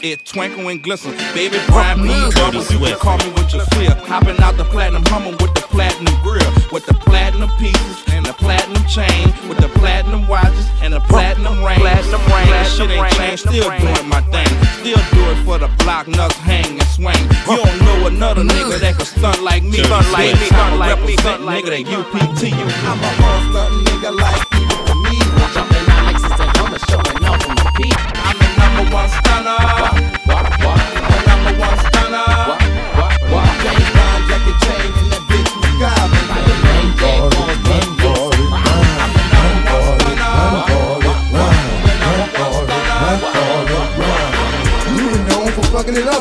hit 0.00 0.20
it 0.20 0.24
twinkle 0.24 0.68
and 0.68 0.82
glisten. 0.82 1.12
Baby, 1.34 1.58
prime 1.68 2.02
me, 2.02 2.14
bubbles, 2.34 2.70
you 2.70 2.78
can 2.78 2.98
call 2.98 3.18
me 3.18 3.28
with 3.32 3.52
your 3.52 3.64
flip. 3.74 3.98
Hopping 4.06 4.38
out 4.40 4.56
the 4.56 4.64
platinum 4.64 5.04
hummer 5.06 5.30
with 5.30 5.54
the 5.54 5.62
platinum 5.72 6.14
grill. 6.22 6.52
With 6.72 6.86
the 6.86 6.94
platinum 6.94 7.50
pieces 7.58 8.04
and 8.08 8.24
the 8.24 8.32
platinum 8.32 8.84
chain. 8.86 9.32
With 9.48 9.58
the 9.58 9.68
platinum 9.80 10.26
watches 10.28 10.68
and 10.82 10.92
the 10.92 11.00
platinum 11.00 11.64
ring. 11.64 11.78
Platinum 11.80 12.20
ring, 12.30 12.48
that 12.50 12.66
shit 12.66 12.90
ain't 12.90 13.12
changed, 13.14 13.42
still 13.48 13.70
doing 13.70 14.08
my 14.08 14.20
thing. 14.32 14.48
Still 14.80 15.02
do 15.12 15.22
it 15.30 15.44
for 15.44 15.58
the 15.58 15.68
block, 15.84 16.08
nuts 16.08 16.36
hang 16.36 16.78
and 16.78 16.88
swing. 16.88 17.22
You 17.48 17.56
don't 17.56 17.78
know 17.82 18.06
another 18.06 18.42
nigga 18.42 18.78
that 18.80 18.96
can 18.96 19.06
stunt 19.06 19.42
like 19.42 19.62
me. 19.62 19.82
Stunt 19.82 20.10
like 20.12 20.34
me, 20.38 20.46
stunt 20.46 20.76
like 20.76 21.00
me, 21.04 21.16
stunt 21.16 21.42
like 21.42 21.64
nigga 21.64 21.84
that 21.84 21.92
UPT. 21.92 22.42
I'm 22.52 23.00
a 23.00 23.10
stunt 23.50 23.86
nigga 23.86 24.16
like 24.16 24.51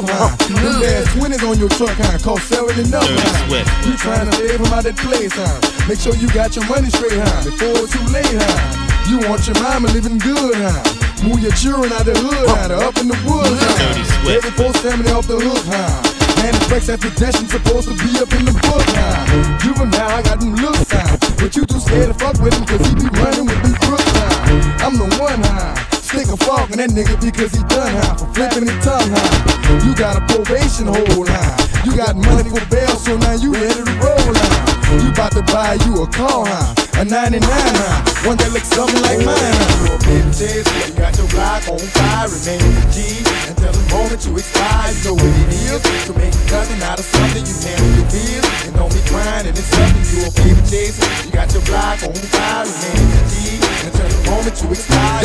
fucking 0.08 0.56
it 0.56 0.62
up. 0.62 0.62
Them 0.62 0.82
bad 0.82 1.06
20s 1.14 1.44
on 1.50 1.58
your 1.60 1.70
truck, 1.70 1.96
huh? 1.98 2.18
Cost 2.20 2.50
seven 2.50 2.74
and 2.80 2.94
up, 2.94 3.04
huh? 3.06 3.88
You 3.88 3.98
trying 3.98 4.28
to 4.30 4.34
stay 4.34 4.58
from 4.58 4.72
out 4.74 4.84
that 4.84 4.98
place, 4.98 5.34
huh? 5.34 5.60
Make 5.88 6.00
sure 6.00 6.16
you 6.16 6.30
got 6.34 6.56
your 6.56 6.66
money 6.66 6.90
straight, 6.90 7.18
huh? 7.18 7.46
Before 7.46 7.86
it's 7.86 7.94
too 7.94 8.06
late, 8.10 8.28
huh? 8.28 9.10
You 9.10 9.20
want 9.28 9.46
your 9.48 9.60
mama 9.62 9.90
living 9.92 10.18
good, 10.18 10.56
huh? 10.56 10.82
Move 11.22 11.42
your 11.42 11.54
children 11.54 11.92
out 11.94 12.06
the 12.06 12.18
hood, 12.18 12.48
huh? 12.50 12.68
They're 12.68 12.82
up 12.82 12.98
in 12.98 13.08
the 13.08 13.20
woods, 13.28 13.60
huh? 13.62 14.30
Every 14.32 14.52
post 14.58 14.80
family 14.82 15.12
off 15.12 15.28
the 15.28 15.38
hook, 15.38 15.62
huh? 15.70 16.02
Man, 16.42 16.54
the 16.54 16.62
flex 16.66 16.88
that 16.88 17.02
possession 17.02 17.46
supposed 17.46 17.86
to 17.90 17.96
be 17.98 18.18
up 18.18 18.32
in 18.34 18.46
the 18.46 18.56
book, 18.66 18.86
huh? 18.98 19.60
Juvenile, 19.62 20.10
I 20.10 20.22
got 20.24 20.40
them 20.40 20.56
looks, 20.56 20.90
huh? 20.90 21.18
But 21.38 21.56
you 21.56 21.66
too 21.66 21.80
scared 21.80 22.10
to 22.10 22.18
fuck 22.18 22.40
with 22.42 22.54
him 22.54 22.66
cause 22.66 22.82
he 22.88 22.96
be 22.96 23.10
running 23.20 23.46
with 23.46 23.62
them 23.62 23.76
crooks, 23.86 24.10
huh? 24.18 24.86
I'm 24.86 24.98
the 24.98 25.06
one, 25.22 25.42
huh? 25.44 25.91
Stick 26.12 26.28
a 26.28 26.36
fork 26.36 26.70
in 26.72 26.78
that 26.84 26.92
nigga 26.92 27.16
because 27.24 27.56
he 27.56 27.64
done 27.72 27.88
high 27.88 28.20
for 28.20 28.28
flipping 28.36 28.68
his 28.68 28.76
tongue 28.84 29.08
high. 29.16 29.88
You 29.88 29.96
got 29.96 30.20
a 30.20 30.24
probation 30.28 30.92
hold 30.92 31.32
high. 31.32 31.56
You 31.88 31.96
got 31.96 32.20
money 32.20 32.52
for 32.52 32.60
bail, 32.68 33.00
so 33.00 33.16
now 33.16 33.40
you 33.40 33.56
ready 33.56 33.80
to 33.80 33.96
roll 33.96 34.20
high. 34.36 35.00
You 35.00 35.08
about 35.08 35.32
to 35.40 35.44
buy 35.48 35.80
you 35.88 36.04
a 36.04 36.08
car 36.12 36.44
high, 36.44 36.76
a 36.98 37.06
99 37.06 37.42
high, 37.42 38.28
one 38.28 38.38
that 38.38 38.52
looks 38.52 38.68
something 38.68 39.02
like 39.04 39.24
mine 39.26 39.72
you 40.12 40.94
got 40.98 41.16
your 41.16 41.30
on 41.72 41.80
fire, 41.80 42.28
remain 42.28 42.62
G 42.92 43.22
until 43.48 43.72
the 43.72 43.86
moment 43.94 44.26
you 44.26 44.34
expire. 44.36 44.92
You 44.92 45.04
know 45.08 45.16
what 45.16 45.32
it 45.32 45.54
is 45.54 45.82
to 46.08 46.14
make 46.18 46.36
nothing 46.52 46.82
out 46.84 47.00
of 47.00 47.06
something. 47.06 47.46
You 47.46 47.56
your 47.96 48.08
bills 48.12 48.48
and 48.68 48.76
don't 48.76 48.92
be 48.92 49.02
crying 49.08 49.48
and 49.48 49.56
it's 49.56 49.72
something 49.72 50.06
you 50.12 50.28
a 50.28 50.32
paper 50.32 50.64
chaser. 50.68 51.08
You 51.26 51.32
got 51.32 51.48
your 51.54 51.64
block 51.70 52.04
on 52.04 52.16
fire, 52.16 52.66
remain 52.68 53.24
G 53.32 53.62
until 53.88 54.08
the 54.10 54.20
moment 54.30 54.56
you 54.60 54.68
expire. 54.74 55.24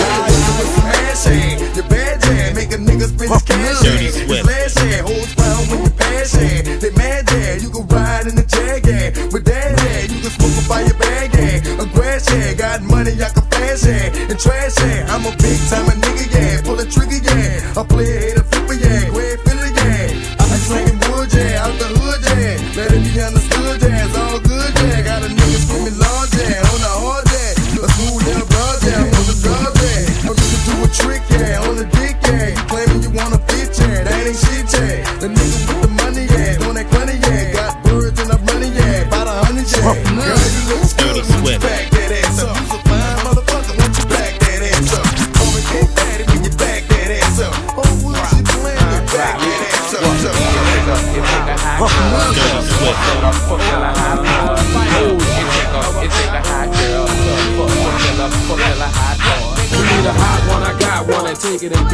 Smash 0.76 1.26
it, 1.32 1.76
your 1.76 1.88
bad 1.88 2.20
jam, 2.22 2.54
make 2.54 2.72
a 2.72 2.78
nigga 2.78 3.10
spend 3.10 3.32
his 3.32 3.42
cash. 3.42 3.82
Dirty 3.82 4.06
It's 4.06 4.18
Swift. 4.22 4.46
hold 5.02 5.28
pound 5.36 5.64
when 5.70 5.80
you 5.84 5.90
pass 5.98 6.34
it. 6.36 6.80
They 6.80 6.92
mad 6.94 7.26
yeah, 7.32 7.56
you 7.58 7.70
can 7.70 7.86
ride 7.88 8.26
in 8.26 8.34
the 8.36 8.46
jag. 8.46 8.86
With 9.32 9.44
that 9.46 9.65
can 10.28 10.40
smoke 10.40 10.58
a 10.58 10.62
fire 10.66 10.94
bag 10.98 11.30
yeah. 11.34 11.82
A 11.82 11.86
grass 11.86 12.30
yeah, 12.30 12.54
got 12.54 12.82
money 12.82 13.12
I 13.12 13.28
can 13.30 13.42
flash 13.42 13.84
yeah. 13.86 14.30
And 14.30 14.38
trash 14.38 14.74
yeah, 14.80 15.14
I'm 15.14 15.24
a 15.26 15.30
big 15.38 15.58
time 15.70 15.86
nigga 15.86 16.26
yeah. 16.34 16.62
Pull 16.62 16.80
a 16.80 16.84
trigger 16.84 17.22
yeah, 17.22 17.78
I 17.78 17.84
play 17.84 18.10
a 18.18 18.25
take 61.46 61.62
it 61.62 61.76
and. 61.76 61.86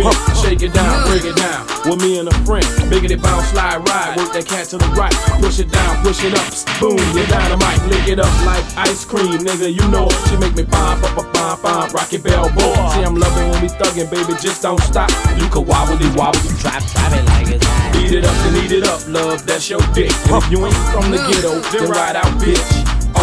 Shake 0.43 0.63
it 0.63 0.75
down, 0.75 1.09
break 1.09 1.25
it 1.25 1.37
down. 1.37 1.67
With 1.85 2.03
me 2.03 2.19
and 2.19 2.29
a 2.29 2.35
friend, 2.45 2.67
biggity 2.91 3.21
bounce, 3.21 3.47
slide, 3.49 3.79
ride. 3.87 4.17
Work 4.17 4.33
that 4.33 4.47
cat 4.47 4.67
to 4.71 4.79
the 4.79 4.89
right, 4.99 5.15
push 5.41 5.61
it 5.61 5.71
down, 5.71 6.03
push 6.03 6.25
it 6.25 6.35
up. 6.35 6.51
Boom, 6.81 6.99
you 7.15 7.25
dynamite, 7.27 7.81
lick 7.87 8.09
it 8.09 8.19
up 8.19 8.33
like 8.45 8.65
ice 8.77 9.05
cream, 9.05 9.39
nigga. 9.39 9.71
You 9.71 9.87
know 9.89 10.09
she 10.29 10.37
make 10.37 10.55
me 10.57 10.65
bomb, 10.65 11.01
pop, 11.01 11.15
pop, 11.15 11.33
bomb, 11.33 11.63
bomb, 11.63 11.91
Rocky 11.93 12.19
Bell 12.19 12.51
boy. 12.51 12.75
See, 12.93 13.05
I'm 13.07 13.15
loving 13.15 13.51
when 13.51 13.63
we 13.63 13.69
thuggin', 13.69 14.11
baby, 14.11 14.35
just 14.41 14.63
don't 14.63 14.81
stop. 14.81 15.11
You 15.39 15.49
can 15.49 15.65
wobble, 15.67 15.99
wobble, 16.17 16.43
drop, 16.59 16.83
drop 16.83 17.13
it 17.13 17.25
like 17.31 17.49
it's 17.55 17.65
hot. 17.65 17.97
Eat 17.97 18.13
it 18.19 18.25
up 18.25 18.37
and 18.47 18.57
eat 18.57 18.73
it 18.73 18.85
up, 18.85 19.01
love, 19.09 19.47
that's 19.47 19.69
your 19.71 19.81
dick. 19.95 20.13
And 20.27 20.43
if 20.43 20.51
you 20.51 20.67
ain't 20.67 20.83
from 20.91 21.11
the 21.11 21.19
ghetto, 21.31 21.61
then 21.71 21.91
ride 21.91 22.17
out, 22.17 22.33
bitch 22.43 22.82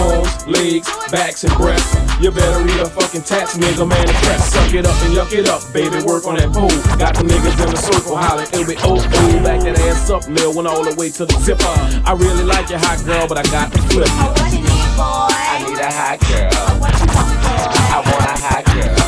arms, 0.09 0.47
legs, 0.47 0.89
backs, 1.11 1.43
and 1.43 1.53
breasts. 1.53 1.93
You 2.19 2.31
better 2.31 2.63
read 2.63 2.79
a 2.81 2.89
fucking 2.89 3.23
tats, 3.23 3.57
nigga, 3.57 3.87
man, 3.87 4.07
and 4.07 4.17
press. 4.25 4.51
Suck 4.51 4.73
it 4.73 4.85
up 4.85 4.95
and 5.03 5.13
yuck 5.13 5.31
it 5.33 5.47
up, 5.47 5.61
baby, 5.73 6.03
work 6.03 6.25
on 6.25 6.35
that 6.35 6.51
pole. 6.51 6.69
Got 6.97 7.15
the 7.15 7.23
niggas 7.23 7.57
in 7.63 7.69
the 7.71 7.77
circle 7.77 8.17
hollering, 8.17 8.47
it'll 8.49 8.65
be 8.65 8.75
oh, 8.83 8.97
oh, 8.97 9.43
back 9.43 9.61
that 9.61 9.79
ass 9.79 10.09
up, 10.09 10.27
Lil, 10.27 10.53
went 10.53 10.67
all 10.67 10.83
the 10.83 10.95
way 10.95 11.09
to 11.11 11.25
the 11.25 11.37
zipper. 11.39 11.63
I 12.05 12.13
really 12.13 12.43
like 12.43 12.69
your 12.69 12.79
hot 12.79 13.03
girl, 13.05 13.27
but 13.27 13.37
I 13.37 13.43
got 13.51 13.71
to 13.71 13.81
flip. 13.83 14.07
I 14.09 15.63
need 15.67 15.79
a 15.79 15.91
hot 15.91 16.19
girl. 16.27 16.49
I 17.91 18.03
want 18.05 18.25
a 18.25 18.41
hot 18.41 18.65
girl. 18.65 18.98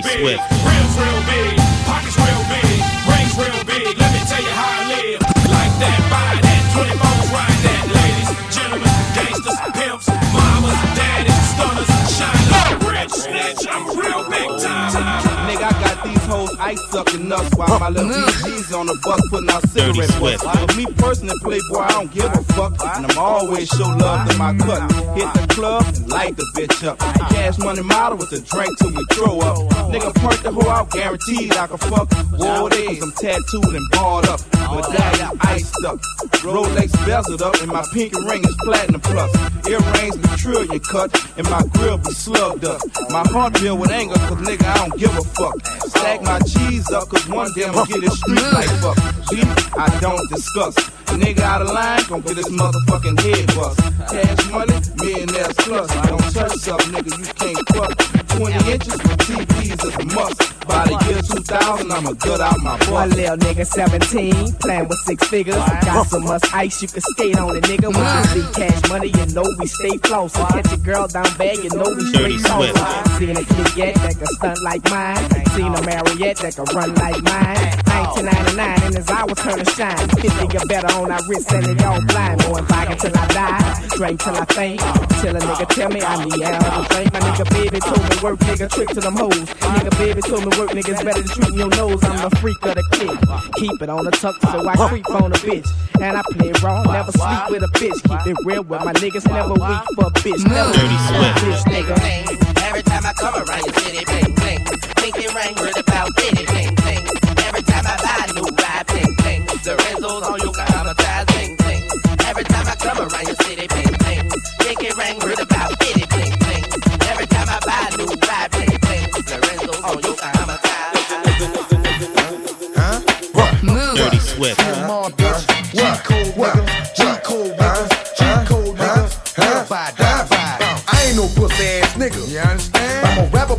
Everything 0.00 0.24
real 0.24 0.36
Dirty 0.36 0.36
big. 0.36 0.38
Swift. 0.38 0.64
Rims 0.64 0.94
real 0.96 1.20
big, 1.28 1.56
pockets 1.84 2.16
real 2.16 2.42
big, 2.48 2.78
rings 3.08 3.34
real 3.36 3.64
big. 3.64 3.98
Let 3.98 4.12
me 4.12 4.20
tell 4.28 4.42
you 4.42 4.50
how 4.50 4.68
I 4.68 4.88
live. 4.88 5.20
Like 5.50 5.74
that, 5.80 5.98
buy 6.10 6.32
that, 6.40 6.62
24s 6.72 7.28
ride 7.32 7.60
that. 7.64 7.84
Ladies, 7.90 8.30
gentlemen, 8.54 8.94
gangsters, 9.14 9.60
pimps, 9.76 10.08
mamas, 10.32 10.80
daddies, 10.96 11.40
stunners, 11.52 11.90
shine 12.16 12.46
like 12.50 12.78
rich, 12.88 13.12
snitch. 13.12 13.66
I'm 13.68 13.84
real 13.98 14.28
big 14.28 14.48
time. 14.60 16.19
Ice 16.58 16.80
sucking 16.90 17.28
nuts 17.28 17.54
while 17.56 17.78
my 17.78 17.88
little 17.88 18.10
mm. 18.10 18.24
BG's 18.24 18.72
on 18.72 18.86
the 18.86 18.98
bus 19.02 19.20
putting 19.30 19.50
out 19.50 19.62
Dirty 19.62 19.92
cigarette 19.92 20.10
Swift. 20.10 20.44
butts. 20.44 20.66
But 20.66 20.76
me 20.76 20.86
personally, 20.96 21.34
Playboy, 21.42 21.78
I 21.78 21.88
don't 21.92 22.12
give 22.12 22.24
a 22.24 22.42
fuck. 22.54 22.72
And 22.96 23.06
I'm 23.06 23.18
always 23.18 23.68
show 23.68 23.88
love 23.88 24.30
to 24.30 24.38
my 24.38 24.56
cut. 24.56 24.92
Hit 25.16 25.28
the 25.34 25.54
club 25.54 25.84
and 25.86 26.08
light 26.08 26.36
the 26.36 26.46
bitch 26.54 26.86
up. 26.86 26.98
Cash 27.30 27.58
money 27.58 27.82
model 27.82 28.18
with 28.18 28.32
a 28.32 28.40
drink 28.40 28.78
till 28.78 28.92
we 28.92 29.04
throw 29.12 29.40
up. 29.40 29.56
Nigga, 29.90 30.14
perk 30.14 30.42
the 30.42 30.52
hoe 30.52 30.70
out, 30.70 30.90
guaranteed 30.90 31.56
I 31.56 31.66
can 31.66 31.78
fuck. 31.78 32.08
War 32.38 32.70
days, 32.70 33.02
I'm 33.02 33.12
tattooed 33.12 33.74
and 33.74 33.90
barred 33.90 34.28
up. 34.28 34.40
Medallion 34.70 35.38
iced 35.40 35.84
up. 35.84 35.98
Rolex 36.46 36.90
bezeled 37.04 37.42
up, 37.42 37.54
and 37.60 37.72
my 37.72 37.84
pinky 37.92 38.16
ring 38.24 38.44
is 38.44 38.56
platinum 38.64 39.00
plus. 39.00 39.30
Earrings 39.66 40.16
be 40.16 40.28
trillion 40.36 40.80
cut, 40.80 41.10
and 41.36 41.48
my 41.50 41.62
grill 41.74 41.98
be 41.98 42.10
slugged 42.12 42.64
up. 42.64 42.80
My 43.10 43.26
heart 43.28 43.58
filled 43.58 43.80
with 43.80 43.90
anger, 43.90 44.14
cause 44.14 44.38
nigga, 44.38 44.64
I 44.64 44.88
don't 44.88 44.98
give 44.98 45.16
a 45.16 45.22
fuck. 45.22 45.66
Stack 45.88 46.19
my 46.22 46.38
cheese 46.40 46.90
up, 46.92 47.08
cause 47.08 47.26
one 47.28 47.52
day 47.54 47.64
I'ma 47.64 47.84
get 47.84 48.02
it 48.02 48.12
street 48.12 48.40
fuck. 48.80 48.96
G, 49.30 49.42
I 49.76 49.98
don't 50.00 50.28
discuss. 50.30 50.76
A 51.10 51.14
Nigga 51.14 51.40
out 51.40 51.62
of 51.62 51.72
line, 51.72 52.02
gon' 52.08 52.20
get 52.20 52.36
this 52.36 52.48
motherfucking 52.48 53.20
head 53.20 53.46
bust. 53.54 53.80
Cash 54.10 54.50
money, 54.50 54.80
millionaires 54.96 55.54
plus. 55.58 55.90
I 55.90 56.06
don't 56.06 56.32
touch 56.32 56.52
something, 56.52 56.92
nigga, 56.92 57.18
you 57.18 57.34
can't 57.34 57.68
fuck. 57.70 57.96
20 58.38 58.72
inches 58.72 58.92
with 58.92 59.18
TVs 59.18 59.84
is 59.84 59.94
a 59.94 60.14
must. 60.14 60.59
By 60.70 60.86
the 60.86 60.96
year 61.10 61.22
2000, 61.22 61.90
I'ma 61.90 62.12
gut 62.12 62.40
out 62.40 62.58
my 62.62 62.78
butt. 62.78 62.90
One 62.90 63.10
little 63.10 63.36
nigga 63.36 63.66
17, 63.66 64.54
playing 64.54 64.88
with 64.88 64.98
six 65.04 65.26
figures. 65.26 65.56
Got 65.56 66.06
so 66.06 66.20
much 66.20 66.44
ice 66.54 66.80
you 66.80 66.88
can 66.88 67.00
skate 67.00 67.38
on 67.38 67.56
it, 67.56 67.64
nigga. 67.64 67.88
With 67.88 67.98
this 67.98 68.34
big 68.34 68.54
cash 68.54 68.88
money, 68.88 69.08
you 69.08 69.26
know 69.34 69.44
we 69.58 69.66
stay 69.66 69.98
flossing. 69.98 70.46
Catch 70.48 70.72
a 70.72 70.76
girl 70.76 71.08
down 71.08 71.26
bad, 71.36 71.58
you 71.58 71.70
know 71.70 71.90
we 71.90 72.12
Dirty 72.12 72.38
straight 72.38 72.74
Swift. 72.74 73.18
Seen 73.18 73.36
a 73.36 73.44
kid 73.44 73.76
yet 73.76 73.94
that 73.96 74.14
can 74.16 74.26
stunt 74.26 74.62
like 74.62 74.84
mine. 74.90 75.46
Seen 75.50 75.74
a 75.74 75.82
Marriott 75.82 76.38
that 76.38 76.54
can 76.54 76.64
run 76.74 76.94
like 76.94 77.22
mine. 77.22 77.80
1999 78.00 78.82
and 78.86 78.94
his 78.96 79.08
hours 79.10 79.38
turn 79.42 79.58
to 79.58 79.70
shine. 79.74 80.08
50 80.22 80.46
get 80.48 80.68
better 80.68 80.92
on 80.94 81.10
our 81.10 81.20
wrist 81.28 81.50
and 81.52 81.66
it 81.66 81.84
all 81.84 82.00
blind. 82.06 82.40
Going 82.42 82.64
vodka 82.64 82.94
till 82.96 83.18
I 83.18 83.26
die, 83.28 83.88
drink 83.96 84.20
till 84.22 84.34
I 84.34 84.44
faint. 84.46 84.80
Till 85.20 85.36
a 85.36 85.40
nigga 85.40 85.66
tell 85.68 85.90
me 85.90 86.00
I 86.00 86.24
need 86.24 86.42
out 86.42 86.88
to 86.88 86.94
drink. 86.94 87.12
My 87.12 87.20
nigga 87.20 87.44
baby 87.50 87.80
told 87.80 88.02
me 88.08 88.16
work, 88.22 88.38
nigga 88.40 88.70
trick 88.70 88.88
to 88.90 89.00
them 89.00 89.16
hoes. 89.16 89.34
Nigga 89.74 89.90
baby 89.98 90.20
told 90.22 90.46
me 90.46 90.52
work, 90.60 90.70
niggas 90.70 91.04
better 91.04 91.22
than 91.22 91.28
treating 91.28 91.58
your 91.58 91.70
nose. 91.70 92.02
I'm 92.04 92.28
the 92.28 92.36
freak 92.36 92.60
of 92.66 92.74
the 92.74 92.84
kid. 92.92 93.16
Keep 93.56 93.82
it 93.82 93.88
on 93.88 94.04
the 94.04 94.10
tuck 94.10 94.36
so 94.42 94.68
I 94.68 94.76
creep 94.88 95.08
on 95.10 95.32
a 95.32 95.36
bitch. 95.40 95.68
And 96.00 96.16
I 96.16 96.22
play 96.32 96.52
raw, 96.62 96.82
never 96.84 97.12
sleep 97.12 97.50
with 97.50 97.62
a 97.62 97.72
bitch. 97.80 98.00
Keep 98.24 98.26
it 98.26 98.36
real 98.44 98.62
with 98.62 98.84
my 98.84 98.92
niggas, 98.94 99.26
never 99.28 99.54
weak 99.54 99.84
for 99.96 100.06
a 100.06 100.12
bitch. 100.20 100.42
Never 100.44 100.72
Dirty 100.72 100.88
weak 100.88 101.00
for 101.08 101.16
a 101.16 101.58
Swift. 101.64 101.64
bitch, 101.64 101.64
nigga. 101.72 102.62
Every 102.68 102.82
time 102.82 103.04
I 103.06 103.12
come 103.14 103.34
around 103.34 103.64
your 103.64 103.74
city, 103.80 104.04
bling 104.04 104.34
bling. 104.36 104.64
Pinky 105.00 105.26
ring, 105.32 105.56
heard 105.56 105.78
about 105.80 106.08
bitty, 106.16 106.44
bling 106.44 106.74
bling. 106.76 107.04
Every 107.48 107.62
time 107.64 107.84
I 107.88 107.96
buy 108.04 108.18
a 108.28 108.32
new 108.36 108.48
ride, 108.60 108.84
bling 108.86 109.14
bling. 109.16 109.42
The 109.64 109.76
Renzo's 109.76 110.22
on 110.28 110.39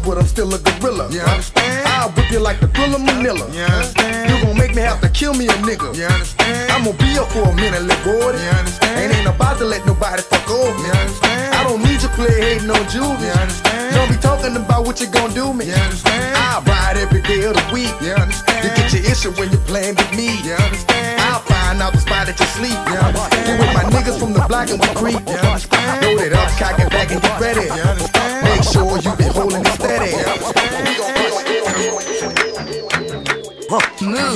but 0.03 0.17
I'm 0.17 0.25
still 0.25 0.53
a 0.53 0.59
gorilla. 0.59 1.09
You 1.11 1.21
understand? 1.21 1.87
I'll 1.87 2.11
whip 2.11 2.29
you 2.31 2.39
like 2.39 2.59
the 2.59 2.67
thriller 2.69 2.99
Manila. 2.99 3.45
You 3.51 3.63
understand? 3.63 4.29
You 4.29 4.35
gon' 4.41 4.57
make 4.57 4.75
me 4.75 4.81
have 4.81 5.01
to 5.01 5.09
kill 5.09 5.33
me 5.33 5.47
a 5.47 5.55
nigga. 5.61 5.93
You 5.95 6.05
understand? 6.05 6.71
I'm 6.71 6.83
gonna 6.83 6.97
be 6.97 7.17
up 7.17 7.29
for 7.31 7.45
a 7.49 7.55
minute, 7.55 7.81
little 7.83 8.03
boy. 8.03 8.33
You 8.33 8.51
understand? 8.57 8.99
And 8.99 9.13
ain't 9.13 9.27
about 9.27 9.57
to 9.59 9.65
let 9.65 9.85
nobody 9.85 10.21
fuck 10.21 10.49
over 10.49 10.73
me. 10.77 10.85
You 10.85 10.93
understand? 10.93 11.55
I 11.55 11.63
don't 11.63 11.81
need 11.83 12.01
you 12.01 12.09
play 12.17 12.33
hating 12.33 12.69
on 12.69 12.83
Julius. 12.89 13.21
You 13.21 13.31
understand? 13.41 13.95
Don't 13.95 14.09
be 14.09 14.17
talking 14.17 14.55
about 14.55 14.85
what 14.85 14.99
you 15.01 15.07
gon' 15.07 15.33
do 15.33 15.53
me. 15.53 15.65
You 15.65 15.77
understand? 15.77 16.35
I'll 16.37 16.61
ride 16.63 16.97
every 16.97 17.21
day 17.21 17.43
of 17.45 17.53
the 17.53 17.65
week. 17.73 17.93
You 18.01 18.13
understand? 18.17 18.63
You 18.65 18.69
get 18.75 18.93
your 18.93 19.03
issue 19.05 19.31
when 19.37 19.51
you're 19.51 19.67
playing 19.69 19.95
with 19.95 20.11
me. 20.17 20.41
You 20.41 20.57
understand? 20.57 21.21
I'll 21.21 21.45
find 21.45 21.81
out 21.81 21.93
the 21.93 22.01
spot 22.01 22.27
that 22.27 22.39
you 22.39 22.49
sleep. 22.57 22.77
You 22.89 22.97
understand? 22.97 23.45
Get 23.45 23.55
with 23.59 23.73
my 23.77 23.85
niggas 23.93 24.17
from 24.19 24.33
the 24.33 24.43
block 24.49 24.69
and 24.69 24.79
we 24.81 24.89
creep. 24.97 25.21
You 25.29 25.37
understand? 25.37 26.05
Load 26.05 26.21
it 26.25 26.33
up, 26.33 26.49
cock 26.57 26.79
it 26.79 26.89
back 26.89 27.11
and 27.11 27.21
get 27.21 27.39
ready. 27.39 27.67
You 27.69 27.85
understand? 27.85 28.30
Make 28.61 28.69
sure 28.73 28.95
you 28.99 29.15
be 29.15 29.23
holding 29.23 29.61
it 29.61 29.67
steady. 29.69 30.11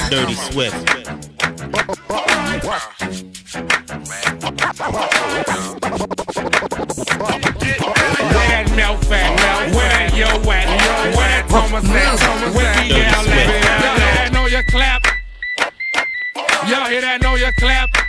Dirty 0.09 0.33
Swift. 0.33 0.89
Where 0.89 1.05
that 8.49 8.65
mouth 8.75 9.11
at? 9.11 9.75
Where 9.75 9.89
that 9.89 10.15
yo 10.17 10.25
at? 10.25 10.65
Where 11.15 11.29
that 11.29 11.45
Thomas 11.47 11.85
at? 11.85 11.93
Where 12.55 12.73
the 12.73 12.85
yell 12.87 13.01
at? 13.05 13.13
Y'all 13.13 13.93
hear 13.93 14.13
that? 14.15 14.29
Know 14.33 14.47
your 14.47 14.63
clap. 14.63 15.05
Y'all 16.67 16.89
hear 16.89 17.01
that? 17.01 17.21
Know 17.21 17.35
your 17.35 17.51
clap. 17.59 18.04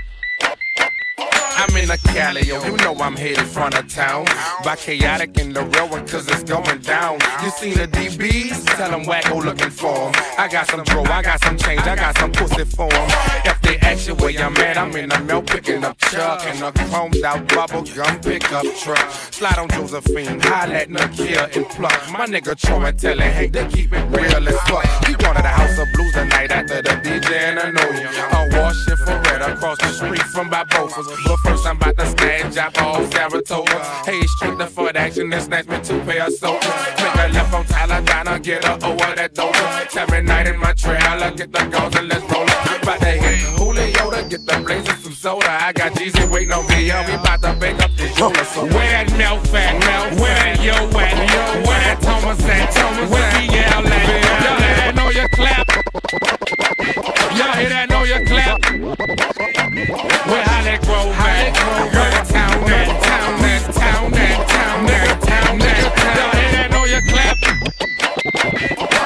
I'm 1.58 1.74
in 1.76 1.90
a 1.90 1.96
Cali, 1.96 2.42
yo, 2.42 2.62
you 2.64 2.76
know 2.78 2.94
I'm 2.96 3.16
headed 3.16 3.46
front 3.46 3.78
of 3.78 3.88
town. 3.88 4.26
By 4.62 4.76
chaotic 4.76 5.38
in 5.38 5.54
the 5.54 5.62
real 5.62 5.88
one, 5.88 6.06
cause 6.06 6.28
it's 6.28 6.42
going 6.42 6.80
down. 6.80 7.18
You 7.42 7.50
see 7.50 7.72
the 7.72 7.88
DBs? 7.88 8.66
Tell 8.76 8.90
them 8.90 9.04
wacko 9.04 9.42
looking 9.42 9.70
for. 9.70 10.12
I 10.38 10.48
got 10.48 10.68
some 10.68 10.84
bro, 10.84 11.04
I 11.04 11.22
got 11.22 11.42
some 11.42 11.56
change, 11.56 11.80
I 11.80 11.96
got 11.96 12.18
some 12.18 12.30
pussy 12.32 12.64
for 12.64 12.92
'em. 12.92 13.08
If 13.44 13.60
they 13.62 13.78
ask 13.78 14.06
you 14.06 14.14
where 14.14 14.38
I'm 14.38 14.56
at, 14.58 14.76
I'm 14.76 14.94
in 14.96 15.08
the 15.08 15.18
mill 15.20 15.42
picking 15.42 15.82
up 15.82 15.96
Chuck 16.10 16.44
and 16.46 16.62
a 16.62 16.72
chromed 16.72 17.22
out 17.22 17.48
bubble 17.48 17.82
gum 17.82 18.20
pickup 18.20 18.66
truck. 18.76 19.10
Slide 19.30 19.58
on 19.58 19.68
Josephine, 19.70 20.40
holla 20.40 20.74
at 20.74 20.90
Nakia 20.90 21.56
and 21.56 21.66
pluck. 21.70 22.10
My 22.10 22.26
nigga 22.26 22.54
Troy 22.54 22.84
and 22.84 23.02
it, 23.02 23.20
hey, 23.20 23.48
they 23.48 23.66
keep 23.68 23.92
it 23.92 24.04
real 24.10 24.48
as 24.48 24.60
fuck. 24.68 24.84
We 25.06 25.14
going 25.14 25.36
to 25.36 25.42
the 25.42 25.48
house 25.48 25.78
of 25.78 25.88
blues 25.94 26.12
tonight 26.12 26.50
after 26.52 26.82
the 26.82 26.94
DJ 27.04 27.30
and 27.48 27.58
I 27.58 27.70
know 27.70 27.90
you. 27.98 28.08
I 28.08 28.48
wash 28.58 28.88
it 28.88 28.98
for 28.98 29.16
red 29.24 29.42
across 29.42 29.78
the 29.78 29.88
street 29.88 30.22
from 30.22 30.50
Barbosas 30.50 31.45
first. 31.46 31.66
I'm 31.66 31.76
about 31.76 31.96
to 31.98 32.06
snatch 32.06 32.56
up 32.58 32.82
all 32.82 33.04
Saratoga. 33.10 33.78
Hey, 34.04 34.20
straight 34.26 34.58
the 34.58 34.66
foot 34.66 34.96
action 34.96 35.32
and 35.32 35.42
snatch 35.42 35.66
me 35.68 35.78
two 35.82 36.00
pair 36.00 36.26
of 36.26 36.32
soda. 36.34 36.66
Make 36.98 37.14
a 37.14 37.28
left 37.32 37.54
on 37.54 37.64
Taladana, 37.64 38.42
get 38.42 38.64
her 38.64 38.78
over 38.86 39.14
that 39.14 39.34
door. 39.34 39.54
Seven 39.88 40.24
night 40.24 40.48
in 40.48 40.58
my 40.58 40.72
trailer, 40.72 41.30
get 41.32 41.52
the 41.52 41.64
goals 41.66 41.94
and 41.96 42.08
let's 42.08 42.24
roll 42.32 42.42
up. 42.42 42.82
About 42.82 43.00
to 43.00 43.06
hit 43.06 43.38
Julio 43.56 44.10
to 44.10 44.28
get 44.28 44.46
the 44.46 44.62
blaze 44.64 45.02
some 45.02 45.12
soda. 45.12 45.50
I 45.50 45.72
got 45.72 45.92
Jeezy 45.92 46.30
waiting 46.30 46.52
on 46.52 46.66
me, 46.68 46.88
yo. 46.88 47.02
We 47.06 47.14
about 47.14 47.42
to 47.42 47.52
bake 47.60 47.80
up 47.82 47.90
this 47.96 48.16
shoulder. 48.16 48.44
So 48.44 48.64
where 48.66 48.90
that 48.90 49.10
Mel 49.16 49.38
at? 49.38 50.20
Where 50.20 50.34
that 50.34 50.62
yo 50.62 50.74
at? 50.74 51.16
Yo, 51.32 51.42
where 51.66 51.80
that 51.86 52.02
Thomas 52.02 52.42
at? 52.44 52.70
Thomas 52.72 53.10
where 53.10 53.22
at? 53.22 53.50
Where 53.50 53.60
the 53.60 53.66
L 53.74 53.86
at? 53.86 54.98
All 54.98 55.04
know 55.04 55.10
you. 55.10 56.25
Y'all 56.46 57.52
hear 57.58 57.68
that? 57.70 57.86
Know 57.90 58.04
your 58.04 58.24
clap. 58.24 58.62
Where 58.70 60.42
how 60.44 60.62
that 60.62 60.80
grow, 60.82 61.10
man? 61.10 61.52
Run 61.92 62.26
town, 62.26 62.64
that 62.66 62.86
town, 63.02 63.40
that 63.42 63.74
town, 63.74 64.12
that 64.12 64.46
town, 64.48 64.86
that 64.86 65.20
town, 65.22 65.58
that. 65.58 65.82
Y'all 66.16 66.30
hear 66.38 66.50
that? 66.52 66.70
Know 66.70 66.84
your 66.84 67.02
clap. 67.02 67.36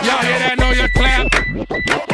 Y'all 0.05 0.23
hear 0.23 0.39
that? 0.39 0.59
Know 0.59 0.73
your 0.73 0.89
clap. 0.91 2.10